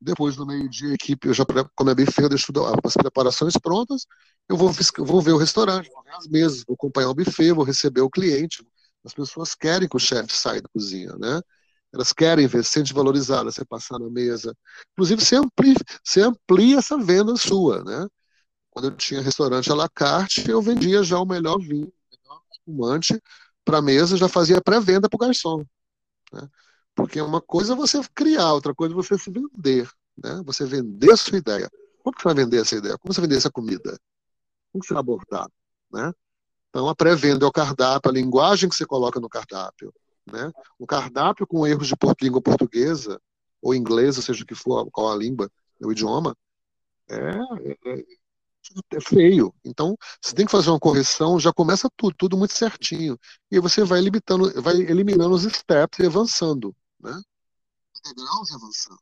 depois 0.00 0.34
do 0.34 0.46
meio-dia, 0.46 0.90
a 0.90 0.94
equipe, 0.94 1.28
eu 1.28 1.34
já, 1.34 1.44
como 1.74 1.90
é 1.90 1.94
buffet, 1.94 2.22
eu 2.22 2.28
deixo 2.28 2.52
as 2.82 2.94
preparações 2.94 3.54
prontas. 3.58 4.06
Eu 4.48 4.56
vou, 4.56 4.72
vou 5.00 5.20
ver 5.20 5.32
o 5.32 5.36
restaurante, 5.36 5.90
vou 5.90 6.02
ver 6.02 6.14
as 6.14 6.26
mesas, 6.26 6.64
vou 6.66 6.74
acompanhar 6.74 7.10
o 7.10 7.14
buffet, 7.14 7.52
vou 7.52 7.64
receber 7.64 8.00
o 8.00 8.08
cliente. 8.08 8.64
As 9.04 9.12
pessoas 9.12 9.54
querem 9.54 9.88
que 9.88 9.96
o 9.96 10.00
chefe 10.00 10.32
saia 10.32 10.62
da 10.62 10.68
cozinha, 10.70 11.14
né? 11.18 11.40
Elas 11.92 12.12
querem 12.12 12.46
ver, 12.46 12.64
se 12.64 12.70
sente 12.70 12.94
valorizada, 12.94 13.50
você 13.50 13.64
passar 13.64 13.98
na 13.98 14.08
mesa. 14.08 14.56
Inclusive, 14.92 15.24
você 15.24 15.36
amplia, 15.36 15.74
você 16.04 16.20
amplia 16.22 16.78
essa 16.78 16.96
venda 16.96 17.34
sua, 17.36 17.82
né? 17.82 18.06
Quando 18.70 18.86
eu 18.86 18.96
tinha 18.96 19.20
restaurante 19.20 19.70
à 19.70 19.74
la 19.74 19.88
carte, 19.88 20.48
eu 20.48 20.62
vendia 20.62 21.02
já 21.02 21.18
o 21.18 21.26
melhor 21.26 21.58
vinho, 21.58 21.86
o 21.88 22.16
melhor 22.16 22.42
espumante 22.52 23.20
para 23.64 23.78
a 23.78 23.82
mesa, 23.82 24.16
já 24.16 24.28
fazia 24.28 24.60
pré-venda 24.60 25.08
para 25.08 25.16
o 25.16 25.18
garçom. 25.18 25.64
Né? 26.32 26.48
Porque 26.94 27.20
uma 27.20 27.40
coisa 27.40 27.72
é 27.72 27.76
você 27.76 28.00
criar, 28.14 28.52
outra 28.52 28.74
coisa 28.74 28.94
é 28.94 28.96
você 28.96 29.18
se 29.18 29.30
vender. 29.30 29.90
Né? 30.16 30.40
Você 30.44 30.64
vender 30.64 31.12
a 31.12 31.16
sua 31.16 31.38
ideia. 31.38 31.68
Como 32.02 32.16
você 32.16 32.24
vai 32.24 32.34
vender 32.34 32.60
essa 32.60 32.76
ideia? 32.76 32.96
Como 32.98 33.12
você 33.12 33.20
vai 33.20 33.28
vender 33.28 33.38
essa 33.38 33.50
comida? 33.50 33.98
Como 34.72 34.84
você 34.84 34.94
vai 34.94 35.00
abordar? 35.00 35.48
Né? 35.92 36.12
Então, 36.68 36.88
a 36.88 36.94
pré-venda 36.94 37.44
é 37.44 37.48
o 37.48 37.52
cardápio, 37.52 38.10
a 38.10 38.14
linguagem 38.14 38.68
que 38.68 38.76
você 38.76 38.86
coloca 38.86 39.18
no 39.18 39.28
cardápio. 39.28 39.92
Né? 40.32 40.52
Um 40.78 40.86
cardápio 40.86 41.46
com 41.46 41.66
erros 41.66 41.88
de 41.88 41.94
língua 42.22 42.40
portuguesa, 42.40 43.20
ou 43.62 43.74
inglês, 43.74 44.16
ou 44.16 44.22
seja 44.22 44.42
o 44.42 44.46
que 44.46 44.54
for, 44.54 44.88
qual 44.90 45.12
a 45.12 45.16
língua, 45.16 45.50
o 45.80 45.92
idioma, 45.92 46.36
é, 47.08 47.16
é, 47.86 48.04
é, 48.92 49.00
feio. 49.00 49.52
Então, 49.64 49.96
você 50.20 50.34
tem 50.34 50.46
que 50.46 50.52
fazer 50.52 50.70
uma 50.70 50.78
correção, 50.78 51.40
já 51.40 51.52
começa 51.52 51.88
tudo, 51.96 52.14
tudo 52.16 52.36
muito 52.36 52.52
certinho. 52.52 53.18
E 53.50 53.58
você 53.58 53.84
vai 53.84 54.00
limitando, 54.00 54.62
vai 54.62 54.76
eliminando 54.76 55.34
os 55.34 55.42
steps 55.42 55.98
e 55.98 56.06
avançando 56.06 56.74
né? 57.00 57.20
Degraus 58.04 58.52
avançando. 58.52 58.98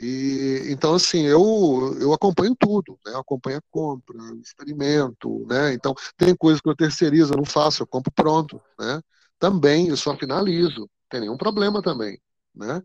E, 0.00 0.68
então, 0.70 0.94
assim, 0.94 1.22
eu, 1.22 1.96
eu 2.00 2.12
acompanho 2.12 2.54
tudo, 2.54 2.98
né? 3.04 3.12
Eu 3.12 3.18
acompanho 3.18 3.58
a 3.58 3.62
compra, 3.70 4.16
experimento, 4.40 5.44
né? 5.48 5.72
Então, 5.72 5.94
tem 6.16 6.36
coisas 6.36 6.60
que 6.60 6.68
eu 6.68 6.76
terceirizo, 6.76 7.32
eu 7.32 7.38
não 7.38 7.44
faço, 7.44 7.82
eu 7.82 7.86
compro 7.86 8.12
pronto, 8.12 8.60
né? 8.78 9.02
Também, 9.38 9.88
eu 9.88 9.96
só 9.96 10.16
finalizo, 10.16 10.80
não 10.80 10.88
tem 11.10 11.20
nenhum 11.20 11.36
problema 11.36 11.82
também, 11.82 12.18
né? 12.54 12.82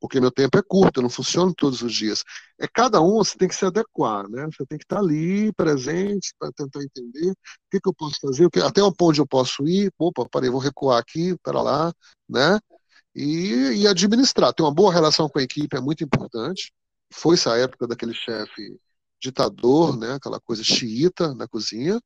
Porque 0.00 0.20
meu 0.20 0.30
tempo 0.30 0.58
é 0.58 0.62
curto, 0.62 0.98
eu 0.98 1.02
não 1.02 1.10
funciono 1.10 1.54
todos 1.54 1.82
os 1.82 1.92
dias. 1.92 2.22
É 2.58 2.68
cada 2.68 3.00
um, 3.00 3.16
você 3.16 3.36
tem 3.36 3.48
que 3.48 3.54
se 3.54 3.64
adequar, 3.64 4.28
né? 4.28 4.46
Você 4.46 4.66
tem 4.66 4.78
que 4.78 4.84
estar 4.84 4.98
ali, 4.98 5.52
presente, 5.54 6.34
para 6.38 6.52
tentar 6.52 6.82
entender 6.82 7.30
o 7.30 7.36
que, 7.70 7.80
que 7.80 7.88
eu 7.88 7.94
posso 7.94 8.16
fazer, 8.20 8.48
até 8.64 8.82
onde 8.82 9.20
eu 9.20 9.26
posso 9.26 9.66
ir. 9.66 9.90
Opa, 9.98 10.28
parei, 10.30 10.50
vou 10.50 10.60
recuar 10.60 10.98
aqui, 11.00 11.36
para 11.42 11.62
lá, 11.62 11.92
né? 12.28 12.58
e, 13.16 13.82
e 13.82 13.88
administrar. 13.88 14.52
Ter 14.52 14.62
uma 14.62 14.74
boa 14.74 14.92
relação 14.92 15.28
com 15.28 15.38
a 15.38 15.42
equipe 15.42 15.76
é 15.76 15.80
muito 15.80 16.04
importante. 16.04 16.72
Foi 17.12 17.34
essa 17.34 17.56
época 17.56 17.86
daquele 17.86 18.14
chefe 18.14 18.78
ditador, 19.20 19.96
né, 19.98 20.12
aquela 20.14 20.38
coisa 20.40 20.62
xiita 20.62 21.34
na 21.34 21.48
cozinha, 21.48 21.98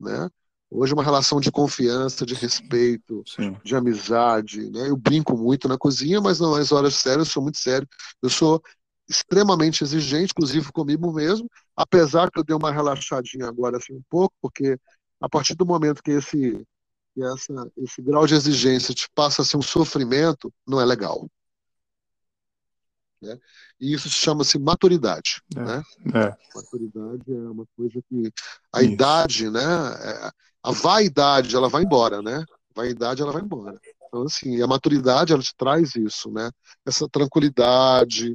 né? 0.00 0.28
Hoje 0.74 0.92
é 0.92 0.96
uma 0.96 1.04
relação 1.04 1.38
de 1.38 1.52
confiança, 1.52 2.24
de 2.24 2.34
respeito, 2.34 3.22
Sim. 3.26 3.54
de 3.62 3.76
amizade, 3.76 4.70
né? 4.70 4.88
Eu 4.88 4.96
brinco 4.96 5.36
muito 5.36 5.68
na 5.68 5.76
cozinha, 5.76 6.18
mas 6.18 6.40
nas 6.40 6.72
horas 6.72 6.94
sérias 6.94 7.28
eu 7.28 7.32
sou 7.32 7.42
muito 7.42 7.58
sério. 7.58 7.86
Eu 8.22 8.30
sou 8.30 8.62
extremamente 9.06 9.84
exigente, 9.84 10.32
inclusive 10.32 10.72
comigo 10.72 11.12
mesmo, 11.12 11.46
apesar 11.76 12.30
que 12.30 12.38
eu 12.38 12.44
dei 12.44 12.56
uma 12.56 12.72
relaxadinha 12.72 13.46
agora 13.46 13.76
assim 13.76 13.92
um 13.92 14.02
pouco, 14.08 14.34
porque 14.40 14.78
a 15.20 15.28
partir 15.28 15.54
do 15.54 15.66
momento 15.66 16.02
que 16.02 16.12
esse 16.12 16.64
que 17.14 17.22
essa, 17.22 17.70
esse 17.76 18.00
grau 18.00 18.26
de 18.26 18.34
exigência 18.34 18.94
te 18.94 19.06
passa 19.14 19.42
a 19.42 19.44
ser 19.44 19.58
um 19.58 19.62
sofrimento, 19.62 20.50
não 20.66 20.80
é 20.80 20.84
legal. 20.86 21.28
Né? 23.20 23.38
E 23.78 23.92
isso 23.92 24.08
chama-se 24.08 24.58
maturidade. 24.58 25.42
É, 25.54 25.60
né? 25.60 25.82
é. 26.14 26.36
Maturidade 26.54 27.22
é 27.28 27.50
uma 27.50 27.66
coisa 27.76 28.02
que. 28.08 28.32
A 28.72 28.82
isso. 28.82 28.92
idade, 28.92 29.50
né? 29.50 29.60
A 30.62 30.70
vaidade, 30.70 31.54
ela 31.56 31.68
vai 31.68 31.82
embora, 31.82 32.22
né? 32.22 32.44
Vaidade, 32.74 33.22
ela 33.22 33.32
vai 33.32 33.42
embora. 33.42 33.78
Então, 34.06 34.22
assim, 34.22 34.60
a 34.62 34.66
maturidade, 34.66 35.32
ela 35.32 35.42
te 35.42 35.54
traz 35.56 35.94
isso, 35.96 36.30
né? 36.30 36.50
Essa 36.86 37.08
tranquilidade, 37.08 38.34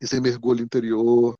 esse 0.00 0.20
mergulho 0.20 0.62
interior, 0.62 1.38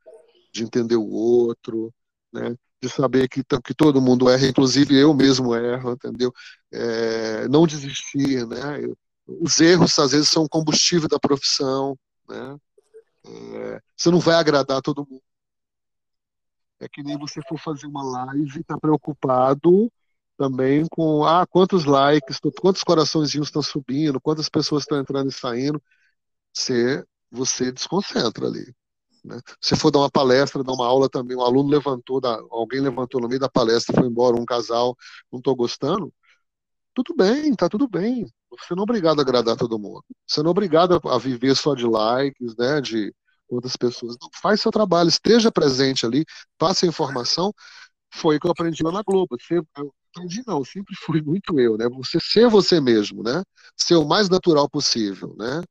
de 0.52 0.62
entender 0.62 0.96
o 0.96 1.08
outro, 1.08 1.92
né? 2.32 2.56
de 2.80 2.88
saber 2.88 3.28
que, 3.28 3.42
que 3.64 3.74
todo 3.74 4.00
mundo 4.00 4.28
erra, 4.28 4.46
inclusive 4.46 4.94
eu 4.94 5.14
mesmo 5.14 5.54
erro, 5.54 5.92
entendeu? 5.92 6.32
É, 6.72 7.48
não 7.48 7.66
desistir, 7.66 8.46
né? 8.46 8.58
Os 9.26 9.60
erros, 9.60 9.98
às 9.98 10.12
vezes, 10.12 10.28
são 10.28 10.46
combustível 10.48 11.08
da 11.08 11.18
profissão, 11.18 11.98
né? 12.28 12.56
É, 13.24 13.80
você 13.96 14.10
não 14.10 14.20
vai 14.20 14.36
agradar 14.36 14.80
todo 14.82 15.06
mundo. 15.08 15.22
É 16.80 16.88
que 16.88 17.02
nem 17.02 17.18
você 17.18 17.40
for 17.48 17.58
fazer 17.58 17.86
uma 17.86 18.02
live 18.02 18.60
e 18.60 18.64
tá 18.64 18.78
preocupado 18.78 19.90
também 20.36 20.86
com 20.90 21.24
ah, 21.24 21.46
quantos 21.46 21.84
likes, 21.84 22.38
quantos 22.60 22.84
coraçõezinhos 22.84 23.48
estão 23.48 23.62
subindo, 23.62 24.20
quantas 24.20 24.48
pessoas 24.48 24.82
estão 24.82 24.98
entrando 24.98 25.30
e 25.30 25.32
saindo. 25.32 25.82
Você, 26.54 27.04
você 27.30 27.72
desconcentra 27.72 28.46
ali. 28.46 28.74
Né? 29.24 29.40
Se 29.60 29.74
for 29.76 29.90
dar 29.90 30.00
uma 30.00 30.10
palestra, 30.10 30.62
dar 30.62 30.72
uma 30.72 30.86
aula 30.86 31.08
também, 31.08 31.36
um 31.36 31.42
aluno 31.42 31.70
levantou, 31.70 32.20
alguém 32.50 32.80
levantou 32.80 33.20
no 33.20 33.28
meio 33.28 33.40
da 33.40 33.48
palestra, 33.48 33.94
foi 33.94 34.06
embora, 34.06 34.36
um 34.36 34.44
casal, 34.44 34.96
não 35.32 35.38
estou 35.38 35.56
gostando, 35.56 36.12
tudo 36.94 37.14
bem, 37.14 37.54
tá 37.54 37.68
tudo 37.68 37.88
bem. 37.88 38.26
Você 38.50 38.74
não 38.74 38.82
é 38.82 38.84
obrigado 38.84 39.18
a 39.18 39.22
agradar 39.22 39.56
todo 39.56 39.78
mundo. 39.78 40.04
Você 40.26 40.42
não 40.42 40.48
é 40.48 40.50
obrigado 40.50 41.00
a 41.04 41.18
viver 41.18 41.54
só 41.56 41.74
de 41.74 41.86
likes, 41.86 42.56
né, 42.56 42.80
de 42.80 43.14
outras 43.48 43.76
pessoas. 43.76 44.16
Não, 44.20 44.28
faz 44.34 44.60
seu 44.60 44.70
trabalho, 44.72 45.08
esteja 45.08 45.50
presente 45.52 46.06
ali, 46.06 46.24
passe 46.58 46.84
a 46.86 46.88
informação. 46.88 47.52
Foi 48.12 48.36
o 48.36 48.40
que 48.40 48.46
eu 48.46 48.52
aprendi 48.52 48.82
lá 48.82 48.92
na 48.92 49.02
Globo. 49.02 49.36
Eu 49.50 49.66
aprendi 50.14 50.42
não, 50.46 50.64
sempre 50.64 50.94
fui 50.96 51.22
muito 51.22 51.58
eu, 51.60 51.76
né? 51.76 51.88
Você 51.90 52.18
ser 52.20 52.48
você 52.48 52.80
mesmo, 52.80 53.22
né? 53.22 53.42
Ser 53.76 53.96
o 53.96 54.06
mais 54.06 54.28
natural 54.28 54.68
possível, 54.68 55.34
né? 55.38 55.62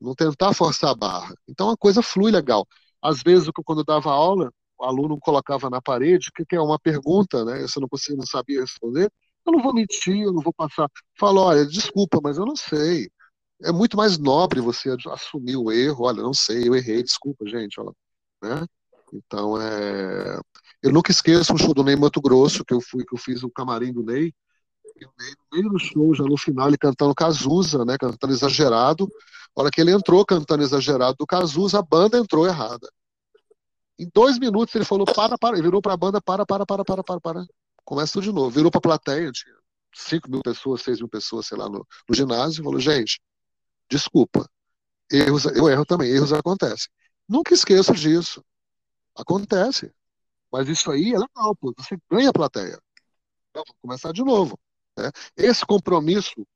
Não 0.00 0.14
tentar 0.14 0.54
forçar 0.54 0.90
a 0.90 0.94
barra. 0.94 1.34
Então 1.48 1.70
a 1.70 1.76
coisa 1.76 2.02
flui 2.02 2.30
legal. 2.30 2.66
Às 3.02 3.22
vezes, 3.22 3.48
quando 3.64 3.80
eu 3.80 3.84
dava 3.84 4.10
aula, 4.10 4.52
o 4.78 4.84
aluno 4.84 5.18
colocava 5.20 5.68
na 5.70 5.80
parede, 5.82 6.30
que 6.32 6.56
é 6.56 6.60
uma 6.60 6.78
pergunta, 6.78 7.44
né? 7.44 7.60
Você 7.62 7.80
não 7.80 7.88
conseguia, 7.88 8.16
não 8.16 8.26
sabia 8.26 8.60
responder. 8.60 9.10
Eu 9.46 9.52
não 9.52 9.62
vou 9.62 9.74
mentir, 9.74 10.22
eu 10.22 10.32
não 10.32 10.42
vou 10.42 10.52
passar. 10.52 10.88
Falo, 11.18 11.40
olha, 11.42 11.66
desculpa, 11.66 12.20
mas 12.22 12.38
eu 12.38 12.44
não 12.46 12.56
sei. 12.56 13.10
É 13.62 13.72
muito 13.72 13.96
mais 13.96 14.18
nobre 14.18 14.60
você 14.60 14.94
assumir 15.10 15.56
o 15.56 15.72
erro. 15.72 16.04
Olha, 16.04 16.22
não 16.22 16.34
sei, 16.34 16.68
eu 16.68 16.74
errei, 16.74 17.02
desculpa, 17.02 17.46
gente. 17.46 17.80
Olha, 17.80 17.92
né? 18.42 18.66
Então, 19.12 19.60
é... 19.60 20.38
eu 20.82 20.92
nunca 20.92 21.10
esqueço 21.10 21.52
um 21.52 21.58
show 21.58 21.74
do 21.74 21.82
Ney 21.82 21.96
Mato 21.96 22.20
Grosso, 22.20 22.64
que 22.64 22.74
eu 22.74 22.80
fui, 22.80 23.04
que 23.04 23.14
eu 23.14 23.18
fiz 23.18 23.42
o 23.42 23.50
camarim 23.50 23.92
do 23.92 24.02
Ney. 24.02 24.32
E 25.00 25.04
o 25.04 25.10
Ney, 25.18 25.30
no 25.30 25.58
meio 25.58 25.70
do 25.70 25.78
show, 25.78 26.14
já 26.14 26.24
no 26.24 26.36
final, 26.36 26.68
ele 26.68 26.78
cantando 26.78 27.14
Cazuza, 27.14 27.84
né? 27.84 27.96
Cantando 27.98 28.32
exagerado. 28.32 29.08
A 29.56 29.62
hora 29.62 29.70
que 29.70 29.80
ele 29.80 29.92
entrou 29.92 30.24
cantando 30.24 30.62
exagerado 30.62 31.16
do 31.18 31.26
Cazuza, 31.26 31.78
a 31.78 31.82
banda 31.82 32.18
entrou 32.18 32.46
errada. 32.46 32.88
Em 33.98 34.08
dois 34.14 34.38
minutos 34.38 34.74
ele 34.74 34.84
falou: 34.84 35.04
para, 35.04 35.36
para. 35.36 35.56
Ele 35.56 35.64
virou 35.64 35.82
para 35.82 35.94
a 35.94 35.96
banda: 35.96 36.20
para, 36.20 36.46
para, 36.46 36.64
para, 36.64 36.84
para, 36.84 37.02
para, 37.02 37.20
para. 37.20 37.46
Começa 37.84 38.12
tudo 38.12 38.24
de 38.24 38.32
novo. 38.32 38.50
Virou 38.50 38.70
para 38.70 38.78
a 38.78 38.82
plateia, 38.82 39.32
tinha 39.32 39.54
5 39.94 40.30
mil 40.30 40.42
pessoas, 40.42 40.82
6 40.82 40.98
mil 41.00 41.08
pessoas, 41.08 41.46
sei 41.46 41.58
lá, 41.58 41.68
no, 41.68 41.84
no 42.08 42.14
ginásio, 42.14 42.60
e 42.60 42.64
falou: 42.64 42.78
gente, 42.78 43.20
desculpa. 43.90 44.48
Erros, 45.10 45.44
eu 45.46 45.68
erro 45.68 45.84
também, 45.86 46.10
erros 46.10 46.32
acontecem. 46.32 46.88
Nunca 47.28 47.54
esqueço 47.54 47.92
disso. 47.94 48.44
Acontece. 49.14 49.92
Mas 50.52 50.68
isso 50.68 50.90
aí 50.90 51.12
é 51.12 51.18
legal, 51.18 51.54
pô. 51.56 51.74
Você 51.76 51.98
ganha 52.10 52.30
a 52.30 52.32
plateia. 52.32 52.78
Então, 53.50 53.62
vou 53.66 53.76
começar 53.82 54.12
de 54.12 54.22
novo. 54.22 54.58
Né? 54.96 55.10
Esse 55.36 55.64
compromisso 55.64 56.46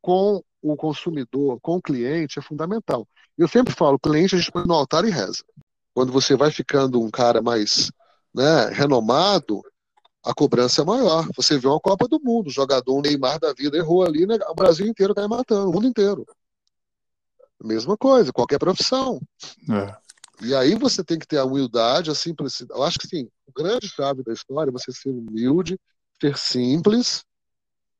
com 0.00 0.42
o 0.62 0.76
consumidor, 0.76 1.58
com 1.60 1.76
o 1.76 1.82
cliente, 1.82 2.38
é 2.38 2.42
fundamental. 2.42 3.06
Eu 3.36 3.48
sempre 3.48 3.74
falo, 3.74 3.98
cliente 3.98 4.34
a 4.34 4.38
gente 4.38 4.50
põe 4.50 4.64
no 4.66 4.74
altar 4.74 5.04
e 5.04 5.10
reza. 5.10 5.44
Quando 5.92 6.12
você 6.12 6.36
vai 6.36 6.50
ficando 6.50 7.00
um 7.00 7.10
cara 7.10 7.40
mais 7.40 7.90
né, 8.34 8.68
renomado, 8.70 9.62
a 10.24 10.34
cobrança 10.34 10.82
é 10.82 10.84
maior. 10.84 11.28
Você 11.36 11.58
vê 11.58 11.68
uma 11.68 11.80
Copa 11.80 12.08
do 12.08 12.20
Mundo, 12.20 12.48
o 12.48 12.52
jogador, 12.52 13.00
Neymar 13.02 13.38
da 13.38 13.52
vida 13.52 13.76
errou 13.76 14.04
ali, 14.04 14.26
né, 14.26 14.38
o 14.48 14.54
Brasil 14.54 14.86
inteiro 14.86 15.14
cai 15.14 15.28
matando, 15.28 15.70
o 15.70 15.72
mundo 15.72 15.86
inteiro. 15.86 16.26
Mesma 17.64 17.96
coisa, 17.96 18.32
qualquer 18.32 18.58
profissão. 18.58 19.20
É. 19.70 19.96
E 20.42 20.54
aí 20.54 20.74
você 20.74 21.02
tem 21.02 21.18
que 21.18 21.26
ter 21.26 21.38
a 21.38 21.44
humildade, 21.44 22.10
a 22.10 22.14
simplicidade. 22.14 22.78
Eu 22.78 22.84
acho 22.84 22.98
que 22.98 23.06
sim, 23.06 23.28
o 23.46 23.52
grande 23.52 23.88
chave 23.88 24.22
da 24.22 24.32
história 24.32 24.70
é 24.70 24.72
você 24.72 24.92
ser 24.92 25.10
humilde, 25.10 25.80
ser 26.20 26.36
simples, 26.36 27.24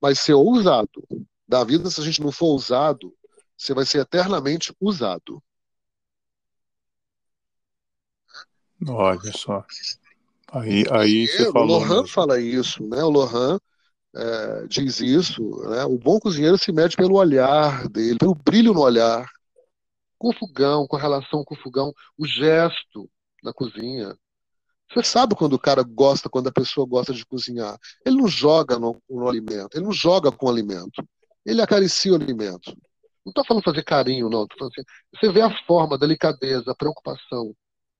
mas 0.00 0.20
ser 0.20 0.34
ousado 0.34 1.02
da 1.48 1.64
vida, 1.64 1.90
se 1.90 2.00
a 2.00 2.04
gente 2.04 2.20
não 2.20 2.30
for 2.30 2.54
usado, 2.54 3.14
você 3.56 3.72
vai 3.72 3.86
ser 3.86 4.00
eternamente 4.00 4.74
usado. 4.80 5.42
Olha 8.86 9.32
só. 9.32 9.64
Aí, 10.52 10.84
aí 10.90 11.26
você 11.26 11.50
falou. 11.52 11.80
O 11.80 11.84
Lohan 11.84 12.06
fala 12.06 12.40
isso, 12.40 12.86
né? 12.86 13.02
O 13.02 13.08
Lohan 13.08 13.58
é, 14.14 14.66
diz 14.68 15.00
isso. 15.00 15.42
Né? 15.68 15.84
O 15.84 15.98
bom 15.98 16.18
cozinheiro 16.20 16.58
se 16.58 16.70
mede 16.72 16.96
pelo 16.96 17.16
olhar 17.16 17.88
dele, 17.88 18.18
pelo 18.18 18.34
brilho 18.34 18.74
no 18.74 18.80
olhar, 18.80 19.26
com 20.18 20.28
o 20.30 20.34
fogão, 20.34 20.86
com 20.86 20.96
relação 20.96 21.44
com 21.44 21.54
o 21.54 21.58
fogão, 21.58 21.92
o 22.18 22.26
gesto 22.26 23.08
na 23.42 23.52
cozinha. 23.52 24.16
Você 24.92 25.02
sabe 25.02 25.34
quando 25.34 25.54
o 25.54 25.58
cara 25.58 25.82
gosta, 25.82 26.28
quando 26.28 26.48
a 26.48 26.52
pessoa 26.52 26.86
gosta 26.86 27.12
de 27.12 27.24
cozinhar. 27.26 27.76
Ele 28.04 28.16
não 28.16 28.28
joga 28.28 28.78
no, 28.78 29.02
no 29.08 29.28
alimento, 29.28 29.76
ele 29.76 29.84
não 29.84 29.92
joga 29.92 30.30
com 30.30 30.46
o 30.46 30.50
alimento 30.50 31.02
ele 31.44 31.60
acaricia 31.60 32.12
o 32.12 32.16
alimento. 32.16 32.76
Não 33.24 33.30
estou 33.30 33.44
falando 33.44 33.64
fazer 33.64 33.82
carinho, 33.84 34.28
não. 34.28 34.42
Assim, 34.42 34.82
você 35.14 35.32
vê 35.32 35.42
a 35.42 35.64
forma, 35.66 35.96
a 35.96 35.98
delicadeza, 35.98 36.70
a 36.70 36.74
preocupação, 36.74 37.54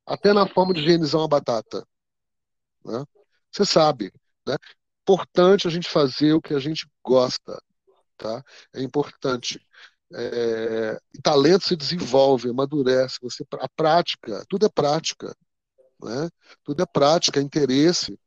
até 0.07 0.33
na 0.33 0.47
forma 0.47 0.73
de 0.75 0.81
higienizar 0.81 1.21
uma 1.21 1.29
batata. 1.29 1.87
Né? 2.85 3.05
Você 3.51 3.65
sabe. 3.65 4.13
Né? 4.47 4.57
Importante 5.03 5.67
a 5.67 5.71
gente 5.71 5.89
fazer 5.89 6.33
o 6.33 6.43
que 6.43 6.55
a 6.55 6.59
gente 6.59 6.89
gosta. 7.03 7.61
Tá? 8.17 8.43
É 8.75 8.83
importante. 8.83 9.61
É, 10.13 10.99
talento 11.23 11.65
se 11.65 11.77
desenvolve, 11.77 12.51
amadurece. 12.51 13.19
Você, 13.23 13.45
a 13.61 13.69
prática, 13.77 14.45
tudo 14.49 14.67
é 14.67 14.69
prática. 14.69 15.35
Né? 16.03 16.29
Tudo 16.65 16.83
é 16.83 16.87
prática, 16.87 17.41
é 17.41 17.43
interesse. 17.43 18.19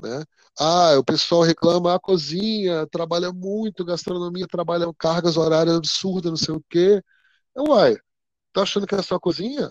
Né? 0.00 0.24
Ah, 0.58 0.98
o 0.98 1.04
pessoal 1.04 1.42
reclama, 1.42 1.94
a 1.94 2.00
cozinha 2.00 2.86
trabalha 2.88 3.32
muito, 3.32 3.84
gastronomia 3.84 4.46
trabalha 4.48 4.92
cargas 4.98 5.36
horárias 5.36 5.76
absurdas, 5.76 6.30
não 6.30 6.36
sei 6.36 6.54
o 6.54 6.64
quê. 6.68 7.02
Uai, 7.56 7.96
tá 8.52 8.62
achando 8.62 8.86
que 8.86 8.94
é 8.94 9.02
só 9.02 9.18
cozinha? 9.18 9.70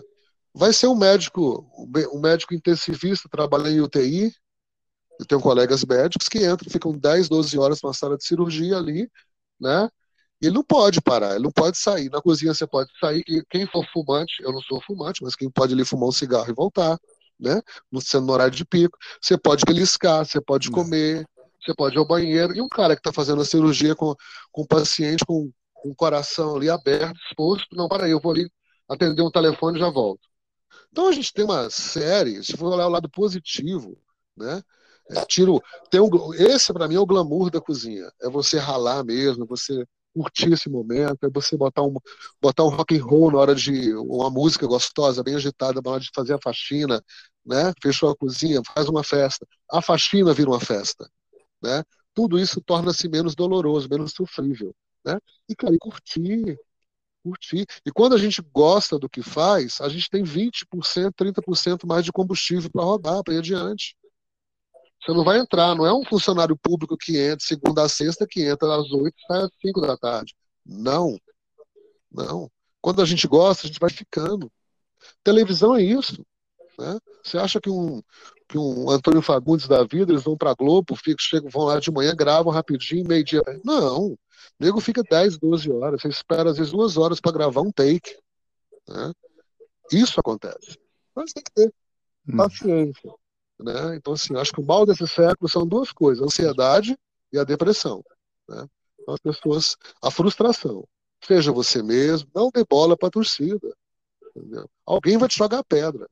Vai 0.54 0.72
ser 0.72 0.88
um 0.88 0.96
médico, 0.96 1.66
um 2.12 2.20
médico 2.20 2.54
intensivista, 2.54 3.28
trabalha 3.30 3.70
em 3.70 3.80
UTI. 3.80 4.32
Eu 5.20 5.26
tenho 5.26 5.40
colegas 5.40 5.84
médicos 5.84 6.28
que 6.28 6.38
entram, 6.46 6.70
ficam 6.70 6.92
10, 6.98 7.28
12 7.28 7.58
horas 7.58 7.80
na 7.82 7.92
sala 7.94 8.16
de 8.16 8.24
cirurgia 8.24 8.76
ali, 8.78 9.10
né? 9.60 9.88
E 10.42 10.46
ele 10.46 10.54
não 10.54 10.64
pode 10.64 11.00
parar, 11.00 11.36
ele 11.36 11.44
não 11.44 11.52
pode 11.52 11.78
sair. 11.78 12.10
Na 12.10 12.20
cozinha 12.20 12.52
você 12.52 12.66
pode 12.66 12.90
sair, 12.98 13.24
quem 13.48 13.66
for 13.66 13.86
fumante, 13.92 14.42
eu 14.42 14.52
não 14.52 14.60
sou 14.62 14.82
fumante, 14.82 15.22
mas 15.22 15.36
quem 15.36 15.48
pode 15.48 15.72
ali 15.72 15.84
fumar 15.84 16.08
um 16.08 16.12
cigarro 16.12 16.50
e 16.50 16.54
voltar 16.54 16.98
né? 17.42 17.60
Sendo 18.00 18.26
no 18.26 18.32
horário 18.32 18.54
de 18.54 18.64
pico. 18.64 18.96
Você 19.20 19.36
pode 19.36 19.64
beliscar, 19.66 20.24
você 20.24 20.40
pode 20.40 20.70
comer, 20.70 21.26
você 21.60 21.74
pode 21.74 21.96
ir 21.96 21.98
ao 21.98 22.06
banheiro. 22.06 22.54
E 22.54 22.62
um 22.62 22.68
cara 22.68 22.94
que 22.94 23.00
está 23.00 23.12
fazendo 23.12 23.42
a 23.42 23.44
cirurgia 23.44 23.94
com, 23.96 24.14
com 24.52 24.62
um 24.62 24.66
paciente 24.66 25.24
com, 25.26 25.50
com 25.74 25.90
o 25.90 25.94
coração 25.94 26.56
ali 26.56 26.70
aberto, 26.70 27.18
exposto, 27.28 27.74
não, 27.74 27.88
para 27.88 28.04
aí, 28.04 28.12
eu 28.12 28.20
vou 28.20 28.32
ali 28.32 28.48
atender 28.88 29.22
um 29.22 29.30
telefone 29.30 29.78
e 29.78 29.80
já 29.80 29.90
volto. 29.90 30.20
Então 30.90 31.08
a 31.08 31.12
gente 31.12 31.32
tem 31.32 31.44
uma 31.44 31.68
série, 31.68 32.42
se 32.44 32.56
for 32.56 32.72
olhar 32.72 32.86
o 32.86 32.90
lado 32.90 33.10
positivo, 33.10 33.98
né? 34.36 34.62
É, 35.10 35.24
tiro, 35.24 35.60
tem 35.90 36.00
um, 36.00 36.08
esse 36.34 36.72
para 36.72 36.86
mim 36.86 36.94
é 36.94 37.00
o 37.00 37.06
glamour 37.06 37.50
da 37.50 37.60
cozinha. 37.60 38.10
É 38.22 38.30
você 38.30 38.58
ralar 38.58 39.02
mesmo, 39.04 39.44
você 39.44 39.84
curtir 40.14 40.52
esse 40.52 40.68
momento, 40.68 41.24
é 41.24 41.30
você 41.30 41.56
botar 41.56 41.82
um, 41.82 41.94
botar 42.40 42.64
um 42.64 42.68
rock 42.68 42.96
and 42.96 43.04
roll 43.04 43.30
na 43.30 43.38
hora 43.38 43.54
de 43.54 43.94
uma 43.94 44.30
música 44.30 44.66
gostosa, 44.66 45.22
bem 45.22 45.34
agitada, 45.34 45.80
na 45.82 45.90
hora 45.90 46.00
de 46.00 46.10
fazer 46.14 46.34
a 46.34 46.38
faxina, 46.42 47.02
né? 47.44 47.72
Fechou 47.82 48.10
a 48.10 48.16
cozinha, 48.16 48.60
faz 48.74 48.88
uma 48.88 49.02
festa. 49.02 49.46
A 49.70 49.80
faxina 49.82 50.32
vira 50.32 50.50
uma 50.50 50.60
festa, 50.60 51.08
né? 51.62 51.82
Tudo 52.14 52.38
isso 52.38 52.60
torna-se 52.60 53.08
menos 53.08 53.34
doloroso, 53.34 53.88
menos 53.88 54.12
sofrível, 54.12 54.74
né? 55.04 55.18
E 55.48 55.54
cara, 55.56 55.74
e 55.74 55.78
curtir, 55.78 56.58
curtir. 57.22 57.66
E 57.86 57.90
quando 57.90 58.14
a 58.14 58.18
gente 58.18 58.42
gosta 58.52 58.98
do 58.98 59.08
que 59.08 59.22
faz, 59.22 59.80
a 59.80 59.88
gente 59.88 60.10
tem 60.10 60.22
20%, 60.22 61.12
30% 61.16 61.86
mais 61.86 62.04
de 62.04 62.12
combustível 62.12 62.70
para 62.70 62.84
rodar, 62.84 63.22
para 63.22 63.34
ir 63.34 63.38
adiante. 63.38 63.96
Você 65.02 65.12
não 65.12 65.24
vai 65.24 65.38
entrar, 65.38 65.74
não 65.74 65.84
é 65.84 65.92
um 65.92 66.04
funcionário 66.04 66.56
público 66.56 66.96
que 66.96 67.18
entra 67.18 67.44
segunda 67.44 67.82
a 67.82 67.88
sexta, 67.88 68.26
que 68.26 68.42
entra 68.42 68.76
às 68.76 68.90
oito 68.92 69.16
e 69.18 69.26
sai 69.26 69.42
às 69.42 69.50
cinco 69.60 69.80
da 69.80 69.96
tarde. 69.96 70.34
Não. 70.64 71.18
Não. 72.10 72.50
Quando 72.80 73.02
a 73.02 73.04
gente 73.04 73.26
gosta, 73.26 73.66
a 73.66 73.68
gente 73.68 73.80
vai 73.80 73.90
ficando. 73.90 74.50
Televisão 75.24 75.74
é 75.74 75.82
isso. 75.82 76.24
Né? 76.78 76.98
Você 77.22 77.36
acha 77.36 77.60
que 77.60 77.68
um, 77.68 78.00
que 78.48 78.56
um 78.56 78.90
Antônio 78.90 79.20
Fagundes 79.20 79.66
da 79.66 79.82
vida, 79.82 80.12
eles 80.12 80.22
vão 80.22 80.36
para 80.36 80.50
a 80.50 80.54
Globo, 80.54 80.94
ficam, 80.94 81.16
chegam, 81.18 81.50
vão 81.50 81.64
lá 81.64 81.80
de 81.80 81.90
manhã, 81.90 82.14
gravam 82.14 82.52
rapidinho, 82.52 83.06
meio-dia. 83.06 83.42
Não. 83.64 84.12
O 84.12 84.18
nego 84.58 84.80
fica 84.80 85.02
10, 85.02 85.38
12 85.38 85.70
horas. 85.70 86.00
Você 86.00 86.08
espera, 86.08 86.50
às 86.50 86.58
vezes, 86.58 86.72
duas 86.72 86.96
horas 86.96 87.20
para 87.20 87.32
gravar 87.32 87.60
um 87.60 87.72
take. 87.72 88.16
Né? 88.88 89.12
Isso 89.90 90.20
acontece. 90.20 90.78
Mas 91.14 91.32
tem 91.32 91.42
que 91.42 91.52
ter 91.52 91.74
hum. 92.28 92.36
paciência. 92.36 93.14
Né? 93.62 93.96
Então, 93.96 94.12
assim, 94.12 94.36
acho 94.36 94.52
que 94.52 94.60
o 94.60 94.66
mal 94.66 94.84
desse 94.84 95.06
século 95.06 95.48
são 95.48 95.66
duas 95.66 95.92
coisas: 95.92 96.22
a 96.22 96.26
ansiedade 96.26 96.98
e 97.32 97.38
a 97.38 97.44
depressão. 97.44 98.04
Né? 98.48 98.66
Então, 99.00 99.14
as 99.14 99.20
pessoas, 99.20 99.76
a 100.02 100.10
frustração. 100.10 100.86
Seja 101.24 101.52
você 101.52 101.82
mesmo, 101.82 102.28
não 102.34 102.50
dê 102.52 102.64
bola 102.68 102.96
para 102.96 103.08
a 103.08 103.12
torcida. 103.12 103.74
Entendeu? 104.34 104.68
Alguém 104.84 105.18
vai 105.18 105.28
te 105.28 105.38
jogar 105.38 105.62
pedra. 105.64 106.08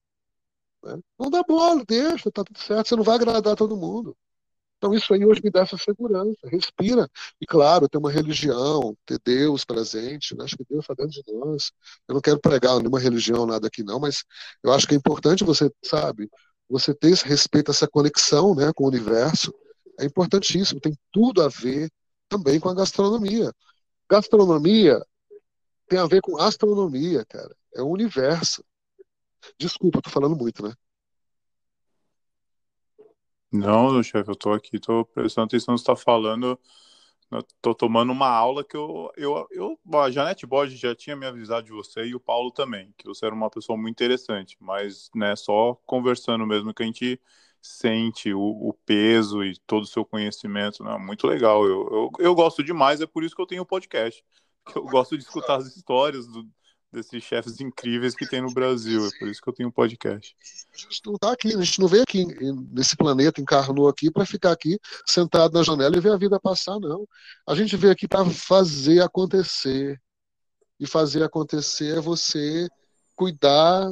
Né? 0.85 0.99
Não 1.19 1.31
dá 1.31 1.43
bola, 1.43 1.85
deixa, 1.87 2.31
tá 2.31 2.45
tudo 2.45 2.59
certo, 2.59 2.89
você 2.89 2.97
não 2.97 3.05
vai 3.05 3.17
agradar 3.17 3.57
todo 3.57 3.77
mundo. 3.77 4.17
Então 4.81 4.95
isso 4.95 5.13
aí 5.13 5.27
hoje 5.27 5.43
me 5.45 5.51
dá 5.51 5.61
essa 5.61 5.77
segurança, 5.77 6.49
respira. 6.49 7.07
E 7.39 7.45
claro, 7.47 7.87
ter 7.87 7.99
uma 7.99 8.11
religião, 8.11 8.97
ter 9.05 9.21
Deus 9.23 9.63
presente, 9.63 10.35
né? 10.35 10.45
acho 10.45 10.57
que 10.57 10.65
Deus 10.65 10.83
está 10.83 10.95
dentro 10.95 11.23
de 11.23 11.33
nós. 11.35 11.71
Eu 12.09 12.15
não 12.15 12.21
quero 12.23 12.41
pregar 12.41 12.79
nenhuma 12.79 12.99
religião, 12.99 13.45
nada 13.45 13.67
aqui 13.67 13.83
não, 13.83 14.01
mas 14.01 14.25
eu 14.63 14.73
acho 14.73 14.87
que 14.87 14.95
é 14.95 14.97
importante 14.97 15.45
você, 15.45 15.71
sabe, 15.85 16.31
você 16.71 16.95
ter 16.95 17.11
esse 17.11 17.27
respeito, 17.27 17.71
essa 17.71 17.89
conexão 17.89 18.55
né, 18.55 18.73
com 18.73 18.85
o 18.85 18.89
universo. 18.89 19.53
É 19.99 20.05
importantíssimo, 20.05 20.81
tem 20.81 20.97
tudo 21.13 21.43
a 21.43 21.49
ver 21.49 21.91
também 22.29 22.61
com 22.61 22.69
a 22.69 22.75
gastronomia. 22.75 23.53
Gastronomia 24.09 25.05
tem 25.89 25.99
a 25.99 26.07
ver 26.07 26.21
com 26.21 26.39
astronomia, 26.39 27.25
cara. 27.27 27.55
É 27.75 27.83
o 27.83 27.89
universo. 27.89 28.65
Desculpa, 29.59 29.99
eu 29.99 30.03
tô 30.03 30.11
falando 30.11 30.37
muito, 30.37 30.63
né? 30.63 30.73
Não, 33.53 34.01
chefe, 34.01 34.31
eu 34.31 34.37
tô 34.37 34.53
aqui, 34.53 34.79
tô 34.79 35.05
prestando 35.05 35.47
atenção 35.47 35.73
no 35.73 35.79
que 35.79 35.85
você 35.85 35.93
tá 35.93 35.97
falando. 35.97 36.59
Eu 37.31 37.45
tô 37.63 37.75
tomando 37.75 38.11
uma 38.11 38.29
aula 38.29 38.65
que 38.65 38.77
eu, 38.77 39.11
eu, 39.17 39.47
eu 39.53 39.79
a 40.01 40.11
Janete 40.11 40.47
Borges 40.47 40.81
já 40.81 40.95
tinha 40.97 41.15
me 41.15 41.27
avisado 41.27 41.65
de 41.67 41.73
você 41.73 42.05
e 42.05 42.15
o 42.15 42.21
Paulo 42.21 42.51
também, 42.51 42.93
que 42.99 43.07
você 43.07 43.25
era 43.25 43.35
uma 43.35 43.49
pessoa 43.49 43.79
muito 43.79 43.93
interessante, 43.93 44.57
mas, 44.61 45.09
né, 45.15 45.37
só 45.37 45.75
conversando 45.87 46.45
mesmo 46.45 46.75
que 46.75 46.83
a 46.83 46.87
gente 46.87 47.21
sente 47.63 48.33
o, 48.35 48.41
o 48.41 48.75
peso 48.85 49.45
e 49.45 49.57
todo 49.61 49.85
o 49.85 49.87
seu 49.87 50.05
conhecimento, 50.05 50.83
né, 50.83 50.99
muito 50.99 51.27
legal. 51.27 51.65
Eu, 51.65 51.89
eu, 51.93 52.11
eu 52.19 52.35
gosto 52.35 52.65
demais, 52.65 53.01
é 53.01 53.07
por 53.07 53.23
isso 53.23 53.37
que 53.37 53.43
eu 53.43 53.47
tenho 53.47 53.63
o 53.63 53.67
podcast, 53.67 54.25
que 54.67 54.77
eu 54.77 54.85
gosto 54.85 55.17
de 55.17 55.23
escutar 55.23 55.57
as 55.57 55.77
histórias 55.77 56.27
do, 56.27 56.49
desses 56.93 57.23
chefes 57.23 57.61
incríveis 57.61 58.15
que 58.15 58.29
tem 58.29 58.41
no 58.41 58.53
Brasil. 58.53 59.07
É 59.07 59.11
por 59.19 59.29
isso 59.29 59.41
que 59.41 59.49
eu 59.49 59.53
tenho 59.53 59.69
um 59.69 59.73
podcast. 59.73 60.35
A 60.75 60.77
gente 60.77 61.01
não 61.07 61.15
tá 61.15 61.33
aqui, 61.33 61.55
a 61.55 61.63
gente 61.63 61.81
não 61.81 61.89
veio 61.89 62.03
aqui 62.03 62.25
nesse 62.73 62.97
planeta, 62.97 63.41
encarnou 63.41 63.89
aqui 63.89 64.11
para 64.11 64.27
ficar 64.27 64.53
aqui 64.53 64.79
sentado 65.07 65.53
na 65.53 65.63
janela 65.63 65.97
e 65.97 66.01
ver 66.01 66.13
a 66.13 66.17
vida 66.17 66.41
passar, 66.41 66.79
não. 66.81 67.07
A 67.47 67.55
gente 67.55 67.77
veio 67.77 67.93
aqui 67.93 68.09
para 68.09 68.25
fazer 68.31 69.01
acontecer. 69.03 70.01
E 70.79 70.87
fazer 70.87 71.23
acontecer 71.23 71.99
é 71.99 72.01
você 72.01 72.67
cuidar 73.15 73.87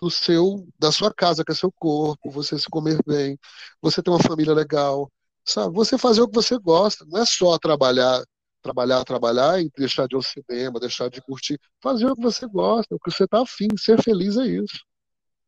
do 0.00 0.10
seu, 0.10 0.68
da 0.78 0.92
sua 0.92 1.12
casa, 1.12 1.42
que 1.42 1.52
é 1.52 1.54
seu 1.54 1.72
corpo, 1.72 2.30
você 2.30 2.58
se 2.58 2.68
comer 2.68 2.98
bem, 3.06 3.38
você 3.80 4.02
ter 4.02 4.10
uma 4.10 4.22
família 4.22 4.52
legal, 4.52 5.10
sabe? 5.42 5.74
Você 5.74 5.96
fazer 5.96 6.20
o 6.20 6.28
que 6.28 6.34
você 6.34 6.58
gosta, 6.58 7.06
não 7.08 7.22
é 7.22 7.24
só 7.24 7.58
trabalhar 7.58 8.22
trabalhar, 8.64 9.04
trabalhar 9.04 9.60
e 9.60 9.70
deixar 9.76 10.08
de 10.08 10.14
ir 10.14 10.16
ao 10.16 10.22
cinema, 10.22 10.80
deixar 10.80 11.10
de 11.10 11.20
curtir, 11.20 11.60
fazer 11.82 12.06
o 12.06 12.16
que 12.16 12.22
você 12.22 12.46
gosta, 12.46 12.94
o 12.94 12.98
que 12.98 13.10
você 13.10 13.24
está 13.24 13.42
afim, 13.42 13.68
ser 13.78 14.02
feliz 14.02 14.38
é 14.38 14.46
isso. 14.46 14.80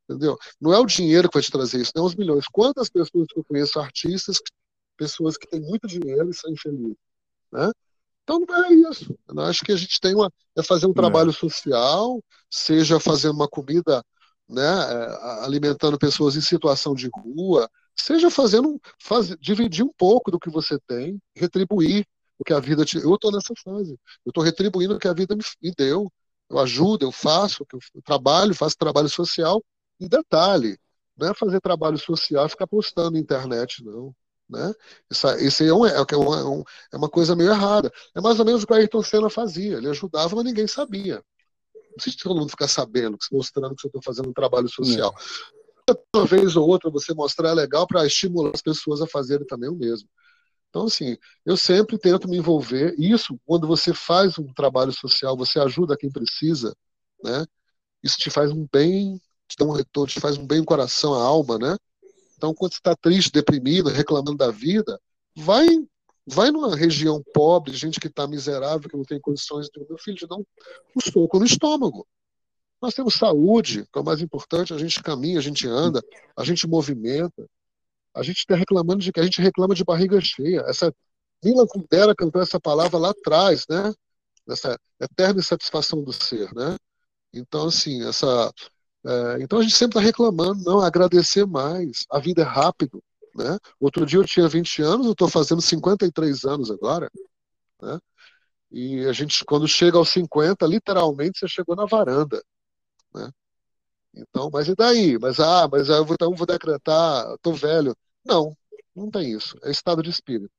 Entendeu? 0.05 0.37
Não 0.61 0.73
é 0.73 0.79
o 0.79 0.87
dinheiro 0.87 1.29
que 1.29 1.35
vai 1.35 1.43
te 1.43 1.51
trazer 1.51 1.81
isso, 1.81 1.93
não 1.97 2.05
é 2.05 2.07
os 2.07 2.15
milhões. 2.15 2.45
Quantas 2.53 2.91
pessoas 2.91 3.27
que 3.29 3.41
eu 3.41 3.45
conheço, 3.45 3.81
artistas, 3.81 4.37
pessoas 4.97 5.37
que 5.37 5.49
têm 5.49 5.61
muito 5.61 5.89
dinheiro 5.89 6.31
e 6.31 6.35
são 6.35 6.53
infelizes, 6.53 6.97
né? 7.51 7.73
Então 8.23 8.41
não 8.41 8.65
é 8.65 8.73
isso. 8.73 9.17
Eu 9.29 9.41
acho 9.41 9.65
que 9.65 9.73
a 9.73 9.77
gente 9.77 9.99
tem 10.01 10.15
uma 10.15 10.31
é 10.57 10.63
fazer 10.63 10.87
um 10.87 10.91
é. 10.91 10.95
trabalho 10.95 11.33
social, 11.33 12.23
seja 12.51 13.01
fazendo 13.01 13.35
uma 13.35 13.49
comida, 13.49 14.05
né, 14.49 14.63
é, 14.63 15.45
alimentando 15.45 15.99
pessoas 15.99 16.37
em 16.37 16.41
situação 16.41 16.95
de 16.95 17.09
rua, 17.09 17.69
seja 17.95 18.31
fazendo 18.31 18.81
faz, 19.01 19.35
dividir 19.41 19.85
um 19.85 19.93
pouco 19.97 20.31
do 20.31 20.39
que 20.39 20.51
você 20.51 20.79
tem, 20.87 21.19
retribuir 21.35 22.07
o 22.39 22.45
que 22.45 22.53
a 22.53 22.61
vida 22.61 22.85
te. 22.85 22.99
Eu 22.99 23.15
estou 23.15 23.33
nessa 23.33 23.55
fase. 23.63 23.99
Eu 24.25 24.31
estou 24.31 24.43
retribuindo 24.43 24.95
o 24.95 24.99
que 24.99 25.09
a 25.09 25.15
vida 25.15 25.35
me, 25.35 25.73
deu. 25.77 26.11
Eu 26.49 26.59
ajudo, 26.59 27.05
eu 27.05 27.13
faço, 27.13 27.67
eu 27.73 28.03
trabalho, 28.03 28.55
faço 28.55 28.77
trabalho 28.77 29.09
social. 29.09 29.63
Em 29.99 30.09
detalhe, 30.09 30.79
não 31.17 31.29
é 31.29 31.35
fazer 31.35 31.61
trabalho 31.61 31.99
social 31.99 32.47
e 32.47 32.49
ficar 32.49 32.67
postando 32.67 33.13
na 33.13 33.19
internet, 33.19 33.83
não. 33.83 34.15
Né? 34.49 34.73
Isso, 35.41 35.65
é, 35.65 35.73
um, 35.73 35.85
é, 35.87 35.97
é, 35.97 36.17
uma, 36.17 36.65
é 36.93 36.97
uma 36.97 37.09
coisa 37.09 37.35
meio 37.35 37.51
errada. 37.51 37.93
É 38.15 38.21
mais 38.21 38.39
ou 38.39 38.45
menos 38.45 38.63
o 38.63 38.67
que 38.67 38.73
o 38.73 38.77
Ayrton 38.77 39.03
Senna 39.03 39.31
fazia. 39.31 39.79
Ele 39.79 39.89
ajudava, 39.89 40.37
mas 40.37 40.45
ninguém 40.45 40.67
sabia. 40.67 41.23
Não 41.75 41.95
precisa 41.95 42.17
todo 42.23 42.39
mundo 42.39 42.51
ficar 42.51 42.69
sabendo, 42.69 43.17
mostrando 43.33 43.75
que 43.75 43.83
você 43.83 43.89
está 43.89 44.01
fazendo 44.03 44.29
um 44.29 44.33
trabalho 44.33 44.69
social. 44.69 45.15
É. 45.89 45.95
Uma 46.15 46.27
vez 46.27 46.57
ou 46.57 46.69
outra 46.69 46.91
você 46.91 47.15
mostrar 47.15 47.51
é 47.51 47.55
legal 47.55 47.87
para 47.87 48.07
estimular 48.07 48.53
as 48.55 48.63
pessoas 48.63 49.01
a 49.01 49.07
fazerem 49.07 49.47
também 49.47 49.71
o 49.71 49.75
mesmo. 49.75 50.09
Então, 50.77 50.89
assim, 50.89 51.17
eu 51.47 51.57
sempre 51.57 51.97
tento 51.97 52.29
me 52.29 52.37
envolver. 52.37 52.95
Isso, 52.99 53.41
quando 53.47 53.67
você 53.67 53.95
faz 53.95 54.39
um 54.39 54.53
trabalho 54.53 54.93
social, 54.93 55.35
você 55.35 55.59
ajuda 55.59 55.97
quem 55.97 56.11
precisa, 56.11 56.77
né? 57.25 57.47
Isso 58.03 58.19
te 58.19 58.29
faz 58.29 58.53
um 58.53 58.69
bem, 58.71 59.19
te 59.49 59.57
dá 59.59 59.65
um 59.65 59.73
retorno, 59.73 60.13
te 60.13 60.21
faz 60.21 60.37
um 60.37 60.47
bem 60.47 60.59
no 60.59 60.67
coração, 60.67 61.15
a 61.15 61.23
alma, 61.23 61.57
né? 61.57 61.79
Então, 62.37 62.53
quando 62.53 62.75
você 62.75 62.79
está 62.79 62.95
triste, 62.95 63.33
deprimido, 63.33 63.89
reclamando 63.89 64.37
da 64.37 64.51
vida, 64.51 65.01
vai 65.35 65.67
vai 66.27 66.51
numa 66.51 66.77
região 66.77 67.23
pobre, 67.33 67.75
gente 67.75 67.99
que 67.99 68.09
está 68.09 68.27
miserável, 68.27 68.91
que 68.91 68.97
não 68.97 69.05
tem 69.05 69.19
condições 69.19 69.69
de 69.69 69.83
meu 69.89 69.97
filho, 69.97 70.19
de 70.19 70.27
dar 70.27 70.37
um, 70.37 70.45
um 70.95 71.01
soco 71.11 71.39
no 71.39 71.47
estômago. 71.47 72.07
Nós 72.83 72.93
temos 72.93 73.15
saúde, 73.15 73.87
que 73.91 73.99
é 73.99 74.03
o 74.03 74.05
mais 74.05 74.21
importante, 74.21 74.75
a 74.75 74.79
gente 74.79 75.03
caminha, 75.03 75.39
a 75.39 75.43
gente 75.43 75.67
anda, 75.67 76.03
a 76.37 76.45
gente 76.45 76.67
movimenta, 76.67 77.49
a 78.17 78.23
gente 78.23 78.39
está 78.39 78.57
reclamando 78.57 79.03
de 79.03 79.13
que 79.13 79.21
a 79.21 79.25
gente 79.25 79.41
reclama 79.41 79.75
de 79.75 79.85
barriga 79.85 80.21
cheia. 80.21 80.65
Essa 80.67 80.93
Milan 81.45 81.67
Kundera 81.67 82.15
cantou 82.15 82.41
essa 82.43 82.59
palavra 82.59 82.99
lá 82.99 83.11
atrás, 83.11 83.65
né? 83.69 83.93
Essa 84.49 84.79
eterna 85.01 85.41
insatisfação 85.41 86.03
do 86.03 86.13
ser, 86.13 86.53
né? 86.55 86.77
Então, 87.33 87.67
assim, 87.69 88.07
essa. 88.09 88.53
É, 89.05 89.43
então 89.43 89.59
a 89.61 89.63
gente 89.63 89.75
sempre 89.75 89.99
está 89.99 90.01
reclamando, 90.01 90.65
não, 90.65 90.81
agradecer 90.81 91.47
mais. 91.47 92.07
A 92.11 92.19
vida 92.19 92.43
é 92.43 92.45
rápido, 92.45 93.03
né? 93.35 93.59
Outro 93.79 94.07
dia 94.07 94.19
eu 94.19 94.25
tinha 94.25 94.49
20 94.49 94.83
anos, 94.83 95.07
eu 95.07 95.13
estou 95.13 95.29
fazendo 95.29 95.61
53 95.63 96.45
anos 96.45 96.71
agora, 96.71 97.11
né? 97.83 97.99
E 98.71 99.07
a 99.07 99.13
gente, 99.13 99.45
quando 99.45 99.69
chega 99.69 99.99
aos 99.99 100.09
50, 100.11 100.67
literalmente 100.67 101.39
você 101.39 101.49
chegou 101.49 101.77
na 101.77 101.87
varanda, 101.87 102.43
né? 103.15 103.31
Então, 104.15 104.51
mas 104.53 104.69
e 104.69 104.75
daí? 104.75 105.19
Mas 105.19 105.39
ah, 105.41 105.69
mas 105.71 105.89
eu 105.89 106.05
vou, 106.05 106.15
então 106.15 106.35
vou 106.35 106.47
decretar, 106.47 107.37
tô 107.43 107.53
velho. 107.53 107.95
Não, 108.27 108.57
não 108.95 109.11
tem 109.11 109.33
isso. 109.33 109.57
É 109.63 109.71
estado 109.71 110.03
de 110.03 110.11
espírito. 110.11 110.51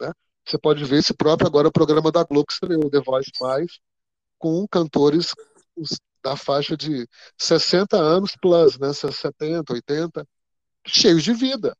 Né? 0.00 0.12
Você 0.46 0.58
pode 0.58 0.84
ver 0.84 0.98
esse 0.98 1.14
próprio 1.14 1.46
agora 1.46 1.68
o 1.68 1.72
programa 1.72 2.10
da 2.12 2.24
Globo 2.24 2.46
que 2.46 2.52
estreou, 2.52 2.90
The 2.90 3.00
Voice 3.00 3.30
Mais, 3.40 3.78
com 4.38 4.66
cantores 4.68 5.32
da 6.22 6.36
faixa 6.36 6.76
de 6.76 7.08
60 7.38 7.96
anos 7.96 8.36
plus, 8.40 8.78
né? 8.78 8.92
70, 8.92 9.72
80, 9.72 10.26
cheios 10.86 11.22
de 11.22 11.32
vida. 11.32 11.76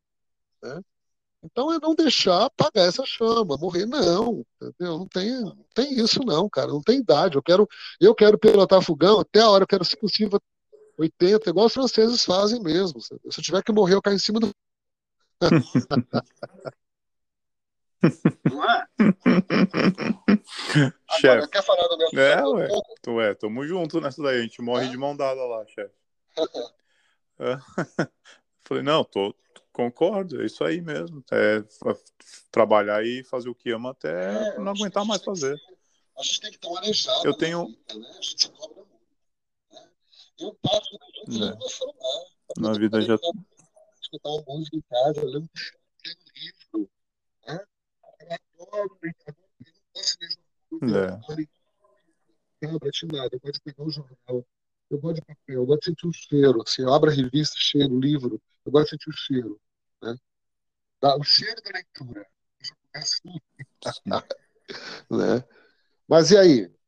Né? 0.62 0.80
Então 1.42 1.72
é 1.72 1.78
não 1.80 1.94
deixar 1.94 2.46
apagar 2.46 2.88
essa 2.88 3.04
chama, 3.06 3.56
morrer, 3.56 3.86
não, 3.86 4.44
entendeu? 4.60 4.98
Não 4.98 5.06
tem, 5.06 5.40
não 5.40 5.66
tem 5.74 5.92
isso 6.00 6.20
não, 6.24 6.48
cara, 6.48 6.68
não 6.68 6.82
tem 6.82 6.98
idade. 6.98 7.36
Eu 7.36 7.42
quero, 7.42 7.68
eu 8.00 8.14
quero 8.14 8.38
pilotar 8.38 8.82
fogão 8.82 9.20
até 9.20 9.40
a 9.40 9.48
hora, 9.48 9.62
eu 9.62 9.68
quero, 9.68 9.84
se 9.84 9.96
possível, 9.96 10.40
80, 10.98 11.48
igual 11.48 11.66
os 11.66 11.72
franceses 11.72 12.24
fazem 12.24 12.60
mesmo. 12.60 13.00
Se 13.00 13.14
eu 13.14 13.42
tiver 13.42 13.62
que 13.62 13.72
morrer, 13.72 13.94
eu 13.94 14.02
caio 14.02 14.16
em 14.16 14.18
cima 14.18 14.40
do 14.40 14.50
não 18.51 18.70
é? 18.70 18.86
chefe. 21.20 21.49
Quer 21.49 21.62
falar 21.62 21.86
do 21.89 21.97
meu 21.97 22.09
É, 22.20 22.47
ué. 22.47 22.68
Tu 23.03 23.20
é, 23.20 23.34
tamo 23.34 23.66
junto 23.66 24.01
nessa 24.01 24.22
daí. 24.22 24.39
A 24.39 24.43
gente 24.43 24.62
morre 24.62 24.86
é? 24.86 24.89
de 24.89 24.97
mão 24.97 25.16
dada 25.16 25.45
lá, 25.45 25.66
chefe. 25.66 25.93
é. 27.41 27.57
Falei, 28.64 28.82
não, 28.82 29.05
tô, 29.05 29.32
concordo, 29.72 30.43
é 30.43 30.47
isso 30.47 30.64
aí 30.64 30.80
mesmo. 30.80 31.24
É, 31.32 31.62
trabalhar 32.51 33.05
e 33.05 33.22
fazer 33.24 33.49
o 33.49 33.55
que 33.55 33.70
ama 33.70 33.93
até 33.93 34.55
é, 34.55 34.59
não 34.59 34.72
aguentar 34.72 35.05
mais 35.05 35.22
fazer. 35.22 35.57
a 36.18 36.22
gente 36.22 36.41
tem 36.41 36.51
que 36.51 36.57
estar 36.57 36.70
manejado. 36.70 37.26
Eu 37.26 37.34
tenho. 37.34 37.66
Vida, 37.66 37.95
né? 37.95 38.11
A 38.11 38.22
gente 38.22 38.51
cobra 38.51 38.76
muito. 38.76 38.89
Né? 39.72 39.89
Eu 40.41 40.55
passo 40.62 40.91
do 40.91 40.99
é. 41.45 41.57
Na 42.59 42.72
vida 42.72 43.01
já 43.01 43.16
escutar 44.09 44.30
uma 44.30 44.42
música 44.46 44.76
em 44.76 44.82
casa, 44.82 45.24
ler 45.24 45.38
um, 45.38 45.48
livro. 46.34 46.90
Né? 47.46 47.64
Eu 48.20 48.64
adoro, 48.64 48.98
eu 49.02 49.12
não 49.26 49.82
posso 49.92 50.16
mesmo. 50.20 50.42
É. 50.82 51.11
tablet, 52.61 53.06
nada. 53.12 53.30
Eu 53.32 53.40
gosto 53.40 53.54
de 53.54 53.61
pegar 53.61 53.84
o 53.84 53.90
jornal. 53.90 54.46
Eu 54.90 54.98
gosto 54.98 55.16
de 55.16 55.22
papel, 55.22 55.54
eu 55.54 55.66
gosto 55.66 55.80
de 55.80 55.84
sentir 55.86 56.06
o 56.06 56.12
cheiro. 56.12 56.62
Assim, 56.62 56.82
eu 56.82 56.92
abro 56.92 57.11
a 57.11 57.14
revista, 57.14 57.56
cheiro, 57.59 58.00
livro. 58.00 58.40
Eu 58.64 58.72
gosto 58.72 58.84
de 58.84 58.90
sentir 58.90 59.11
o 59.11 59.12
cheiro. 59.12 59.61
Né? 60.02 60.16
O 61.02 61.24
cheiro 61.24 61.62
da 61.62 61.70
leitura. 61.70 62.26
né? 65.11 65.44
Mas 66.09 66.30
e 66.30 66.38
aí? 66.38 66.78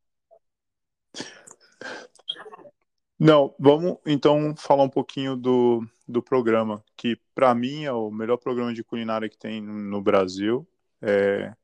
Não, 3.23 3.55
vamos 3.59 3.99
então 4.07 4.55
falar 4.57 4.83
um 4.83 4.89
pouquinho 4.89 5.37
do, 5.37 5.87
do 6.09 6.23
programa, 6.23 6.83
que 6.97 7.21
para 7.35 7.55
mim 7.55 7.85
é 7.85 7.93
o 7.93 8.11
melhor 8.11 8.39
programa 8.39 8.73
de 8.73 8.83
culinária 8.83 9.29
que 9.29 9.37
tem 9.37 9.61
no 9.61 10.01
Brasil. 10.01 10.67
É, 11.03 11.55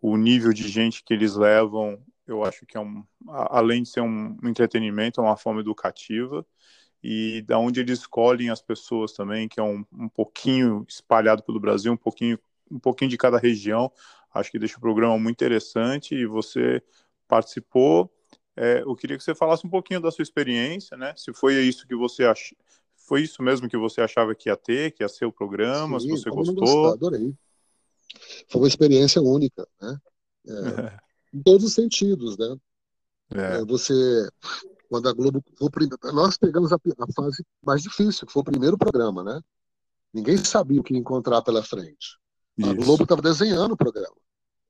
o 0.00 0.16
nível 0.16 0.54
de 0.54 0.66
gente 0.66 1.04
que 1.04 1.12
eles 1.12 1.34
levam, 1.34 2.02
eu 2.26 2.42
acho 2.42 2.64
que 2.64 2.78
é 2.78 2.80
um, 2.80 3.04
além 3.28 3.82
de 3.82 3.90
ser 3.90 4.00
um 4.00 4.38
entretenimento, 4.44 5.20
é 5.20 5.24
uma 5.24 5.36
forma 5.36 5.60
educativa 5.60 6.46
e 7.02 7.42
da 7.42 7.58
onde 7.58 7.78
eles 7.78 7.98
escolhem 7.98 8.48
as 8.48 8.62
pessoas 8.62 9.12
também, 9.12 9.48
que 9.48 9.60
é 9.60 9.62
um, 9.62 9.84
um 9.92 10.08
pouquinho 10.08 10.82
espalhado 10.88 11.42
pelo 11.42 11.60
Brasil, 11.60 11.92
um 11.92 11.96
pouquinho, 11.98 12.38
um 12.70 12.78
pouquinho 12.78 13.10
de 13.10 13.18
cada 13.18 13.36
região. 13.36 13.92
Acho 14.32 14.50
que 14.50 14.58
deixa 14.58 14.78
o 14.78 14.80
programa 14.80 15.18
muito 15.18 15.36
interessante 15.36 16.14
e 16.14 16.24
você 16.24 16.82
participou. 17.28 18.10
É, 18.56 18.80
eu 18.80 18.96
queria 18.96 19.18
que 19.18 19.22
você 19.22 19.34
falasse 19.34 19.66
um 19.66 19.70
pouquinho 19.70 20.00
da 20.00 20.10
sua 20.10 20.22
experiência, 20.22 20.96
né? 20.96 21.12
Se 21.16 21.32
foi 21.34 21.54
isso 21.62 21.86
que 21.86 21.94
você 21.94 22.24
ach... 22.24 22.52
foi 22.96 23.22
isso 23.22 23.42
mesmo 23.42 23.68
que 23.68 23.76
você 23.76 24.00
achava 24.00 24.34
que 24.34 24.48
ia 24.48 24.56
ter, 24.56 24.92
que 24.92 25.02
ia 25.02 25.08
ser 25.08 25.26
o 25.26 25.32
programa, 25.32 26.00
Sim, 26.00 26.06
se 26.06 26.22
você 26.22 26.30
gostou. 26.30 26.54
Gostar, 26.54 26.92
adorei. 26.94 27.34
Foi 28.48 28.62
uma 28.62 28.68
experiência 28.68 29.20
única, 29.20 29.68
né? 29.80 29.98
É, 30.48 31.00
em 31.34 31.42
todos 31.42 31.66
os 31.66 31.74
sentidos, 31.74 32.38
né? 32.38 32.56
É. 33.34 33.56
é 33.56 33.64
você, 33.64 33.92
quando 34.88 35.08
a 35.08 35.12
Globo, 35.12 35.44
nós 36.14 36.38
pegamos 36.38 36.72
a, 36.72 36.76
a, 36.76 37.12
fase 37.12 37.44
mais 37.62 37.82
difícil, 37.82 38.26
que 38.26 38.32
foi 38.32 38.40
o 38.40 38.44
primeiro 38.44 38.78
programa, 38.78 39.22
né? 39.22 39.40
Ninguém 40.14 40.38
sabia 40.38 40.80
o 40.80 40.84
que 40.84 40.96
encontrar 40.96 41.42
pela 41.42 41.62
frente. 41.62 42.18
Isso. 42.56 42.70
A 42.70 42.74
Globo 42.74 43.02
estava 43.02 43.20
desenhando 43.20 43.72
o 43.72 43.76
programa, 43.76 44.16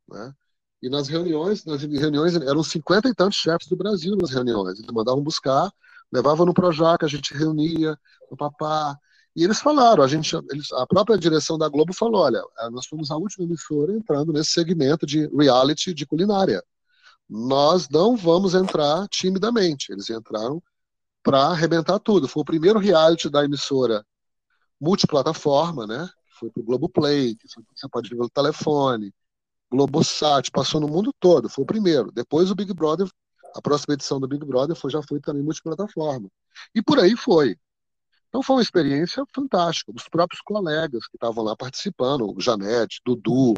né? 0.08 0.34
E 0.82 0.88
nas 0.88 1.08
reuniões, 1.08 1.64
nas 1.64 1.82
reuniões 1.82 2.36
eram 2.36 2.62
cinquenta 2.62 3.08
e 3.08 3.14
tantos 3.14 3.38
chefes 3.38 3.68
do 3.68 3.76
Brasil 3.76 4.16
nas 4.16 4.30
reuniões. 4.30 4.78
Eles 4.78 4.90
mandavam 4.92 5.22
buscar, 5.22 5.72
levavam 6.12 6.46
no 6.46 6.54
Projac, 6.54 7.04
a 7.04 7.08
gente 7.08 7.34
reunia, 7.34 7.98
no 8.30 8.36
papá, 8.36 8.96
e 9.36 9.44
eles 9.44 9.60
falaram, 9.60 10.02
a, 10.02 10.08
gente, 10.08 10.34
eles, 10.50 10.72
a 10.72 10.86
própria 10.86 11.18
direção 11.18 11.58
da 11.58 11.68
Globo 11.68 11.92
falou: 11.92 12.22
olha, 12.22 12.42
nós 12.72 12.86
fomos 12.86 13.10
a 13.10 13.16
última 13.16 13.44
emissora 13.44 13.92
entrando 13.92 14.32
nesse 14.32 14.50
segmento 14.52 15.04
de 15.04 15.26
reality 15.28 15.92
de 15.92 16.06
culinária. 16.06 16.64
Nós 17.28 17.86
não 17.90 18.16
vamos 18.16 18.54
entrar 18.54 19.06
timidamente. 19.08 19.92
Eles 19.92 20.08
entraram 20.08 20.62
para 21.22 21.48
arrebentar 21.48 21.98
tudo. 21.98 22.26
Foi 22.26 22.40
o 22.40 22.46
primeiro 22.46 22.78
reality 22.78 23.28
da 23.28 23.44
emissora 23.44 24.06
multiplataforma, 24.80 25.86
né? 25.86 26.08
Foi 26.38 26.50
para 26.50 26.62
o 26.62 26.64
Globoplay, 26.64 27.34
que 27.34 27.46
você 27.46 27.88
pode 27.90 28.08
ver 28.08 28.16
pelo 28.16 28.30
telefone, 28.30 29.12
Globosat, 29.70 30.50
passou 30.50 30.80
no 30.80 30.88
mundo 30.88 31.12
todo, 31.20 31.48
foi 31.48 31.64
o 31.64 31.66
primeiro. 31.66 32.12
Depois 32.12 32.50
o 32.50 32.54
Big 32.54 32.72
Brother, 32.74 33.08
a 33.54 33.62
próxima 33.62 33.94
edição 33.94 34.20
do 34.20 34.28
Big 34.28 34.44
Brother 34.44 34.76
foi, 34.76 34.90
já 34.90 35.02
foi 35.02 35.20
também 35.20 35.42
multiplataforma. 35.42 36.28
E 36.74 36.82
por 36.82 36.98
aí 36.98 37.16
foi. 37.16 37.56
Então 38.28 38.42
foi 38.42 38.56
uma 38.56 38.62
experiência 38.62 39.24
fantástica. 39.34 39.92
Os 39.94 40.08
próprios 40.08 40.40
colegas 40.42 41.06
que 41.08 41.16
estavam 41.16 41.44
lá 41.44 41.56
participando, 41.56 42.34
o 42.36 42.40
Janete, 42.40 43.00
Dudu, 43.04 43.54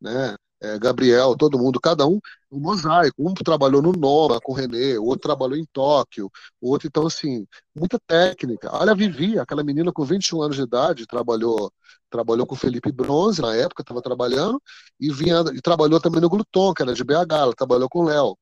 né, 0.00 0.36
é, 0.62 0.78
Gabriel, 0.78 1.36
todo 1.36 1.58
mundo, 1.58 1.80
cada 1.80 2.06
um, 2.06 2.20
um 2.50 2.60
mosaico. 2.60 3.28
Um 3.28 3.34
trabalhou 3.34 3.80
no 3.82 3.92
Noma 3.92 4.40
com 4.40 4.52
o 4.52 4.54
Renê, 4.54 4.98
o 4.98 5.04
outro 5.04 5.22
trabalhou 5.22 5.56
em 5.56 5.64
Tóquio, 5.72 6.30
outro, 6.60 6.86
então, 6.86 7.06
assim, 7.06 7.46
muita 7.74 7.98
técnica. 8.06 8.70
Olha 8.72 8.92
a 8.92 8.94
Vivi, 8.94 9.38
aquela 9.38 9.64
menina 9.64 9.92
com 9.92 10.04
21 10.04 10.42
anos 10.42 10.56
de 10.56 10.62
idade, 10.62 11.06
trabalhou 11.06 11.72
trabalhou 12.10 12.44
com 12.44 12.54
o 12.56 12.58
Felipe 12.58 12.90
Bronze 12.90 13.40
na 13.40 13.54
época, 13.54 13.82
estava 13.82 14.02
trabalhando, 14.02 14.60
e, 14.98 15.12
vinha, 15.12 15.44
e 15.54 15.60
trabalhou 15.60 16.00
também 16.00 16.20
no 16.20 16.28
Gluton, 16.28 16.74
que 16.74 16.82
era 16.82 16.92
de 16.92 17.04
BH, 17.04 17.14
ela 17.30 17.54
trabalhou 17.54 17.88
com 17.88 18.00
o 18.00 18.04
Léo. 18.04 18.36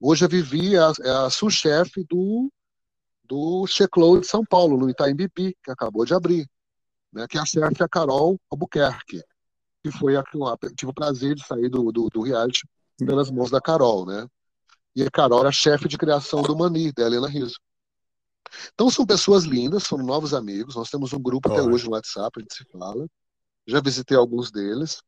Hoje 0.00 0.24
a 0.24 0.28
Vivi 0.28 0.76
é 0.76 0.78
a, 0.78 0.92
é 1.02 1.10
a 1.10 1.30
sous-chefe 1.30 2.04
do 2.08 2.50
do 3.24 3.66
Checlow 3.66 4.20
de 4.20 4.26
São 4.26 4.44
Paulo, 4.44 4.76
no 4.76 4.90
Itaim 4.90 5.14
Bibi, 5.14 5.56
que 5.64 5.70
acabou 5.70 6.04
de 6.04 6.12
abrir, 6.14 6.46
né, 7.12 7.26
que 7.28 7.38
é 7.38 7.40
a 7.40 7.46
chefe 7.46 7.82
a 7.82 7.88
Carol 7.88 8.38
Albuquerque, 8.50 9.22
que 9.82 9.90
foi 9.90 10.16
a 10.16 10.22
que 10.22 10.36
eu 10.36 10.74
tive 10.76 10.90
o 10.90 10.94
prazer 10.94 11.34
de 11.34 11.44
sair 11.44 11.68
do, 11.68 11.90
do, 11.90 12.08
do 12.08 12.22
reality 12.22 12.66
pelas 12.98 13.30
mãos 13.30 13.50
da 13.50 13.60
Carol, 13.60 14.06
né? 14.06 14.26
E 14.94 15.02
a 15.02 15.10
Carol 15.10 15.40
era 15.40 15.52
chefe 15.52 15.88
de 15.88 15.98
criação 15.98 16.42
do 16.42 16.56
Mani, 16.56 16.92
da 16.92 17.04
Helena 17.04 17.28
Rizzo. 17.28 17.58
Então 18.74 18.90
são 18.90 19.06
pessoas 19.06 19.44
lindas, 19.44 19.84
são 19.84 19.98
novos 19.98 20.34
amigos, 20.34 20.76
nós 20.76 20.90
temos 20.90 21.12
um 21.12 21.20
grupo 21.20 21.50
até 21.50 21.62
hoje 21.62 21.86
no 21.86 21.92
WhatsApp, 21.92 22.30
a 22.36 22.40
gente 22.40 22.54
se 22.54 22.64
fala, 22.70 23.06
já 23.66 23.80
visitei 23.80 24.16
alguns 24.16 24.50
deles. 24.50 25.02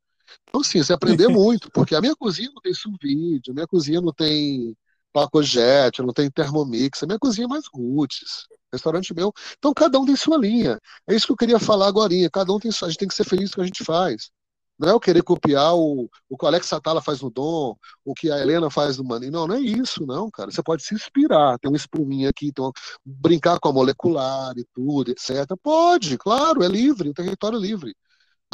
Então, 0.49 0.63
sim, 0.63 0.83
você 0.83 0.93
aprender 0.93 1.29
muito, 1.29 1.71
porque 1.71 1.95
a 1.95 2.01
minha 2.01 2.17
cozinha 2.17 2.51
não 2.53 2.63
tem 2.63 2.73
sous 2.73 2.95
vide, 3.01 3.51
a 3.51 3.55
minha 3.55 3.67
cozinha 3.67 4.01
não 4.01 4.13
tem 4.13 4.77
Pacojet, 5.13 6.01
não 6.01 6.13
tem 6.13 6.31
Thermomix, 6.31 7.03
a 7.03 7.07
minha 7.07 7.19
cozinha 7.19 7.45
é 7.45 7.49
mais 7.49 7.65
roots, 7.73 8.49
restaurante 8.73 9.15
meu. 9.15 9.33
Então 9.59 9.73
cada 9.73 9.99
um 9.99 10.07
tem 10.07 10.17
sua 10.17 10.37
linha. 10.39 10.81
É 11.07 11.15
isso 11.15 11.27
que 11.27 11.33
eu 11.33 11.37
queria 11.37 11.61
falar 11.61 11.87
agora. 11.87 12.13
Cada 12.33 12.53
um 12.53 12.59
tem 12.59 12.73
sua, 12.73 12.89
a 12.89 12.91
gente 12.91 12.99
tem 12.99 13.09
que 13.09 13.15
ser 13.15 13.25
feliz 13.25 13.51
com 13.51 13.55
o 13.55 13.57
que 13.57 13.61
a 13.63 13.67
gente 13.67 13.85
faz. 13.85 14.31
Não 14.79 14.89
é 14.89 14.93
eu 14.93 15.01
querer 15.01 15.23
copiar 15.23 15.75
o, 15.75 16.11
o 16.29 16.37
que 16.37 16.45
o 16.45 16.49
Alex 16.49 16.67
Satala 16.67 17.01
faz 17.01 17.21
no 17.21 17.31
Dom, 17.31 17.77
o 18.05 18.15
que 18.15 18.31
a 18.31 18.39
Helena 18.39 18.71
faz 18.71 18.99
no 18.99 19.05
Mani. 19.05 19.31
Não, 19.31 19.47
não 19.47 19.55
é 19.55 19.61
isso, 19.61 20.05
não, 20.07 20.31
cara. 20.31 20.51
Você 20.51 20.63
pode 20.63 20.83
se 20.83 20.95
inspirar, 20.95 21.59
ter 21.59 21.69
um 21.69 21.77
espuminha 21.77 22.31
aqui, 22.31 22.49
então, 22.49 22.73
brincar 23.05 23.61
com 23.61 23.69
a 23.69 23.73
molecular 23.73 24.53
e 24.57 24.65
tudo, 24.75 25.11
etc. 25.11 25.47
Pode, 25.63 26.19
claro, 26.19 26.63
é 26.63 26.69
livre, 26.69 27.09
o 27.09 27.15
território 27.15 27.59
livre 27.59 27.95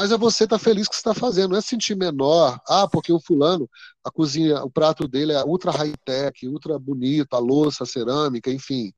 mas 0.00 0.12
é 0.12 0.16
você 0.16 0.44
estar 0.44 0.58
tá 0.58 0.64
feliz 0.64 0.88
que 0.88 0.94
está 0.94 1.12
fazendo, 1.12 1.50
não 1.50 1.58
é 1.58 1.60
sentir 1.60 1.94
menor, 1.94 2.58
ah, 2.66 2.88
porque 2.88 3.12
o 3.12 3.20
fulano, 3.20 3.68
a 4.02 4.10
cozinha, 4.10 4.64
o 4.64 4.70
prato 4.70 5.06
dele 5.06 5.32
é 5.34 5.44
ultra 5.44 5.70
high-tech, 5.70 6.48
ultra 6.48 6.78
bonito, 6.78 7.34
a 7.34 7.38
louça, 7.38 7.84
a 7.84 7.86
cerâmica, 7.86 8.50
enfim. 8.50 8.94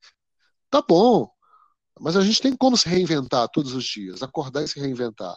Tá 0.71 0.81
bom, 0.81 1.29
mas 2.01 2.17
a 2.17 2.23
gente 2.23 2.41
tem 2.41 2.57
como 2.57 2.77
se 2.77 2.89
reinventar 2.89 3.49
todos 3.49 3.75
os 3.75 3.85
dias, 3.85 4.23
acordar 4.23 4.63
e 4.63 4.69
se 4.69 4.79
reinventar, 4.81 5.37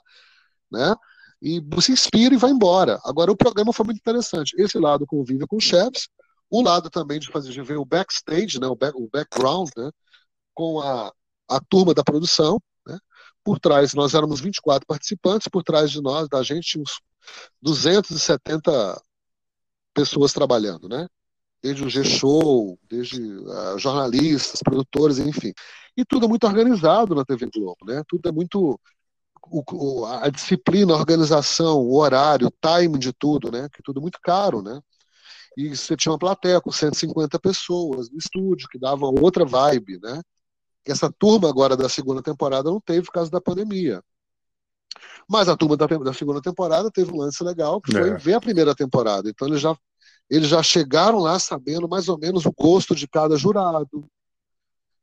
né? 0.71 0.95
E 1.41 1.61
se 1.81 1.91
inspira 1.91 2.33
e 2.33 2.37
vai 2.37 2.51
embora. 2.51 2.99
Agora, 3.03 3.31
o 3.31 3.37
programa 3.37 3.73
foi 3.73 3.85
muito 3.85 3.99
interessante. 3.99 4.55
Esse 4.57 4.79
lado 4.79 5.05
convive 5.05 5.45
com 5.47 5.57
os 5.57 5.63
chefs, 5.63 6.07
o 6.49 6.61
lado 6.61 6.89
também 6.89 7.19
de 7.19 7.27
fazer 7.27 7.51
de 7.51 7.61
ver 7.61 7.77
o 7.77 7.85
backstage, 7.85 8.59
né, 8.59 8.67
o, 8.67 8.75
back, 8.75 8.97
o 8.97 9.09
background, 9.11 9.69
né, 9.75 9.91
com 10.53 10.79
a, 10.79 11.11
a 11.49 11.59
turma 11.69 11.93
da 11.93 12.03
produção, 12.03 12.59
por 13.45 13.59
trás, 13.59 13.93
nós 13.93 14.15
éramos 14.15 14.41
24 14.41 14.87
participantes, 14.87 15.47
por 15.47 15.63
trás 15.63 15.91
de 15.91 16.01
nós, 16.01 16.27
da 16.27 16.41
gente, 16.41 16.79
uns 16.79 16.99
270 17.61 18.99
pessoas 19.93 20.33
trabalhando, 20.33 20.89
né? 20.89 21.07
Desde 21.61 21.83
o 21.83 21.89
G-Show, 21.89 22.77
desde 22.89 23.21
uh, 23.21 23.77
jornalistas, 23.77 24.61
produtores, 24.63 25.19
enfim. 25.19 25.53
E 25.95 26.03
tudo 26.03 26.25
é 26.25 26.29
muito 26.29 26.45
organizado 26.47 27.13
na 27.13 27.23
TV 27.23 27.47
Globo, 27.53 27.85
né? 27.85 28.01
Tudo 28.07 28.27
é 28.27 28.31
muito. 28.31 28.79
O, 29.51 30.05
a 30.05 30.29
disciplina, 30.29 30.93
a 30.93 30.97
organização, 30.97 31.77
o 31.77 31.97
horário, 31.97 32.47
o 32.47 32.51
time 32.51 32.97
de 32.97 33.13
tudo, 33.13 33.51
né? 33.51 33.69
Que 33.71 33.83
tudo 33.83 33.99
é 33.99 34.01
muito 34.01 34.19
caro, 34.21 34.61
né? 34.61 34.81
E 35.57 35.75
você 35.75 35.95
tinha 35.95 36.11
uma 36.11 36.19
plateia 36.19 36.59
com 36.59 36.71
150 36.71 37.39
pessoas 37.39 38.09
no 38.09 38.17
estúdio, 38.17 38.67
que 38.67 38.77
dava 38.77 39.05
outra 39.05 39.45
vibe, 39.45 39.99
né? 40.01 40.21
Essa 40.85 41.11
turma 41.11 41.49
agora 41.49 41.77
da 41.77 41.89
segunda 41.89 42.21
temporada 42.21 42.69
não 42.69 42.79
teve 42.79 43.05
por 43.05 43.13
causa 43.13 43.31
da 43.31 43.41
pandemia. 43.41 44.03
Mas 45.27 45.49
a 45.49 45.57
turma 45.57 45.75
da, 45.75 45.87
da 45.87 46.13
segunda 46.13 46.41
temporada 46.41 46.91
teve 46.91 47.11
um 47.11 47.17
lance 47.17 47.43
legal, 47.43 47.81
que 47.81 47.91
foi 47.91 48.09
é. 48.09 48.17
ver 48.17 48.33
a 48.35 48.41
primeira 48.41 48.75
temporada. 48.75 49.29
Então 49.29 49.47
eles 49.47 49.59
já, 49.59 49.75
eles 50.29 50.47
já 50.47 50.61
chegaram 50.61 51.19
lá 51.19 51.39
sabendo 51.39 51.87
mais 51.87 52.07
ou 52.07 52.17
menos 52.17 52.45
o 52.45 52.51
gosto 52.51 52.93
de 52.95 53.07
cada 53.07 53.35
jurado, 53.35 54.07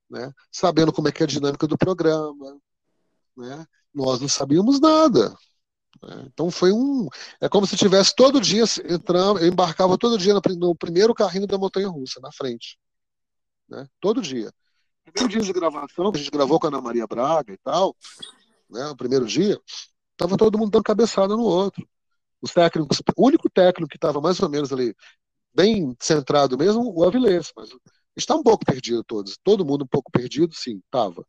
né? 0.09 0.32
sabendo 0.51 0.93
como 0.93 1.09
é 1.09 1.12
que 1.12 1.22
é 1.22 1.24
a 1.24 1.28
dinâmica 1.28 1.66
do 1.66 1.76
programa. 1.76 2.59
Né? 3.36 3.66
Nós 3.95 4.20
não 4.20 4.28
sabíamos 4.28 4.80
nada. 4.80 5.34
Né? 6.03 6.24
Então 6.32 6.51
foi 6.51 6.72
um. 6.72 7.09
É 7.40 7.49
como 7.49 7.66
se 7.66 7.76
tivesse 7.76 8.14
todo 8.14 8.40
dia 8.40 8.64
entrando, 8.88 9.40
eu 9.40 9.49
embarcava 9.49 9.99
todo 9.99 10.18
dia 10.18 10.34
no, 10.34 10.40
no 10.57 10.74
primeiro 10.74 11.14
carrinho 11.14 11.47
da 11.47 11.59
montanha 11.59 11.88
russa, 11.88 12.20
na 12.20 12.32
frente. 12.32 12.78
Né? 13.68 13.86
Todo 14.01 14.22
dia 14.22 14.53
primeiro 15.12 15.28
dia 15.28 15.40
de 15.40 15.53
gravação, 15.53 16.12
que 16.12 16.18
a 16.18 16.22
gente 16.22 16.30
gravou 16.30 16.59
com 16.59 16.66
a 16.66 16.70
Ana 16.70 16.80
Maria 16.80 17.07
Braga 17.07 17.53
e 17.53 17.59
tal, 17.59 17.97
né, 18.70 18.86
o 18.88 18.97
primeiro 18.97 19.26
dia, 19.26 19.61
tava 20.16 20.36
todo 20.36 20.59
mundo 20.59 20.70
dando 20.70 20.84
cabeçada 20.84 21.36
no 21.36 21.43
outro. 21.43 21.86
Os 22.40 22.53
técnicos, 22.53 23.01
o 23.16 23.26
único 23.26 23.49
técnico 23.51 23.88
que 23.88 23.97
estava 23.97 24.20
mais 24.20 24.40
ou 24.40 24.49
menos 24.49 24.72
ali, 24.72 24.95
bem 25.55 25.97
centrado 26.01 26.57
mesmo, 26.57 26.93
o 26.95 27.05
Avilés, 27.05 27.53
mas 27.57 27.70
está 28.16 28.34
um 28.34 28.43
pouco 28.43 28.64
perdido 28.64 29.05
todos, 29.05 29.38
todo 29.43 29.64
mundo 29.64 29.84
um 29.84 29.86
pouco 29.88 30.11
perdido, 30.11 30.55
sim, 30.55 30.80
tava. 30.90 31.24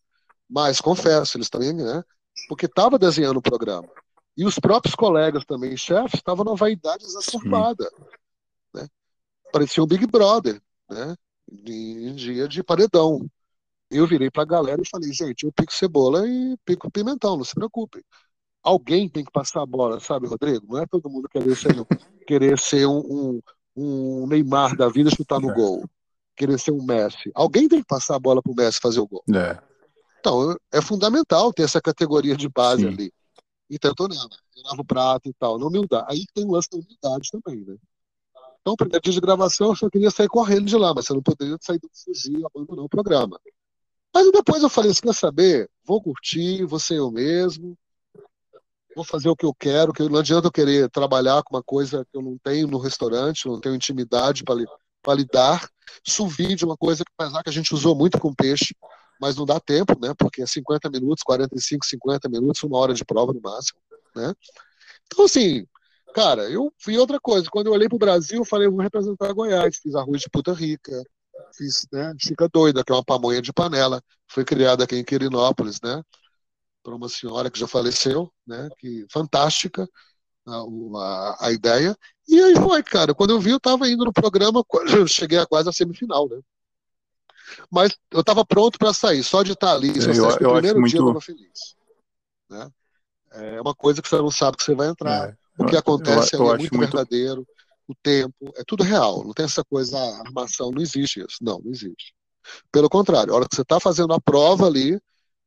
Mas 0.50 0.82
confesso, 0.82 1.38
eles 1.38 1.50
também, 1.50 1.74
né, 1.74 2.04
porque 2.48 2.66
estava 2.66 3.00
desenhando 3.00 3.38
o 3.38 3.42
programa. 3.42 3.88
E 4.36 4.46
os 4.46 4.58
próprios 4.58 4.96
colegas 4.96 5.46
também, 5.46 5.78
chefes, 5.78 6.16
estavam 6.16 6.44
na 6.44 6.56
vaidade 6.56 7.04
exacerbada. 7.04 7.90
Né? 8.74 8.88
Parecia 9.52 9.84
um 9.84 9.88
Big 9.88 10.08
Brother. 10.08 10.62
Né? 10.90 11.16
em 11.52 12.16
dia 12.16 12.48
de 12.48 12.64
paredão. 12.64 13.26
Eu 13.90 14.08
virei 14.08 14.32
para 14.32 14.44
a 14.44 14.48
galera 14.48 14.82
e 14.82 14.90
falei, 14.90 15.12
gente, 15.14 15.44
eu 15.44 15.52
pico 15.52 15.74
cebola 15.74 16.28
e 16.28 16.58
pico 16.66 16.90
pimentão, 16.90 17.38
não 17.38 17.44
se 17.44 17.54
preocupem. 17.54 18.04
Alguém 18.64 19.10
tem 19.10 19.24
que 19.24 19.32
passar 19.32 19.62
a 19.62 19.66
bola, 19.66 20.00
sabe, 20.00 20.26
Rodrigo? 20.26 20.66
Não 20.68 20.82
é 20.82 20.86
todo 20.86 21.10
mundo 21.10 21.28
querer 21.30 21.56
ser, 21.56 21.76
querer 22.26 22.58
ser 22.58 22.88
um, 22.88 23.00
um, 23.00 23.42
um 23.76 24.28
Neymar 24.28 24.76
da 24.76 24.88
vida 24.88 25.12
chutar 25.12 25.40
no 25.40 25.52
é. 25.52 25.54
gol. 25.54 25.86
Querer 26.36 26.58
ser 26.58 26.72
um 26.72 26.84
Messi. 26.84 27.30
Alguém 27.36 27.68
tem 27.68 27.82
que 27.82 27.88
passar 27.88 28.16
a 28.16 28.20
bola 28.20 28.42
para 28.42 28.52
o 28.52 28.56
Messi 28.56 28.80
fazer 28.82 29.00
o 29.00 29.08
gol. 29.08 29.24
É. 29.36 29.62
Então, 30.24 30.56
é 30.72 30.82
fundamental 30.82 31.52
ter 31.52 31.64
essa 31.64 31.82
categoria 31.82 32.34
de 32.34 32.48
base 32.48 32.84
Sim. 32.84 32.88
ali. 32.88 33.14
Então, 33.70 33.92
eu 33.92 33.96
tô 33.96 34.08
nela. 34.08 34.30
Eu 34.56 34.64
lavo 34.64 34.82
o 34.82 34.86
prato 34.86 35.28
e 35.28 35.34
tal. 35.34 35.60
Na 35.60 35.66
humildade. 35.66 36.06
Aí 36.08 36.24
tem 36.34 36.46
o 36.46 36.52
lance 36.52 36.70
da 36.72 36.78
humildade 36.78 37.30
também, 37.30 37.66
né? 37.66 37.76
Então, 38.62 38.74
primeiro 38.78 39.04
dia 39.04 39.12
de 39.12 39.20
gravação, 39.20 39.68
eu 39.68 39.76
só 39.76 39.90
queria 39.90 40.10
sair 40.10 40.30
correndo 40.30 40.66
de 40.66 40.78
lá, 40.78 40.94
mas 40.94 41.06
você 41.06 41.14
não 41.14 41.22
poderia 41.22 41.58
sair, 41.60 41.82
fugir, 42.06 42.42
abandonar 42.46 42.86
o 42.86 42.90
programa. 42.90 43.38
Mas 44.16 44.32
depois 44.32 44.64
eu 44.64 44.70
falei, 44.70 44.94
você 44.94 45.02
quer 45.02 45.14
saber? 45.14 45.70
Vou 45.84 46.02
curtir, 46.02 46.64
vou 46.64 46.80
ser 46.80 47.00
eu 47.00 47.12
mesmo, 47.12 47.78
vou 48.96 49.04
fazer 49.04 49.28
o 49.28 49.36
que 49.36 49.46
eu 49.46 49.54
quero, 49.54 49.92
que 49.92 50.08
não 50.08 50.20
adianta 50.20 50.48
eu 50.48 50.52
querer 50.52 50.90
trabalhar 50.90 51.44
com 51.44 51.58
uma 51.58 51.64
coisa 51.64 52.06
que 52.10 52.18
eu 52.18 52.22
não 52.22 52.38
tenho 52.42 52.68
no 52.68 52.78
restaurante, 52.78 53.48
não 53.48 53.60
tenho 53.60 53.76
intimidade 53.76 54.46
para 54.46 55.16
lidar. 55.16 55.70
Sous-vide, 56.08 56.64
uma 56.64 56.78
coisa 56.78 57.04
que, 57.04 57.12
apesar 57.18 57.44
que 57.44 57.50
a 57.50 57.54
gente 57.54 57.74
usou 57.74 57.94
muito 57.94 58.18
com 58.18 58.34
peixe, 58.34 58.74
mas 59.20 59.36
não 59.36 59.46
dá 59.46 59.60
tempo, 59.60 60.00
né? 60.00 60.14
Porque 60.18 60.42
é 60.42 60.46
50 60.46 60.90
minutos, 60.90 61.24
45, 61.24 61.86
50 61.86 62.30
minutos, 62.30 62.64
uma 62.64 62.78
hora 62.78 62.94
de 62.94 63.06
prova 63.06 63.34
no 63.34 63.42
máximo, 63.42 63.80
né? 64.16 64.34
Então, 65.08 65.26
assim, 65.26 65.66
Cara, 66.14 66.44
eu 66.50 66.72
vi 66.86 66.98
outra 66.98 67.20
coisa. 67.20 67.48
Quando 67.50 67.68
eu 67.68 67.74
olhei 67.74 67.90
pro 67.90 67.98
Brasil, 67.98 68.40
eu 68.40 68.46
falei, 68.46 68.68
eu 68.68 68.72
vou 68.72 68.82
representar 68.82 69.34
Goiás. 69.34 69.78
Fiz 69.82 69.96
arroz 69.96 70.22
de 70.22 70.30
puta 70.30 70.54
rica, 70.54 70.92
fiz, 71.58 71.88
né, 71.92 72.14
Chica 72.20 72.48
Doida, 72.48 72.84
que 72.84 72.92
é 72.92 72.96
uma 72.96 73.04
pamonha 73.04 73.42
de 73.42 73.52
panela. 73.52 74.02
Foi 74.28 74.46
criada 74.46 74.84
aqui 74.84 74.96
em 74.96 75.04
Quirinópolis, 75.04 75.80
né? 75.82 76.04
Por 76.84 76.94
uma 76.94 77.10
senhora 77.10 77.50
que 77.52 77.60
já 77.60 77.68
faleceu, 77.68 78.32
né? 78.48 78.70
Que 78.80 79.06
fantástica 79.12 79.88
a, 80.48 80.64
a, 81.00 81.48
a 81.48 81.52
ideia. 81.52 81.98
E 82.28 82.40
aí 82.42 82.56
foi, 82.56 82.84
cara. 82.84 83.16
Quando 83.16 83.32
eu 83.32 83.40
vi, 83.40 83.52
eu 83.52 83.60
tava 83.60 83.90
indo 83.90 84.06
no 84.06 84.14
programa, 84.14 84.64
cheguei 85.08 85.40
a 85.40 85.48
quase 85.48 85.70
a 85.70 85.74
semifinal, 85.74 86.30
né? 86.30 86.40
Mas 87.70 87.96
eu 88.12 88.22
estava 88.22 88.46
pronto 88.46 88.78
para 88.78 88.94
sair, 88.94 89.24
só 89.24 89.44
de 89.44 89.54
estar 89.54 89.68
tá 89.68 89.74
ali. 89.74 89.90
É, 89.90 90.10
eu, 90.10 90.14
eu, 90.14 90.30
eu 90.40 90.54
primeiro 90.54 90.84
dia 90.84 91.02
muito... 91.02 91.18
eu 91.18 91.22
feliz. 91.22 91.76
Né? 92.50 92.70
É 93.32 93.62
uma 93.62 93.74
coisa 93.74 94.02
que 94.02 94.08
você 94.08 94.18
não 94.18 94.32
sabe 94.32 94.58
que 94.58 94.64
você 94.64 94.76
vai 94.76 94.90
entrar. 94.90 95.30
É. 95.30 95.38
O 95.58 95.66
que 95.66 95.76
acontece 95.76 96.36
eu, 96.36 96.40
eu 96.40 96.54
é 96.54 96.58
muito, 96.58 96.76
muito 96.76 96.92
verdadeiro, 96.92 97.48
o 97.88 97.94
tempo, 97.96 98.54
é 98.56 98.64
tudo 98.66 98.84
real. 98.84 99.24
Não 99.24 99.34
tem 99.34 99.46
essa 99.46 99.64
coisa, 99.64 99.98
a 99.98 100.20
armação, 100.22 100.72
não 100.72 100.82
existe 100.82 101.20
isso. 101.20 101.38
Não, 101.42 101.60
não 101.60 101.72
existe. 101.72 102.14
Pelo 102.72 102.90
contrário, 102.90 103.34
a 103.34 103.36
hora 103.36 103.48
que 103.48 103.56
você 103.56 103.62
está 103.62 103.80
fazendo 103.80 104.14
a 104.14 104.20
prova 104.20 104.66
ali, 104.66 105.00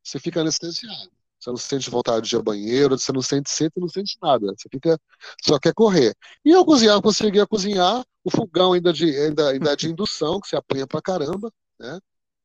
você 0.03 0.19
fica 0.19 0.41
anestesiado. 0.41 1.11
Você 1.39 1.49
não 1.51 1.57
sente 1.57 1.89
vontade 1.89 2.27
de 2.27 2.35
ir 2.35 2.37
ao 2.37 2.43
banheiro, 2.43 2.97
você 2.97 3.11
não 3.11 3.21
sente 3.21 3.49
sede, 3.49 3.73
não 3.77 3.87
sente 3.87 4.17
nada. 4.21 4.53
Você 4.57 4.67
fica, 4.71 4.99
só 5.43 5.59
quer 5.59 5.73
correr. 5.73 6.15
E 6.43 6.49
eu 6.49 6.65
cozinhar, 6.65 6.99
conseguia 7.01 7.45
cozinhar, 7.45 8.03
o 8.23 8.31
fogão 8.31 8.73
ainda 8.73 8.91
de, 8.91 9.15
ainda, 9.15 9.49
ainda 9.49 9.75
de 9.75 9.87
indução, 9.87 10.39
que 10.39 10.47
você 10.47 10.55
apanha 10.55 10.87
pra 10.87 11.01
caramba, 11.01 11.51
né? 11.79 11.99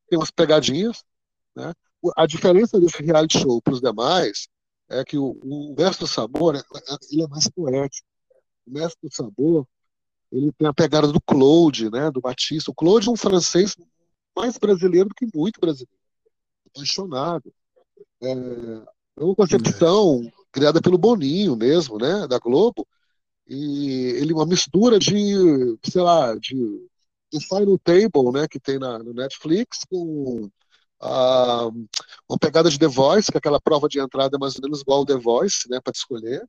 Tem 0.09 0.19
umas 0.19 0.31
pegadinhas, 0.31 1.03
né? 1.55 1.73
A 2.17 2.27
diferença 2.27 2.81
desse 2.81 3.03
reality 3.03 3.39
show 3.39 3.63
para 3.63 3.75
os 3.75 3.81
demais 3.81 4.49
é 4.89 5.05
que 5.05 5.17
o, 5.17 5.39
o 5.43 5.75
Mestre 5.77 6.05
do 6.05 6.09
Sabor 6.09 6.57
é, 6.57 6.59
é, 6.59 6.97
ele 7.11 7.23
é 7.23 7.29
mais 7.29 7.49
poético. 7.49 8.07
O 8.67 8.73
Mestre 8.73 9.09
do 9.09 9.15
Sabor 9.15 9.67
ele 10.33 10.51
tem 10.53 10.67
a 10.67 10.73
pegada 10.73 11.09
do 11.09 11.21
Claude, 11.21 11.91
né, 11.91 12.11
do 12.11 12.21
Batista. 12.21 12.71
O 12.71 12.75
Claude 12.75 13.09
é 13.09 13.13
um 13.13 13.17
francês 13.17 13.77
mais 14.35 14.57
brasileiro 14.57 15.11
do 15.11 15.15
que 15.15 15.27
muito 15.35 15.61
brasileiro. 15.61 15.93
Apaixonado. 16.75 17.53
É, 18.23 18.33
é 18.33 19.25
uma 19.25 19.35
concepção 19.35 20.23
é. 20.25 20.33
criada 20.51 20.81
pelo 20.81 20.97
Boninho 20.97 21.55
mesmo, 21.55 21.99
né, 21.99 22.27
da 22.27 22.39
Globo. 22.39 22.87
E 23.47 24.15
ele 24.17 24.33
uma 24.33 24.47
mistura 24.47 24.99
de, 24.99 25.79
sei 25.85 26.01
lá, 26.01 26.35
de 26.37 26.89
The 27.33 27.41
Final 27.41 27.79
Table, 27.79 28.33
né, 28.33 28.47
que 28.47 28.61
tem 28.61 28.79
na, 28.79 28.99
no 28.99 29.15
Netflix, 29.15 29.79
com 29.89 30.51
uh, 31.03 31.87
uma 32.29 32.39
pegada 32.39 32.71
de 32.71 32.79
The 32.79 32.87
Voice, 32.87 33.31
que 33.31 33.37
é 33.37 33.41
aquela 33.41 33.61
prova 33.61 33.89
de 33.89 33.99
entrada 33.99 34.39
mais 34.39 34.57
ou 34.57 34.63
menos 34.63 34.83
igual 34.83 35.01
ao 35.01 35.07
The 35.07 35.17
Voice, 35.17 35.69
né, 35.69 35.81
para 35.81 35.93
escolher, 35.95 36.47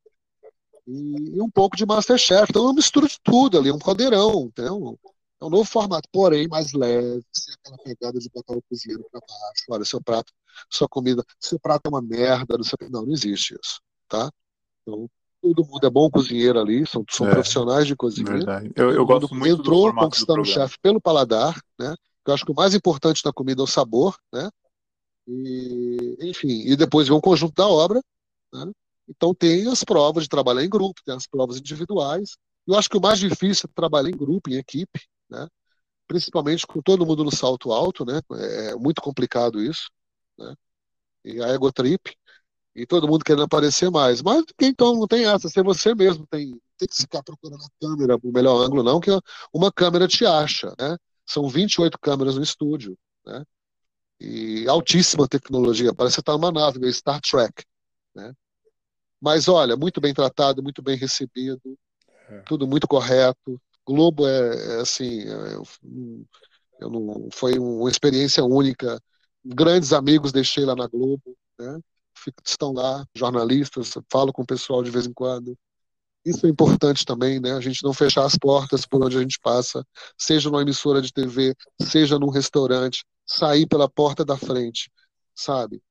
e, 0.86 1.38
e, 1.38 1.42
um 1.42 1.50
pouco 1.50 1.78
de 1.78 1.86
Masterchef. 1.86 2.48
Então 2.50 2.64
é 2.64 2.66
uma 2.68 2.74
mistura 2.74 3.08
de 3.08 3.18
tudo 3.24 3.58
ali, 3.58 3.72
um 3.72 3.80
caldeirão, 3.80 4.50
então, 4.52 4.98
é 5.42 5.46
um 5.46 5.50
novo 5.50 5.66
formato, 5.66 6.08
porém 6.12 6.48
mais 6.48 6.74
leve, 6.74 7.24
sem 7.34 7.54
aquela 7.56 7.78
pegada 7.78 8.20
de 8.20 8.30
botar 8.30 8.54
o 8.54 8.62
cozinheiro 8.64 9.06
para 9.12 9.22
baixo. 9.22 9.64
Olha, 9.70 9.86
seu 9.86 10.02
prato, 10.02 10.34
sua 10.70 10.88
comida, 10.88 11.24
seu 11.40 11.60
prato 11.60 11.86
é 11.86 11.90
uma 11.90 12.02
merda, 12.02 12.58
não, 12.90 13.06
não 13.06 13.14
existe 13.14 13.56
isso, 13.62 13.82
tá? 14.08 14.30
Então, 14.82 15.10
todo 15.44 15.66
mundo 15.66 15.86
é 15.86 15.90
bom 15.90 16.10
cozinheiro 16.10 16.58
ali, 16.58 16.88
são, 16.88 17.04
são 17.10 17.28
é, 17.28 17.32
profissionais 17.32 17.86
de 17.86 17.98
cozinha. 17.98 18.32
Verdade. 18.32 18.72
Eu, 18.78 18.92
eu 18.92 19.06
gosto 19.06 19.36
muito 19.36 19.60
entrou 19.60 19.92
do 19.92 19.98
conquistando 19.98 20.42
o 20.42 20.46
chefe 20.46 20.78
pelo 20.82 21.02
paladar, 21.02 21.62
né? 21.78 21.94
Eu 22.26 22.34
acho 22.34 22.46
que 22.46 22.52
o 22.54 22.56
mais 22.56 22.74
importante 22.74 23.22
na 23.26 23.34
comida 23.34 23.62
é 23.62 23.66
o 23.66 23.68
sabor, 23.68 24.18
né? 24.32 24.50
E, 25.28 26.18
enfim, 26.22 26.64
e 26.66 26.78
depois 26.78 27.10
vem 27.10 27.18
um 27.18 27.22
conjunto 27.22 27.54
da 27.56 27.68
obra, 27.68 28.02
né? 28.54 28.72
Então 29.10 29.36
tem 29.36 29.68
as 29.68 29.84
provas 29.84 30.24
de 30.24 30.30
trabalhar 30.30 30.64
em 30.64 30.70
grupo, 30.70 31.02
tem 31.06 31.14
as 31.14 31.28
provas 31.28 31.58
individuais. 31.58 32.38
Eu 32.66 32.76
acho 32.76 32.90
que 32.90 32.98
o 32.98 33.02
mais 33.02 33.20
difícil 33.20 33.68
é 33.70 33.74
trabalhar 33.76 34.10
em 34.10 34.18
grupo, 34.18 34.50
em 34.50 34.56
equipe, 34.56 35.02
né? 35.30 35.46
Principalmente 36.08 36.66
com 36.66 36.82
todo 36.82 37.06
mundo 37.06 37.26
no 37.26 37.36
salto 37.36 37.74
alto, 37.74 38.06
né? 38.06 38.22
É 38.32 38.76
muito 38.76 39.02
complicado 39.02 39.62
isso, 39.62 39.90
né? 40.38 40.56
E 41.26 41.42
a 41.42 41.50
ego 41.50 41.70
trip 41.70 42.16
e 42.76 42.86
todo 42.86 43.08
mundo 43.08 43.24
querendo 43.24 43.44
aparecer 43.44 43.90
mais. 43.90 44.22
Mas 44.22 44.44
então 44.62 44.96
não 44.96 45.08
tem 45.08 45.26
essa, 45.26 45.50
ser 45.50 45.64
você 45.64 45.94
mesmo 45.94 46.26
tem 46.28 46.60
tem 46.78 46.88
que 46.88 46.96
ficar 46.96 47.24
procurando 47.24 47.64
a 47.64 47.70
câmera, 47.80 48.18
o 48.22 48.32
melhor 48.32 48.62
ângulo 48.62 48.84
não, 48.84 49.00
que 49.00 49.10
uma 49.54 49.72
câmera 49.72 50.08
te 50.08 50.26
acha, 50.26 50.74
né? 50.80 50.98
São 51.26 51.48
28 51.48 51.98
câmeras 52.00 52.36
no 52.36 52.44
estúdio, 52.44 52.98
né? 53.26 53.44
E 54.20 54.68
altíssima 54.68 55.28
tecnologia, 55.28 55.94
parece 55.94 56.16
que 56.16 56.22
está 56.22 56.34
numa 56.34 56.52
nave, 56.52 56.80
meio 56.80 56.94
Star 56.94 57.22
Trek, 57.22 57.64
né? 58.16 58.34
Mas 59.22 59.48
olha, 59.48 59.78
muito 59.78 60.02
bem 60.02 60.14
tratado, 60.14 60.62
muito 60.62 60.82
bem 60.82 60.98
recebido, 60.98 61.78
é. 62.30 62.40
tudo 62.42 62.68
muito 62.68 62.88
correto. 62.88 63.62
Globo 63.86 64.28
é, 64.28 64.78
é 64.78 64.82
assim, 64.82 65.22
é, 65.22 65.56
eu 66.80 66.90
não, 66.90 67.30
foi 67.32 67.58
uma 67.58 67.90
experiência 67.90 68.44
única. 68.44 69.02
Grandes 69.46 69.94
amigos 69.94 70.32
deixei 70.32 70.66
lá 70.66 70.76
na 70.76 70.88
Globo, 70.88 71.38
né? 71.60 71.80
Estão 72.46 72.74
lá, 72.74 73.06
jornalistas, 73.16 73.94
falo 74.12 74.32
com 74.32 74.44
o 74.44 74.46
pessoal 74.46 74.84
de 74.84 74.92
vez 74.92 75.06
em 75.06 75.14
quando. 75.14 75.58
Isso 76.26 76.46
é 76.46 76.50
importante 76.50 77.06
também, 77.06 77.40
né? 77.40 77.52
A 77.54 77.60
gente 77.60 77.84
não 77.84 77.94
fechar 77.94 78.26
as 78.26 78.38
portas 78.38 78.86
por 78.86 79.04
onde 79.04 79.18
a 79.18 79.22
gente 79.22 79.40
passa, 79.42 79.86
seja 80.18 80.50
numa 80.50 80.62
emissora 80.62 81.02
de 81.02 81.12
TV, 81.12 81.54
seja 81.82 82.18
num 82.18 82.30
restaurante, 82.30 83.06
sair 83.26 83.68
pela 83.68 83.90
porta 83.90 84.24
da 84.24 84.38
frente, 84.38 84.90
sabe? 85.36 85.82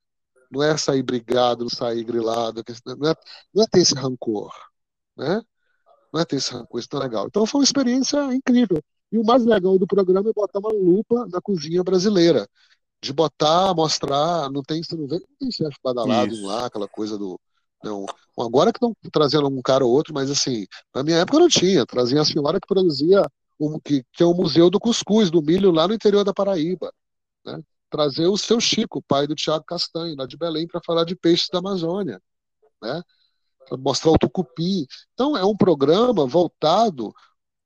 Não 0.51 0.63
é 0.63 0.77
sair 0.77 1.03
brigado, 1.03 1.65
não 1.65 1.71
sair 1.71 2.05
grilado, 2.05 2.63
não 2.87 3.11
é, 3.11 3.15
não 3.55 3.63
é 3.63 3.67
ter 3.71 3.81
esse 3.81 3.95
rancor, 3.95 4.53
né? 5.17 5.43
Não 6.13 6.21
é 6.21 6.25
ter 6.25 6.37
esse 6.37 6.53
rancor, 6.53 6.81
isso 6.81 6.89
tá 6.89 6.99
legal. 6.99 7.27
Então 7.27 7.47
foi 7.47 7.61
uma 7.61 7.65
experiência 7.65 8.19
incrível. 8.35 8.83
E 9.11 9.19
o 9.19 9.25
mais 9.25 9.45
legal 9.45 9.79
do 9.79 9.87
programa 9.87 10.31
é 10.31 10.33
botar 10.33 10.59
uma 10.59 10.73
lupa 10.73 11.27
na 11.31 11.41
cozinha 11.41 11.83
brasileira. 11.85 12.49
De 13.03 13.13
botar, 13.13 13.75
mostrar, 13.75 14.49
não 14.51 14.63
tem, 14.63 14.83
você 14.83 14.97
não 14.97 15.09
vê, 15.09 15.19
não 15.19 15.37
tem 15.41 15.51
chefe 15.51 15.77
badalado 15.83 16.41
lá, 16.43 16.67
aquela 16.67 16.87
coisa 16.87 17.19
do, 17.19 17.39
não, 17.83 18.07
agora 18.39 18.73
que 18.73 18.77
estão 18.77 18.95
trazendo 19.13 19.49
um 19.49 19.61
cara 19.61 19.85
ou 19.85 19.91
outro, 19.93 20.15
mas 20.15 20.31
assim, 20.31 20.67
na 20.95 21.03
minha 21.03 21.19
época 21.19 21.39
não 21.39 21.49
tinha. 21.49 21.85
Trazia 21.85 22.21
a 22.21 22.25
senhora 22.25 22.61
que 22.61 22.67
produzia, 22.67 23.27
um, 23.59 23.79
que, 23.81 24.05
que 24.13 24.23
é 24.23 24.27
o 24.27 24.35
Museu 24.35 24.71
do 24.71 24.79
Cuscuz, 24.79 25.31
do 25.31 25.43
milho, 25.43 25.73
lá 25.73 25.89
no 25.89 25.95
interior 25.95 26.25
da 26.25 26.33
Paraíba. 26.33 26.93
Né? 27.45 27.61
Trazer 27.91 28.27
o 28.27 28.39
seu 28.39 28.61
Chico, 28.61 29.03
pai 29.03 29.27
do 29.27 29.35
Tiago 29.35 29.65
Castanho, 29.65 30.17
lá 30.17 30.27
de 30.27 30.37
Belém, 30.37 30.67
para 30.67 30.81
falar 30.85 31.05
de 31.05 31.17
peixes 31.17 31.49
da 31.53 31.59
Amazônia. 31.59 32.21
Né? 32.81 33.03
Para 33.69 33.79
mostrar 33.79 34.13
o 34.13 34.19
tucupi. 34.19 34.87
Então, 35.13 35.37
é 35.37 35.45
um 35.45 35.57
programa 35.57 36.27
voltado 36.27 37.13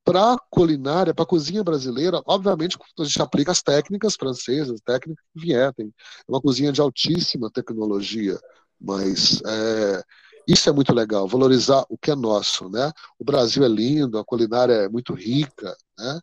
para 0.07 0.35
a 0.35 0.37
culinária, 0.49 1.13
para 1.13 1.23
a 1.23 1.27
cozinha 1.27 1.61
brasileira, 1.65 2.21
obviamente 2.25 2.77
a 2.97 3.03
gente 3.03 3.21
aplica 3.21 3.51
as 3.51 3.61
técnicas 3.61 4.15
francesas, 4.15 4.79
técnicas 4.79 5.21
que 5.33 5.41
vieram. 5.41 5.73
É 5.79 5.83
uma 6.29 6.39
cozinha 6.39 6.71
de 6.71 6.79
altíssima 6.79 7.51
tecnologia, 7.51 8.39
mas 8.79 9.41
é, 9.45 10.01
isso 10.47 10.69
é 10.69 10.71
muito 10.71 10.93
legal, 10.93 11.27
valorizar 11.27 11.85
o 11.89 11.97
que 11.97 12.09
é 12.09 12.15
nosso, 12.15 12.69
né? 12.69 12.89
O 13.19 13.25
Brasil 13.25 13.65
é 13.65 13.67
lindo, 13.67 14.17
a 14.17 14.23
culinária 14.23 14.71
é 14.71 14.87
muito 14.87 15.13
rica, 15.13 15.75
né? 15.99 16.21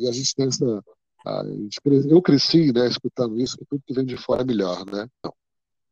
E 0.00 0.08
a 0.08 0.12
gente 0.12 0.34
tem 0.34 0.48
essa... 0.48 0.82
A 1.24 1.44
gente, 1.44 1.78
eu 2.10 2.20
cresci, 2.20 2.72
né, 2.72 2.88
escutando 2.88 3.40
isso, 3.40 3.56
que 3.56 3.64
tudo 3.66 3.84
que 3.86 3.94
vem 3.94 4.04
de 4.04 4.16
fora 4.16 4.42
é 4.42 4.44
melhor, 4.44 4.84
né? 4.84 5.06
Não. 5.22 5.32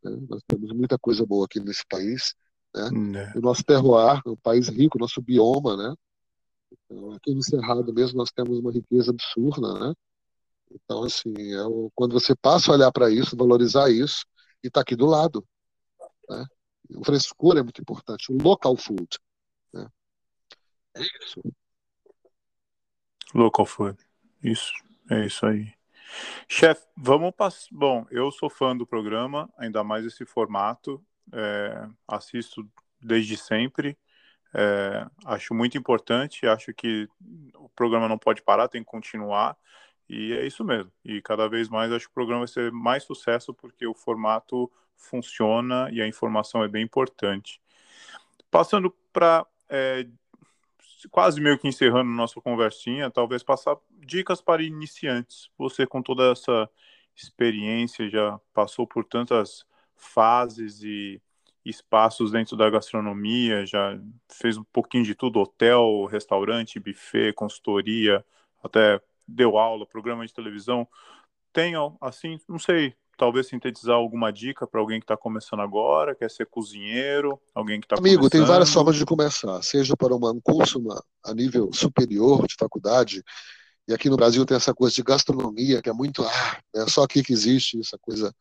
Né? 0.02 0.18
Nós 0.28 0.42
temos 0.48 0.72
muita 0.72 0.98
coisa 0.98 1.24
boa 1.24 1.44
aqui 1.44 1.60
nesse 1.60 1.84
país, 1.88 2.34
né? 2.74 2.90
É. 3.34 3.38
O 3.38 3.40
nosso 3.40 3.62
terroir, 3.62 4.20
é 4.26 4.30
um 4.30 4.34
país 4.34 4.68
rico, 4.68 4.98
o 4.98 5.00
nosso 5.00 5.22
bioma, 5.22 5.76
né? 5.76 5.94
Então, 6.72 7.12
aqui 7.12 7.34
no 7.34 7.42
Cerrado 7.42 7.92
mesmo 7.92 8.18
nós 8.18 8.30
temos 8.30 8.58
uma 8.58 8.72
riqueza 8.72 9.10
absurda, 9.10 9.74
né? 9.74 9.94
Então, 10.70 11.02
assim, 11.04 11.34
é 11.52 11.62
o, 11.64 11.90
quando 11.94 12.12
você 12.12 12.34
passa 12.36 12.70
a 12.70 12.74
olhar 12.74 12.92
para 12.92 13.10
isso, 13.10 13.36
valorizar 13.36 13.90
isso, 13.90 14.24
e 14.62 14.68
está 14.68 14.80
aqui 14.80 14.94
do 14.94 15.06
lado. 15.06 15.44
Né? 16.28 16.46
O 16.96 17.04
frescura 17.04 17.60
é 17.60 17.62
muito 17.62 17.80
importante, 17.80 18.32
o 18.32 18.40
local 18.40 18.76
food. 18.76 19.18
Né? 19.72 19.86
É 20.96 21.02
isso. 21.24 21.40
Local 23.34 23.66
food. 23.66 23.98
Isso, 24.42 24.72
é 25.10 25.26
isso 25.26 25.44
aí. 25.46 25.72
Chefe, 26.48 26.86
vamos 26.96 27.32
passar. 27.34 27.68
Bom, 27.70 28.06
eu 28.10 28.30
sou 28.32 28.50
fã 28.50 28.76
do 28.76 28.86
programa, 28.86 29.48
ainda 29.56 29.84
mais 29.84 30.04
esse 30.04 30.24
formato. 30.24 31.04
É, 31.32 31.88
assisto 32.08 32.68
desde 33.00 33.36
sempre. 33.36 33.96
É, 34.54 35.06
acho 35.24 35.54
muito 35.54 35.78
importante. 35.78 36.46
Acho 36.46 36.72
que 36.74 37.08
o 37.54 37.68
programa 37.70 38.08
não 38.08 38.18
pode 38.18 38.42
parar, 38.42 38.68
tem 38.68 38.82
que 38.82 38.90
continuar. 38.90 39.56
E 40.08 40.32
é 40.32 40.46
isso 40.46 40.64
mesmo. 40.64 40.90
E 41.04 41.22
cada 41.22 41.48
vez 41.48 41.68
mais 41.68 41.92
acho 41.92 42.06
que 42.06 42.10
o 42.10 42.14
programa 42.14 42.40
vai 42.40 42.48
ser 42.48 42.72
mais 42.72 43.04
sucesso 43.04 43.54
porque 43.54 43.86
o 43.86 43.94
formato 43.94 44.70
funciona 44.96 45.88
e 45.92 46.02
a 46.02 46.06
informação 46.06 46.64
é 46.64 46.68
bem 46.68 46.82
importante. 46.82 47.60
Passando 48.50 48.90
para 49.12 49.46
é, 49.68 50.06
quase 51.10 51.40
meio 51.40 51.58
que 51.58 51.68
encerrando 51.68 52.10
nossa 52.10 52.40
conversinha, 52.40 53.10
talvez 53.10 53.42
passar 53.42 53.76
dicas 53.92 54.40
para 54.40 54.62
iniciantes. 54.62 55.48
Você, 55.56 55.86
com 55.86 56.02
toda 56.02 56.32
essa 56.32 56.68
experiência, 57.14 58.10
já 58.10 58.38
passou 58.52 58.86
por 58.86 59.04
tantas 59.04 59.64
fases 59.96 60.82
e 60.82 61.20
espaços 61.64 62.30
dentro 62.30 62.56
da 62.56 62.70
gastronomia, 62.70 63.66
já 63.66 63.98
fez 64.28 64.56
um 64.56 64.64
pouquinho 64.72 65.04
de 65.04 65.14
tudo: 65.14 65.40
hotel, 65.40 66.06
restaurante, 66.06 66.80
buffet, 66.80 67.32
consultoria, 67.32 68.24
até 68.62 69.00
deu 69.26 69.58
aula, 69.58 69.86
programa 69.86 70.26
de 70.26 70.32
televisão. 70.32 70.86
Tenham, 71.52 71.96
assim, 72.00 72.38
não 72.48 72.58
sei, 72.58 72.94
talvez 73.16 73.48
sintetizar 73.48 73.96
alguma 73.96 74.32
dica 74.32 74.66
para 74.66 74.80
alguém 74.80 74.98
que 74.98 75.04
está 75.04 75.16
começando 75.16 75.60
agora, 75.60 76.14
quer 76.14 76.30
ser 76.30 76.46
cozinheiro, 76.46 77.40
alguém 77.54 77.80
que 77.80 77.86
está 77.86 77.96
Amigo, 77.96 78.20
começando. 78.20 78.30
tem 78.30 78.44
várias 78.44 78.72
formas 78.72 78.96
de 78.96 79.04
começar, 79.04 79.60
seja 79.62 79.96
para 79.96 80.14
uma, 80.14 80.32
um 80.32 80.40
curso 80.40 80.80
a 81.24 81.34
nível 81.34 81.70
superior 81.72 82.46
de 82.46 82.54
faculdade, 82.58 83.22
e 83.86 83.92
aqui 83.92 84.08
no 84.08 84.16
Brasil 84.16 84.46
tem 84.46 84.56
essa 84.56 84.72
coisa 84.72 84.94
de 84.94 85.02
gastronomia, 85.02 85.82
que 85.82 85.90
é 85.90 85.92
muito, 85.92 86.22
ah, 86.22 86.60
é 86.74 86.86
só 86.88 87.02
aqui 87.02 87.22
que 87.22 87.32
existe 87.32 87.78
essa 87.80 87.98
coisa 87.98 88.34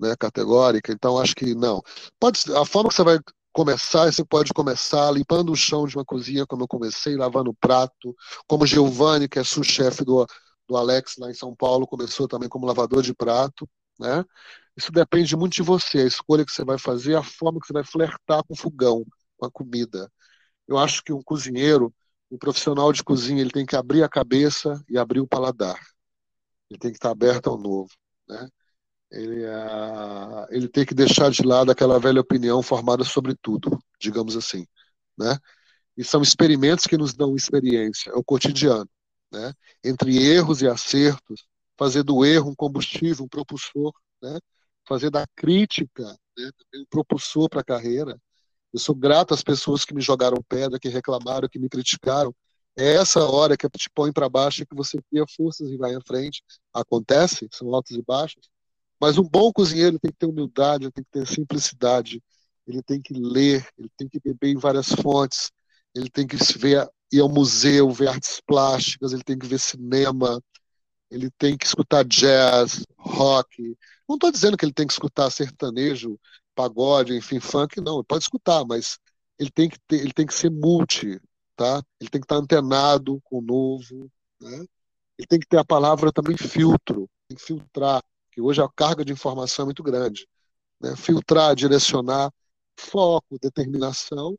né, 0.00 0.14
categórica, 0.18 0.92
então 0.92 1.18
acho 1.18 1.34
que 1.34 1.54
não. 1.54 1.82
Pode, 2.18 2.40
a 2.56 2.64
forma 2.64 2.88
que 2.90 2.96
você 2.96 3.04
vai 3.04 3.18
começar, 3.52 4.12
você 4.12 4.24
pode 4.24 4.52
começar 4.52 5.10
limpando 5.12 5.52
o 5.52 5.56
chão 5.56 5.86
de 5.86 5.96
uma 5.96 6.04
cozinha, 6.04 6.46
como 6.46 6.62
eu 6.64 6.68
comecei, 6.68 7.16
lavando 7.16 7.50
o 7.50 7.54
prato, 7.54 8.14
como 8.46 8.66
Giovanni, 8.66 9.28
que 9.28 9.38
é 9.38 9.44
sous-chefe 9.44 10.04
do, 10.04 10.26
do 10.68 10.76
Alex 10.76 11.16
lá 11.18 11.30
em 11.30 11.34
São 11.34 11.54
Paulo, 11.54 11.86
começou 11.86 12.28
também 12.28 12.48
como 12.48 12.66
lavador 12.66 13.02
de 13.02 13.14
prato, 13.14 13.68
né? 13.98 14.24
Isso 14.76 14.92
depende 14.92 15.36
muito 15.36 15.54
de 15.54 15.62
você, 15.62 15.98
a 16.00 16.06
escolha 16.06 16.44
que 16.44 16.52
você 16.52 16.64
vai 16.64 16.78
fazer, 16.78 17.16
a 17.16 17.22
forma 17.22 17.60
que 17.60 17.66
você 17.66 17.72
vai 17.72 17.84
flertar 17.84 18.42
com 18.44 18.54
o 18.54 18.56
fogão, 18.56 19.04
com 19.36 19.46
a 19.46 19.50
comida. 19.50 20.10
Eu 20.68 20.78
acho 20.78 21.02
que 21.04 21.12
um 21.12 21.22
cozinheiro, 21.22 21.94
um 22.30 22.38
profissional 22.38 22.92
de 22.92 23.04
cozinha, 23.04 23.40
ele 23.40 23.50
tem 23.50 23.66
que 23.66 23.76
abrir 23.76 24.02
a 24.02 24.08
cabeça 24.08 24.82
e 24.88 24.98
abrir 24.98 25.20
o 25.20 25.26
paladar. 25.26 25.78
Ele 26.70 26.78
tem 26.78 26.90
que 26.90 26.96
estar 26.98 27.10
aberto 27.10 27.48
ao 27.50 27.58
novo, 27.58 27.90
né? 28.28 28.48
Ele, 29.10 29.44
uh, 29.44 30.46
ele 30.50 30.68
tem 30.68 30.86
que 30.86 30.94
deixar 30.94 31.30
de 31.30 31.42
lado 31.42 31.70
aquela 31.70 31.98
velha 31.98 32.20
opinião 32.20 32.62
formada 32.62 33.04
sobre 33.04 33.34
tudo, 33.42 33.78
digamos 34.00 34.36
assim, 34.36 34.66
né? 35.18 35.36
E 35.96 36.04
são 36.04 36.22
experimentos 36.22 36.86
que 36.86 36.96
nos 36.96 37.12
dão 37.14 37.34
experiência, 37.34 38.10
é 38.10 38.14
o 38.14 38.24
cotidiano, 38.24 38.88
né? 39.32 39.52
Entre 39.84 40.16
erros 40.16 40.62
e 40.62 40.68
acertos, 40.68 41.44
fazer 41.76 42.02
do 42.02 42.24
erro 42.24 42.50
um 42.50 42.54
combustível, 42.54 43.24
um 43.24 43.28
propulsor, 43.28 43.92
né? 44.22 44.38
fazer 44.86 45.10
da 45.10 45.24
crítica 45.36 46.04
né? 46.36 46.50
um 46.74 46.84
propulsor 46.90 47.48
para 47.48 47.60
a 47.60 47.64
carreira. 47.64 48.20
Eu 48.72 48.78
sou 48.78 48.94
grato 48.94 49.32
às 49.32 49.42
pessoas 49.42 49.84
que 49.84 49.94
me 49.94 50.00
jogaram 50.02 50.36
pedra, 50.48 50.78
que 50.78 50.88
reclamaram, 50.88 51.48
que 51.48 51.58
me 51.58 51.68
criticaram. 51.68 52.34
É 52.76 52.94
essa 52.94 53.24
hora 53.24 53.56
que 53.56 53.68
te 53.70 53.90
põe 53.94 54.12
para 54.12 54.28
baixo 54.28 54.66
que 54.66 54.74
você 54.74 55.00
cria 55.10 55.24
forças 55.36 55.70
e 55.70 55.76
vai 55.76 55.94
à 55.94 56.00
frente. 56.06 56.42
Acontece, 56.72 57.48
são 57.52 57.74
altos 57.74 57.96
e 57.96 58.02
baixos. 58.02 58.48
Mas 59.00 59.18
um 59.18 59.24
bom 59.24 59.52
cozinheiro 59.52 59.98
tem 59.98 60.10
que 60.10 60.18
ter 60.18 60.26
humildade, 60.26 60.90
tem 60.92 61.04
que 61.04 61.10
ter 61.10 61.26
simplicidade, 61.26 62.22
ele 62.66 62.82
tem 62.82 63.00
que 63.00 63.14
ler, 63.14 63.66
ele 63.78 63.90
tem 63.96 64.08
que 64.08 64.20
beber 64.20 64.50
em 64.50 64.58
várias 64.58 64.88
fontes, 64.88 65.50
ele 65.94 66.10
tem 66.10 66.26
que 66.26 66.36
ver, 66.58 66.88
ir 67.12 67.20
ao 67.20 67.28
museu, 67.28 67.90
ver 67.90 68.08
artes 68.08 68.40
plásticas, 68.46 69.12
ele 69.12 69.24
tem 69.24 69.38
que 69.38 69.46
ver 69.46 69.58
cinema, 69.58 70.40
ele 71.10 71.30
tem 71.38 71.56
que 71.56 71.66
escutar 71.66 72.04
jazz, 72.04 72.84
rock. 72.98 73.76
Não 74.08 74.16
estou 74.16 74.30
dizendo 74.30 74.56
que 74.56 74.64
ele 74.64 74.72
tem 74.72 74.86
que 74.86 74.92
escutar 74.92 75.30
sertanejo, 75.30 76.18
pagode, 76.54 77.16
enfim, 77.16 77.40
funk, 77.40 77.80
não. 77.80 77.96
Ele 77.96 78.04
pode 78.04 78.24
escutar, 78.24 78.64
mas 78.64 78.98
ele 79.38 79.50
tem 79.50 79.68
que 79.68 79.78
ter, 79.88 80.00
ele 80.00 80.12
tem 80.12 80.26
que 80.26 80.34
ser 80.34 80.50
multi, 80.50 81.20
tá? 81.56 81.82
Ele 82.00 82.10
tem 82.10 82.20
que 82.20 82.26
estar 82.26 82.36
antenado 82.36 83.20
com 83.24 83.38
o 83.38 83.42
novo, 83.42 84.10
né? 84.40 84.64
Ele 85.18 85.26
tem 85.28 85.40
que 85.40 85.46
ter 85.46 85.58
a 85.58 85.64
palavra 85.64 86.12
também 86.12 86.36
filtro, 86.36 87.08
tem 87.28 87.36
que 87.36 87.44
filtrar, 87.44 88.02
hoje 88.40 88.62
a 88.62 88.68
carga 88.68 89.04
de 89.04 89.12
informação 89.12 89.64
é 89.64 89.66
muito 89.66 89.82
grande, 89.82 90.26
né? 90.80 90.96
Filtrar, 90.96 91.54
direcionar, 91.54 92.32
foco, 92.76 93.38
determinação 93.40 94.36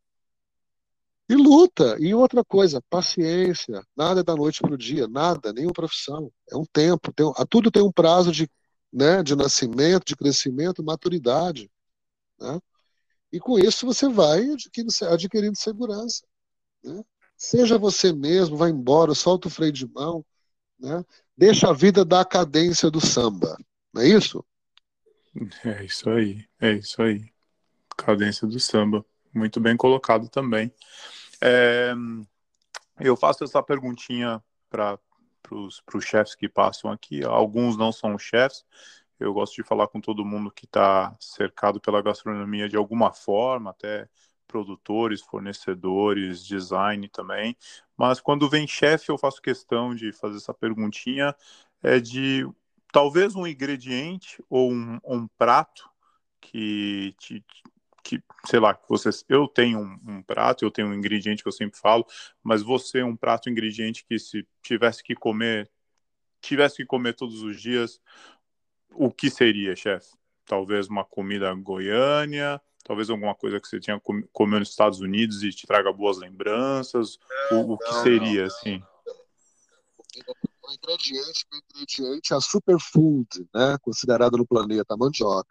e 1.30 1.36
luta. 1.36 1.98
E 2.00 2.14
outra 2.14 2.44
coisa, 2.44 2.82
paciência. 2.90 3.82
Nada 3.96 4.20
é 4.20 4.24
da 4.24 4.36
noite 4.36 4.62
para 4.62 4.74
o 4.74 4.78
dia, 4.78 5.08
nada, 5.08 5.54
nenhuma 5.54 5.74
profissão. 5.74 6.32
É 6.50 6.58
um 6.58 6.66
tempo. 6.66 7.14
Tem, 7.14 7.26
tudo 7.50 7.72
tem 7.72 7.82
um 7.82 7.92
prazo 7.92 8.32
de, 8.32 8.50
né, 8.92 9.24
de 9.24 9.36
nascimento, 9.36 10.06
de 10.06 10.16
crescimento, 10.16 10.84
maturidade. 10.84 11.72
Né? 12.40 12.60
E 13.32 13.40
com 13.40 13.58
isso 13.58 13.86
você 13.86 14.10
vai 14.10 14.52
adquirindo, 14.52 14.92
adquirindo 15.10 15.58
segurança. 15.58 16.26
Né? 16.84 17.02
Seja 17.38 17.78
você 17.78 18.12
mesmo, 18.12 18.58
vai 18.58 18.70
embora, 18.70 19.16
solta 19.16 19.48
o 19.48 19.52
freio 19.52 19.72
de 19.72 19.88
mão, 19.88 20.26
né? 20.80 21.04
deixa 21.38 21.70
a 21.70 21.74
vida 21.74 22.04
dar 22.04 22.22
a 22.22 22.26
cadência 22.26 22.92
do 22.92 23.00
samba. 23.00 23.58
Não 23.94 24.02
é 24.02 24.08
isso? 24.08 24.46
É 25.66 25.84
isso 25.84 26.10
aí, 26.10 26.46
é 26.60 26.74
isso 26.74 27.02
aí. 27.02 27.32
Cadência 27.98 28.48
do 28.48 28.60
samba. 28.60 29.06
Muito 29.34 29.60
bem 29.60 29.78
colocado 29.78 30.28
também. 30.30 30.74
É, 31.42 31.94
eu 33.00 33.16
faço 33.16 33.44
essa 33.44 33.64
perguntinha 33.64 34.44
para 34.70 35.00
os 35.52 35.82
chefes 36.06 36.36
que 36.36 36.50
passam 36.50 36.92
aqui. 36.92 37.24
Alguns 37.24 37.78
não 37.78 37.92
são 37.92 38.18
chefes. 38.18 38.66
Eu 39.20 39.34
gosto 39.34 39.56
de 39.56 39.64
falar 39.64 39.88
com 39.88 40.02
todo 40.02 40.26
mundo 40.26 40.52
que 40.52 40.66
está 40.66 41.16
cercado 41.20 41.80
pela 41.80 42.02
gastronomia 42.02 42.68
de 42.68 42.76
alguma 42.76 43.14
forma, 43.14 43.70
até 43.70 44.10
produtores, 44.48 45.22
fornecedores, 45.22 46.46
design 46.46 47.08
também. 47.08 47.56
Mas 47.96 48.20
quando 48.20 48.50
vem 48.50 48.68
chefe, 48.68 49.10
eu 49.10 49.18
faço 49.18 49.42
questão 49.42 49.96
de 49.96 50.12
fazer 50.12 50.38
essa 50.38 50.54
perguntinha 50.54 51.36
é 51.84 52.00
de 52.00 52.48
talvez 52.92 53.36
um 53.36 53.48
ingrediente 53.48 54.44
ou 54.50 54.72
um, 54.72 55.00
um 55.04 55.28
prato 55.38 55.90
que 56.40 57.16
te, 57.20 57.44
que, 58.04 58.22
sei 58.46 58.60
lá, 58.60 58.78
você, 58.90 59.10
eu 59.30 59.48
tenho 59.48 59.80
um, 59.80 60.00
um, 60.08 60.22
prato, 60.22 60.66
eu 60.66 60.72
tenho 60.72 60.90
um 60.90 60.94
ingrediente 60.94 61.44
que 61.44 61.48
eu 61.48 61.54
sempre 61.54 61.80
falo, 61.80 62.06
mas 62.44 62.62
você 62.62 63.04
um 63.04 63.16
prato, 63.16 63.48
um 63.48 63.52
ingrediente 63.52 64.06
que 64.06 64.18
se 64.20 64.46
tivesse 64.62 65.04
que 65.04 65.16
comer, 65.16 65.70
tivesse 66.42 66.78
que 66.78 66.86
comer 66.86 67.14
todos 67.14 67.42
os 67.42 67.62
dias, 67.62 68.02
o 68.94 69.12
que 69.12 69.30
seria, 69.30 69.76
chefe? 69.76 70.12
Talvez 70.46 70.88
uma 70.88 71.06
comida 71.06 71.54
goiânia, 71.54 72.60
talvez 72.84 73.10
alguma 73.10 73.36
coisa 73.36 73.60
que 73.60 73.68
você 73.68 73.80
tinha 73.80 74.00
comido 74.00 74.60
nos 74.60 74.70
Estados 74.70 75.00
Unidos 75.00 75.44
e 75.44 75.52
te 75.52 75.66
traga 75.66 75.94
boas 75.94 76.18
lembranças, 76.18 77.18
não, 77.52 77.62
o, 77.62 77.74
o, 77.74 77.78
que 77.78 77.92
não, 77.92 78.04
seria, 78.04 78.42
não, 78.42 78.48
assim? 78.48 78.84
O 80.64 80.72
ingrediente, 80.72 81.46
o 81.52 81.58
ingrediente 81.58 82.34
a 82.34 82.40
superfood, 82.40 83.28
né, 83.54 83.78
considerado 83.82 84.38
no 84.38 84.46
planeta, 84.46 84.94
a 84.94 84.98
mandioca. 84.98 85.50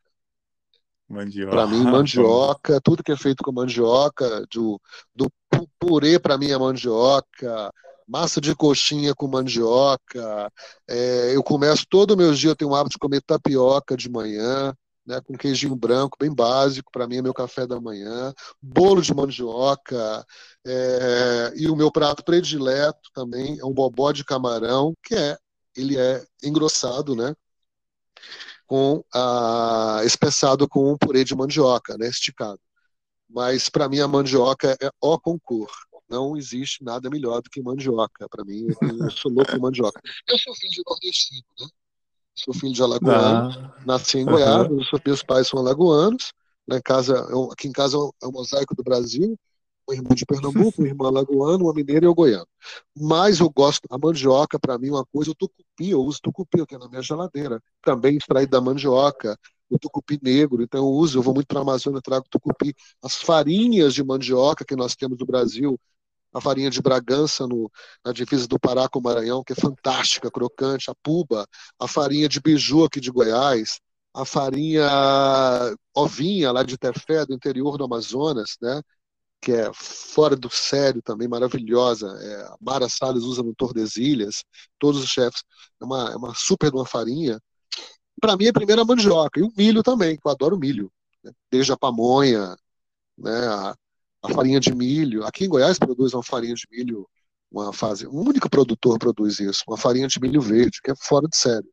Mandioca. 1.08 1.50
Para 1.50 1.66
mim, 1.66 1.82
mandioca, 1.82 2.80
tudo 2.84 3.02
que 3.02 3.10
é 3.10 3.16
feito 3.16 3.42
com 3.42 3.52
mandioca, 3.52 4.46
do, 4.52 4.80
do 5.14 5.30
purê 5.78 6.18
para 6.18 6.38
mim 6.38 6.50
é 6.50 6.58
mandioca, 6.58 7.72
massa 8.06 8.40
de 8.40 8.54
coxinha 8.54 9.14
com 9.14 9.26
mandioca. 9.28 10.52
É, 10.88 11.34
eu 11.34 11.42
começo 11.42 11.86
todo 11.88 12.12
o 12.12 12.16
meu 12.16 12.32
dia, 12.34 12.50
eu 12.50 12.56
tenho 12.56 12.70
o 12.70 12.74
hábito 12.74 12.94
de 12.94 12.98
comer 12.98 13.22
tapioca 13.22 13.96
de 13.96 14.10
manhã, 14.10 14.74
né, 15.06 15.20
com 15.20 15.36
queijinho 15.36 15.74
branco, 15.74 16.16
bem 16.18 16.32
básico, 16.32 16.90
para 16.92 17.06
mim 17.06 17.16
é 17.16 17.22
meu 17.22 17.34
café 17.34 17.66
da 17.66 17.80
manhã, 17.80 18.32
bolo 18.60 19.02
de 19.02 19.14
mandioca, 19.14 20.24
é, 20.66 21.52
e 21.56 21.68
o 21.68 21.76
meu 21.76 21.90
prato 21.90 22.24
predileto 22.24 23.10
também 23.12 23.58
é 23.58 23.64
um 23.64 23.72
bobó 23.72 24.12
de 24.12 24.24
camarão, 24.24 24.94
que 25.02 25.14
é, 25.14 25.36
ele 25.76 25.98
é 25.98 26.24
engrossado, 26.42 27.16
né, 27.16 27.34
com 28.66 29.02
a, 29.12 30.02
espessado 30.04 30.68
com 30.68 30.92
um 30.92 30.98
purê 30.98 31.24
de 31.24 31.34
mandioca, 31.34 31.96
né, 31.98 32.08
esticado. 32.08 32.60
Mas 33.28 33.68
para 33.68 33.88
mim 33.88 34.00
a 34.00 34.08
mandioca 34.08 34.76
é 34.80 34.90
o 35.00 35.18
concurso. 35.18 35.90
Não 36.08 36.36
existe 36.36 36.82
nada 36.82 37.08
melhor 37.08 37.40
do 37.40 37.48
que 37.48 37.62
mandioca. 37.62 38.28
Para 38.28 38.44
mim, 38.44 38.66
eu 38.68 39.10
sou 39.12 39.30
louco 39.30 39.52
por 39.52 39.60
mandioca. 39.60 40.00
Eu 40.26 40.36
sou 40.38 40.52
filho 40.56 40.72
de 40.72 40.82
nordestino, 40.84 41.44
né? 41.60 41.66
Sou 42.34 42.54
filho 42.54 42.72
de 42.72 42.82
alagoano, 42.82 43.50
ah. 43.50 43.74
nasci 43.84 44.18
em 44.18 44.24
Goiás, 44.24 44.68
uhum. 44.68 44.80
meus 45.04 45.22
pais 45.22 45.48
são 45.48 45.58
alagoanos. 45.58 46.32
Em 46.70 46.80
casa, 46.80 47.14
eu, 47.30 47.50
aqui 47.52 47.68
em 47.68 47.72
casa 47.72 47.96
é 48.22 48.26
um 48.26 48.32
mosaico 48.32 48.74
do 48.74 48.82
Brasil, 48.82 49.36
um 49.88 49.92
irmão 49.92 50.14
de 50.14 50.24
Pernambuco, 50.24 50.82
um 50.82 50.86
irmão 50.86 51.08
alagoano, 51.08 51.64
uma 51.64 51.74
mineira 51.74 52.04
e 52.04 52.08
eu 52.08 52.14
goiano. 52.14 52.46
Mas 52.96 53.40
eu 53.40 53.50
gosto, 53.50 53.86
a 53.90 53.98
mandioca, 53.98 54.58
para 54.58 54.78
mim, 54.78 54.88
é 54.88 54.92
uma 54.92 55.04
coisa, 55.06 55.32
o 55.32 55.34
tucupi, 55.34 55.90
eu 55.90 56.00
uso 56.00 56.20
tucupi, 56.22 56.58
eu 56.58 56.66
tenho 56.66 56.80
na 56.80 56.88
minha 56.88 57.02
geladeira. 57.02 57.60
Também 57.82 58.16
extraído 58.16 58.52
da 58.52 58.60
mandioca, 58.60 59.36
o 59.68 59.78
tucupi 59.78 60.18
negro, 60.22 60.62
então 60.62 60.80
eu 60.80 60.88
uso, 60.88 61.18
eu 61.18 61.22
vou 61.22 61.34
muito 61.34 61.46
para 61.46 61.58
a 61.58 61.62
Amazônia, 61.62 62.00
trago 62.02 62.26
tucupi. 62.30 62.74
As 63.02 63.16
farinhas 63.16 63.94
de 63.94 64.04
mandioca 64.04 64.64
que 64.64 64.76
nós 64.76 64.94
temos 64.94 65.18
no 65.18 65.26
Brasil, 65.26 65.78
a 66.32 66.40
farinha 66.40 66.70
de 66.70 66.80
Bragança 66.80 67.46
no, 67.46 67.70
na 68.04 68.12
divisa 68.12 68.46
do 68.46 68.58
Pará 68.58 68.88
com 68.88 68.98
o 68.98 69.02
Maranhão, 69.02 69.42
que 69.44 69.52
é 69.52 69.56
fantástica, 69.56 70.30
crocante, 70.30 70.90
a 70.90 70.94
puba, 71.02 71.46
a 71.78 71.88
farinha 71.88 72.28
de 72.28 72.40
biju 72.40 72.84
aqui 72.84 73.00
de 73.00 73.10
Goiás, 73.10 73.80
a 74.14 74.24
farinha 74.24 74.88
ovinha 75.94 76.52
lá 76.52 76.62
de 76.62 76.76
Tefé, 76.76 77.24
do 77.26 77.34
interior 77.34 77.76
do 77.76 77.84
Amazonas, 77.84 78.56
né? 78.60 78.80
que 79.40 79.52
é 79.52 79.70
fora 79.72 80.36
do 80.36 80.50
sério 80.50 81.00
também, 81.02 81.26
maravilhosa. 81.26 82.06
É, 82.20 82.42
a 82.42 82.56
Mara 82.60 82.88
Salles 82.88 83.24
usa 83.24 83.42
no 83.42 83.54
Tordesilhas, 83.54 84.44
todos 84.78 85.02
os 85.02 85.08
chefes. 85.08 85.42
É 85.80 85.84
uma, 85.84 86.10
é 86.12 86.16
uma 86.16 86.34
super 86.34 86.70
de 86.70 86.76
uma 86.76 86.86
farinha. 86.86 87.40
Para 88.20 88.36
mim, 88.36 88.46
é 88.46 88.48
a 88.50 88.52
primeira 88.52 88.84
mandioca. 88.84 89.40
E 89.40 89.42
o 89.42 89.52
milho 89.56 89.82
também, 89.82 90.16
que 90.16 90.26
eu 90.26 90.30
adoro 90.30 90.58
milho. 90.58 90.92
Né? 91.24 91.32
Desde 91.50 91.72
a 91.72 91.76
pamonha, 91.76 92.54
né? 93.16 93.46
a, 93.48 93.74
a 94.22 94.28
farinha 94.32 94.60
de 94.60 94.74
milho. 94.74 95.24
Aqui 95.24 95.44
em 95.44 95.48
Goiás 95.48 95.78
produz 95.78 96.14
uma 96.14 96.22
farinha 96.22 96.54
de 96.54 96.66
milho, 96.70 97.08
uma 97.50 97.72
fase. 97.72 98.06
Um 98.06 98.20
único 98.20 98.48
produtor 98.48 98.98
produz 98.98 99.40
isso, 99.40 99.64
uma 99.66 99.76
farinha 99.76 100.06
de 100.06 100.20
milho 100.20 100.40
verde, 100.40 100.80
que 100.82 100.90
é 100.90 100.94
fora 100.96 101.26
de 101.26 101.36
sério. 101.36 101.68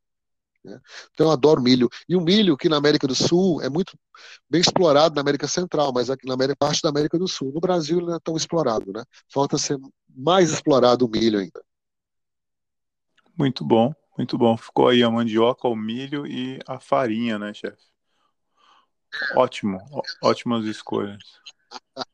Né? 0.64 0.80
Então 1.14 1.28
eu 1.28 1.32
adoro 1.32 1.62
milho. 1.62 1.90
E 2.08 2.16
o 2.16 2.22
milho, 2.22 2.58
que 2.58 2.70
na 2.70 2.78
América 2.78 3.08
do 3.08 3.16
Sul 3.16 3.62
é 3.62 3.70
muito 3.70 3.98
bem 4.50 4.62
explorado 4.62 5.16
na 5.16 5.22
América 5.22 5.48
Central, 5.48 5.92
mas 5.94 6.10
aqui 6.10 6.28
na 6.28 6.34
América, 6.34 6.58
parte 6.58 6.82
da 6.82 6.90
América 6.90 7.18
do 7.18 7.28
Sul. 7.28 7.52
No 7.54 7.62
Brasil 7.62 7.98
ele 7.98 8.08
não 8.08 8.16
é 8.16 8.20
tão 8.20 8.36
explorado, 8.36 8.92
né? 8.92 9.04
Falta 9.32 9.58
ser 9.58 9.78
mais 10.10 10.52
explorado 10.52 11.06
o 11.06 11.10
milho 11.10 11.40
ainda. 11.40 11.64
Muito 13.38 13.64
bom, 13.64 13.94
muito 14.18 14.38
bom. 14.38 14.58
Ficou 14.58 14.88
aí 14.88 15.04
a 15.04 15.12
mandioca, 15.12 15.68
o 15.68 15.76
milho 15.76 16.26
e 16.26 16.60
a 16.68 16.80
farinha, 16.80 17.38
né, 17.38 17.54
chefe? 17.54 17.86
Ótimo, 19.36 19.80
ótimas 20.22 20.66
escolhas. 20.66 21.24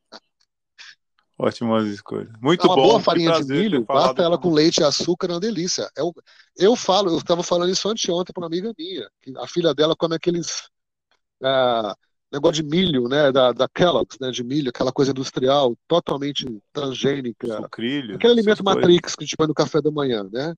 Ótimas 1.43 1.87
escolhas. 1.87 2.29
Muito 2.41 2.65
é 2.65 2.69
uma 2.69 2.75
bom. 2.77 2.83
boa 2.83 2.99
farinha 3.01 3.33
de 3.33 3.43
milho, 3.43 3.83
bata 3.83 4.23
ela 4.23 4.37
com 4.37 4.49
leite 4.49 4.77
e 4.77 4.83
açúcar, 4.83 5.27
é 5.27 5.33
uma 5.33 5.41
delícia. 5.41 5.89
Eu, 5.97 6.13
eu 6.57 6.73
falo, 6.73 7.11
eu 7.11 7.17
estava 7.17 7.43
falando 7.43 7.69
isso 7.69 7.89
anteontem 7.89 8.31
para 8.33 8.41
uma 8.41 8.47
amiga 8.47 8.73
minha, 8.77 9.09
que 9.21 9.33
a 9.37 9.45
filha 9.45 9.73
dela 9.73 9.93
come 9.93 10.15
aqueles 10.15 10.69
é, 11.43 11.93
negócio 12.31 12.63
de 12.63 12.63
milho, 12.63 13.09
né, 13.09 13.29
da, 13.29 13.51
da 13.51 13.67
Kellogg's, 13.67 14.17
né, 14.21 14.31
de 14.31 14.41
milho, 14.41 14.69
aquela 14.69 14.93
coisa 14.93 15.11
industrial, 15.11 15.75
totalmente 15.85 16.45
transgênica. 16.71 17.57
Sucrilho, 17.57 18.15
aquele 18.15 18.33
alimento 18.33 18.63
Matrix 18.63 19.13
que 19.13 19.23
a 19.23 19.25
gente 19.25 19.35
põe 19.35 19.47
no 19.47 19.53
café 19.53 19.81
da 19.81 19.91
manhã, 19.91 20.23
né? 20.31 20.55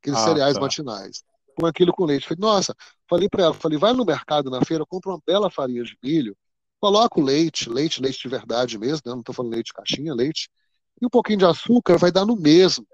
Aqueles 0.00 0.18
ah, 0.18 0.24
cereais 0.24 0.54
tá. 0.54 0.60
matinais. 0.60 1.22
Com 1.60 1.66
aquilo 1.66 1.92
com 1.92 2.06
leite. 2.06 2.26
Falei, 2.26 2.40
nossa, 2.40 2.74
falei 3.06 3.28
para 3.28 3.44
ela, 3.44 3.54
falei, 3.54 3.76
vai 3.76 3.92
no 3.92 4.06
mercado 4.06 4.48
na 4.48 4.64
feira, 4.64 4.86
compra 4.86 5.10
uma 5.10 5.20
bela 5.26 5.50
farinha 5.50 5.84
de 5.84 5.94
milho, 6.02 6.34
Coloca 6.82 7.20
o 7.20 7.22
leite, 7.22 7.70
leite, 7.70 8.02
leite 8.02 8.18
de 8.18 8.28
verdade 8.28 8.76
mesmo, 8.76 9.02
né? 9.06 9.12
não 9.12 9.20
estou 9.20 9.32
falando 9.32 9.52
leite 9.52 9.66
de 9.66 9.72
caixinha, 9.72 10.12
leite. 10.12 10.50
E 11.00 11.06
um 11.06 11.08
pouquinho 11.08 11.38
de 11.38 11.44
açúcar 11.44 11.96
vai 11.96 12.10
dar 12.10 12.26
no 12.26 12.34
mesmo. 12.34 12.84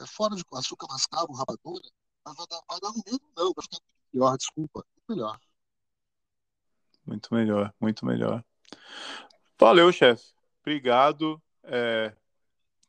É 0.00 0.04
fora 0.04 0.34
de 0.34 0.42
açúcar 0.54 0.88
mascavo, 0.90 1.32
rapadura, 1.32 1.84
vai 2.24 2.34
dar, 2.34 2.60
vai 2.68 2.80
dar 2.80 2.88
no 2.88 3.00
mesmo, 3.06 3.20
não, 3.36 3.52
vai 3.54 3.62
ficar 3.62 3.78
melhor, 4.12 4.36
desculpa, 4.36 4.84
melhor. 5.08 5.38
Muito 7.06 7.32
melhor, 7.32 7.72
muito 7.80 8.04
melhor. 8.04 8.44
Valeu, 9.56 9.92
chefe. 9.92 10.24
Obrigado. 10.60 11.40
É, 11.62 12.12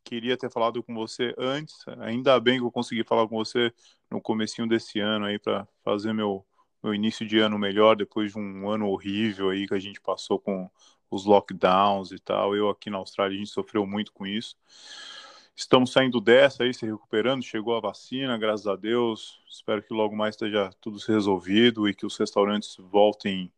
queria 0.04 0.36
ter 0.36 0.50
falado 0.50 0.82
com 0.82 0.96
você 0.96 1.36
antes. 1.38 1.76
Ainda 2.00 2.40
bem 2.40 2.58
que 2.58 2.66
eu 2.66 2.72
consegui 2.72 3.04
falar 3.04 3.28
com 3.28 3.36
você 3.36 3.72
no 4.10 4.20
comecinho 4.20 4.68
desse 4.68 5.00
ano 5.00 5.26
aí 5.26 5.38
para 5.38 5.68
fazer 5.84 6.12
meu 6.12 6.44
meu 6.84 6.94
início 6.94 7.26
de 7.26 7.40
ano 7.40 7.58
melhor 7.58 7.96
depois 7.96 8.34
de 8.34 8.38
um 8.38 8.70
ano 8.70 8.88
horrível 8.90 9.50
aí 9.50 9.68
que 9.68 9.74
a 9.74 9.80
gente 9.80 10.02
passou 10.02 10.38
com 10.38 10.70
os 11.10 11.26
lockdowns 11.26 12.12
e 12.12 12.20
tal. 12.20 12.56
Eu 12.56 12.70
aqui 12.70 12.90
na 12.90 12.98
Austrália 12.98 13.36
a 13.36 13.38
gente 13.38 13.52
sofreu 13.52 13.86
muito 13.86 14.12
com 14.12 14.26
isso. 14.28 14.56
Estamos 15.56 15.92
saindo 15.92 16.20
dessa 16.20 16.64
aí, 16.64 16.74
se 16.74 16.86
recuperando. 16.86 17.44
Chegou 17.44 17.78
a 17.78 17.80
vacina, 17.80 18.38
graças 18.38 18.68
a 18.68 18.76
Deus. 18.76 19.40
Espero 19.50 19.84
que 19.84 19.94
logo 19.94 20.16
mais 20.16 20.36
esteja 20.36 20.72
tudo 20.82 20.98
resolvido 21.08 21.88
e 21.88 21.94
que 21.94 22.06
os 22.06 22.18
restaurantes 22.18 22.76
voltem 22.80 23.52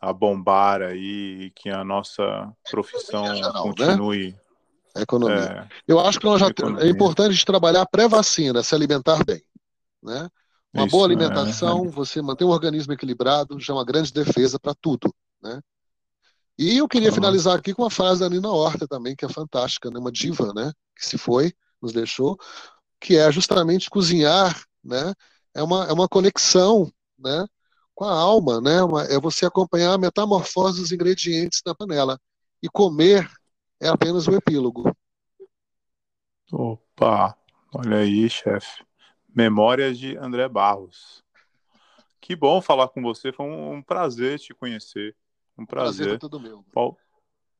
a 0.00 0.12
bombar 0.12 0.82
aí 0.82 1.44
e 1.44 1.50
que 1.50 1.68
a 1.68 1.84
nossa 1.84 2.50
profissão 2.70 3.36
geral, 3.36 3.66
né? 3.66 3.74
continue. 3.74 4.32
Né? 4.32 5.02
economia. 5.02 5.68
É, 5.70 5.82
Eu 5.86 6.00
acho 6.00 6.18
que 6.18 6.26
nós 6.26 6.40
já 6.40 6.48
é 6.80 6.88
importante 6.88 7.28
a 7.28 7.32
gente 7.32 7.46
trabalhar 7.46 7.86
pré-vacina, 7.86 8.62
se 8.62 8.74
alimentar 8.74 9.24
bem, 9.24 9.42
né? 10.02 10.28
Uma 10.72 10.86
Isso, 10.86 10.92
boa 10.92 11.04
é, 11.04 11.06
alimentação, 11.06 11.84
é, 11.84 11.88
você 11.88 12.22
manter 12.22 12.44
o 12.44 12.48
organismo 12.48 12.92
equilibrado, 12.92 13.60
já 13.60 13.72
é 13.72 13.76
uma 13.76 13.84
grande 13.84 14.12
defesa 14.12 14.58
para 14.58 14.74
tudo, 14.74 15.14
né? 15.42 15.60
E 16.58 16.78
eu 16.78 16.88
queria 16.88 17.12
finalizar 17.12 17.58
aqui 17.58 17.74
com 17.74 17.82
uma 17.82 17.90
frase 17.90 18.20
da 18.20 18.28
Nina 18.28 18.48
Horta 18.50 18.86
também, 18.86 19.16
que 19.16 19.24
é 19.24 19.28
fantástica, 19.28 19.90
né? 19.90 19.98
Uma 19.98 20.12
diva, 20.12 20.52
né? 20.54 20.72
Que 20.96 21.06
se 21.06 21.18
foi, 21.18 21.52
nos 21.80 21.92
deixou, 21.92 22.38
que 23.00 23.16
é 23.16 23.30
justamente 23.32 23.90
cozinhar, 23.90 24.62
né? 24.82 25.12
É 25.54 25.62
uma, 25.62 25.86
é 25.86 25.92
uma 25.92 26.08
conexão, 26.08 26.90
né? 27.18 27.46
Com 27.94 28.04
a 28.04 28.12
alma, 28.12 28.60
né? 28.60 28.82
Uma, 28.82 29.02
é 29.04 29.18
você 29.18 29.44
acompanhar 29.44 29.92
a 29.92 29.98
metamorfose 29.98 30.80
dos 30.80 30.92
ingredientes 30.92 31.60
na 31.66 31.74
panela. 31.74 32.18
E 32.62 32.68
comer 32.68 33.28
é 33.80 33.88
apenas 33.88 34.28
o 34.28 34.34
epílogo. 34.34 34.94
Opa, 36.52 37.36
olha 37.74 37.98
aí, 37.98 38.28
chefe. 38.28 38.84
Memórias 39.34 39.98
de 39.98 40.16
André 40.16 40.48
Barros. 40.48 41.22
Que 42.20 42.36
bom 42.36 42.62
falar 42.62 42.88
com 42.88 43.02
você, 43.02 43.32
foi 43.32 43.46
um, 43.46 43.74
um 43.74 43.82
prazer 43.82 44.38
te 44.38 44.54
conhecer. 44.54 45.16
Um 45.58 45.66
prazer. 45.66 46.04
prazer 46.06 46.18
todo 46.18 46.38
meu. 46.38 46.64
Paulo, 46.72 46.96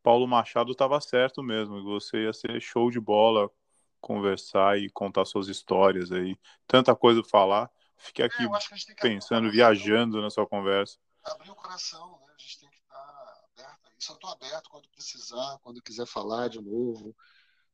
Paulo 0.03 0.27
Machado 0.27 0.73
estava 0.73 1.01
certo 1.01 1.43
mesmo, 1.43 1.83
você 1.83 2.25
ia 2.25 2.33
ser 2.33 2.61
show 2.61 2.91
de 2.91 3.01
bola 3.01 3.51
conversar 4.03 4.79
e 4.79 4.91
contar 4.91 5.25
suas 5.25 5.49
histórias 5.49 6.11
aí. 6.11 6.37
Tanta 6.66 6.95
coisa 6.95 7.23
para 7.23 7.31
falar. 7.31 7.70
Fiquei 7.97 8.25
aqui 8.25 8.43
é, 8.43 8.95
pensando, 9.01 9.51
viajando 9.51 10.20
na 10.20 10.29
sua 10.29 10.47
conversa. 10.47 10.99
Abrir 11.23 11.51
o 11.51 11.55
coração, 11.55 12.20
né? 12.27 12.35
A 12.37 12.43
gente 12.43 12.59
tem 12.59 12.68
que 12.68 12.79
estar 12.79 13.45
aberto. 13.57 13.93
Isso 13.97 14.11
eu 14.11 14.14
estou 14.16 14.31
aberto 14.31 14.70
quando 14.70 14.89
precisar, 14.89 15.59
quando 15.62 15.81
quiser 15.81 16.05
falar 16.05 16.49
de 16.49 16.61
novo, 16.61 17.14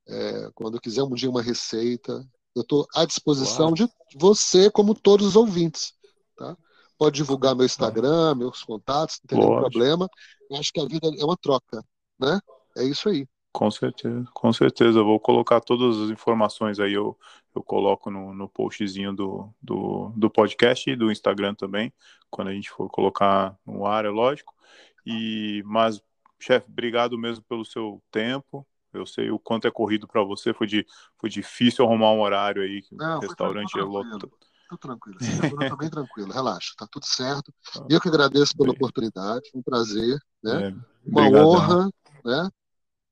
é, 0.06 0.50
quando 0.54 0.78
quiser 0.78 1.02
um 1.02 1.14
dia 1.14 1.30
uma 1.30 1.42
receita. 1.42 2.28
Eu 2.54 2.62
estou 2.62 2.86
à 2.94 3.04
disposição 3.04 3.72
de 3.72 3.88
você, 4.16 4.70
como 4.70 4.94
todos 4.94 5.26
os 5.26 5.36
ouvintes. 5.36 5.94
Tá? 6.36 6.56
Pode 6.96 7.16
divulgar 7.16 7.54
meu 7.54 7.66
Instagram, 7.66 8.34
meus 8.34 8.62
contatos, 8.62 9.20
não 9.22 9.28
tem 9.28 9.38
nenhum 9.38 9.60
problema. 9.60 10.08
Eu 10.50 10.56
acho 10.56 10.72
que 10.72 10.80
a 10.80 10.86
vida 10.86 11.08
é 11.18 11.24
uma 11.24 11.36
troca, 11.36 11.84
né? 12.18 12.40
É 12.76 12.84
isso 12.84 13.08
aí. 13.08 13.26
Com 13.52 13.70
certeza, 13.70 14.24
com 14.34 14.52
certeza. 14.52 14.98
Eu 14.98 15.04
vou 15.04 15.18
colocar 15.18 15.60
todas 15.60 15.98
as 15.98 16.10
informações 16.10 16.78
aí, 16.78 16.92
eu, 16.92 17.18
eu 17.54 17.62
coloco 17.62 18.10
no, 18.10 18.34
no 18.34 18.48
postzinho 18.48 19.12
do, 19.12 19.52
do, 19.60 20.12
do 20.16 20.30
podcast 20.30 20.88
e 20.88 20.96
do 20.96 21.10
Instagram 21.10 21.54
também, 21.54 21.92
quando 22.30 22.48
a 22.48 22.52
gente 22.52 22.70
for 22.70 22.88
colocar 22.88 23.56
no 23.66 23.86
ar, 23.86 24.04
é 24.04 24.10
lógico. 24.10 24.54
E, 25.04 25.62
mas, 25.66 26.00
chefe, 26.38 26.66
obrigado 26.70 27.18
mesmo 27.18 27.42
pelo 27.44 27.64
seu 27.64 28.02
tempo, 28.10 28.66
eu 28.92 29.06
sei 29.06 29.30
o 29.30 29.38
quanto 29.38 29.66
é 29.66 29.70
corrido 29.70 30.06
para 30.06 30.22
você. 30.22 30.52
Foi, 30.52 30.66
de, 30.66 30.86
foi 31.18 31.28
difícil 31.28 31.84
arrumar 31.84 32.12
um 32.12 32.20
horário 32.20 32.62
aí 32.62 32.82
que 32.82 32.94
Não, 32.94 33.18
o 33.18 33.20
restaurante 33.20 33.78
é 33.78 33.82
louco. 33.82 34.30
Tudo 34.68 34.78
tranquilo, 34.78 35.18
tô 35.68 35.76
bem 35.78 35.88
tranquilo, 35.88 36.30
relaxa, 36.30 36.74
tá 36.76 36.86
tudo 36.90 37.06
certo. 37.06 37.52
Ah, 37.74 37.86
eu 37.88 37.98
que 37.98 38.08
agradeço 38.08 38.54
pela 38.54 38.72
oportunidade, 38.72 39.50
um 39.54 39.62
prazer, 39.62 40.18
né? 40.42 40.68
É, 40.68 40.72
Uma 41.06 41.26
honra, 41.26 41.90
né? 42.22 42.50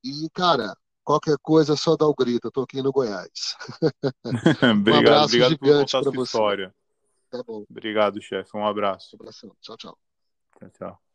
E, 0.05 0.29
cara, 0.35 0.77
qualquer 1.03 1.37
coisa 1.43 1.73
é 1.73 1.77
só 1.77 1.97
dar 1.97 2.07
o 2.07 2.15
grito, 2.15 2.49
eu 2.49 2.53
tô 2.53 2.63
aqui 2.63 2.83
no 2.83 2.93
Goiás. 2.93 3.57
obrigado, 4.63 4.87
um 4.87 4.95
abraço 4.99 5.25
obrigado 5.27 5.51
gigante 5.51 5.93
por 5.93 6.05
contar 6.05 6.13
sua 6.13 6.25
história. 6.25 6.75
Tá 7.31 7.43
bom. 7.43 7.65
Obrigado, 7.69 8.21
chefe. 8.21 8.57
Um 8.57 8.67
abraço. 8.67 9.17
Um 9.17 9.21
abração. 9.21 9.57
Tchau, 9.61 9.77
tchau. 9.77 9.99
Tchau, 10.59 10.71
tchau. 10.71 11.06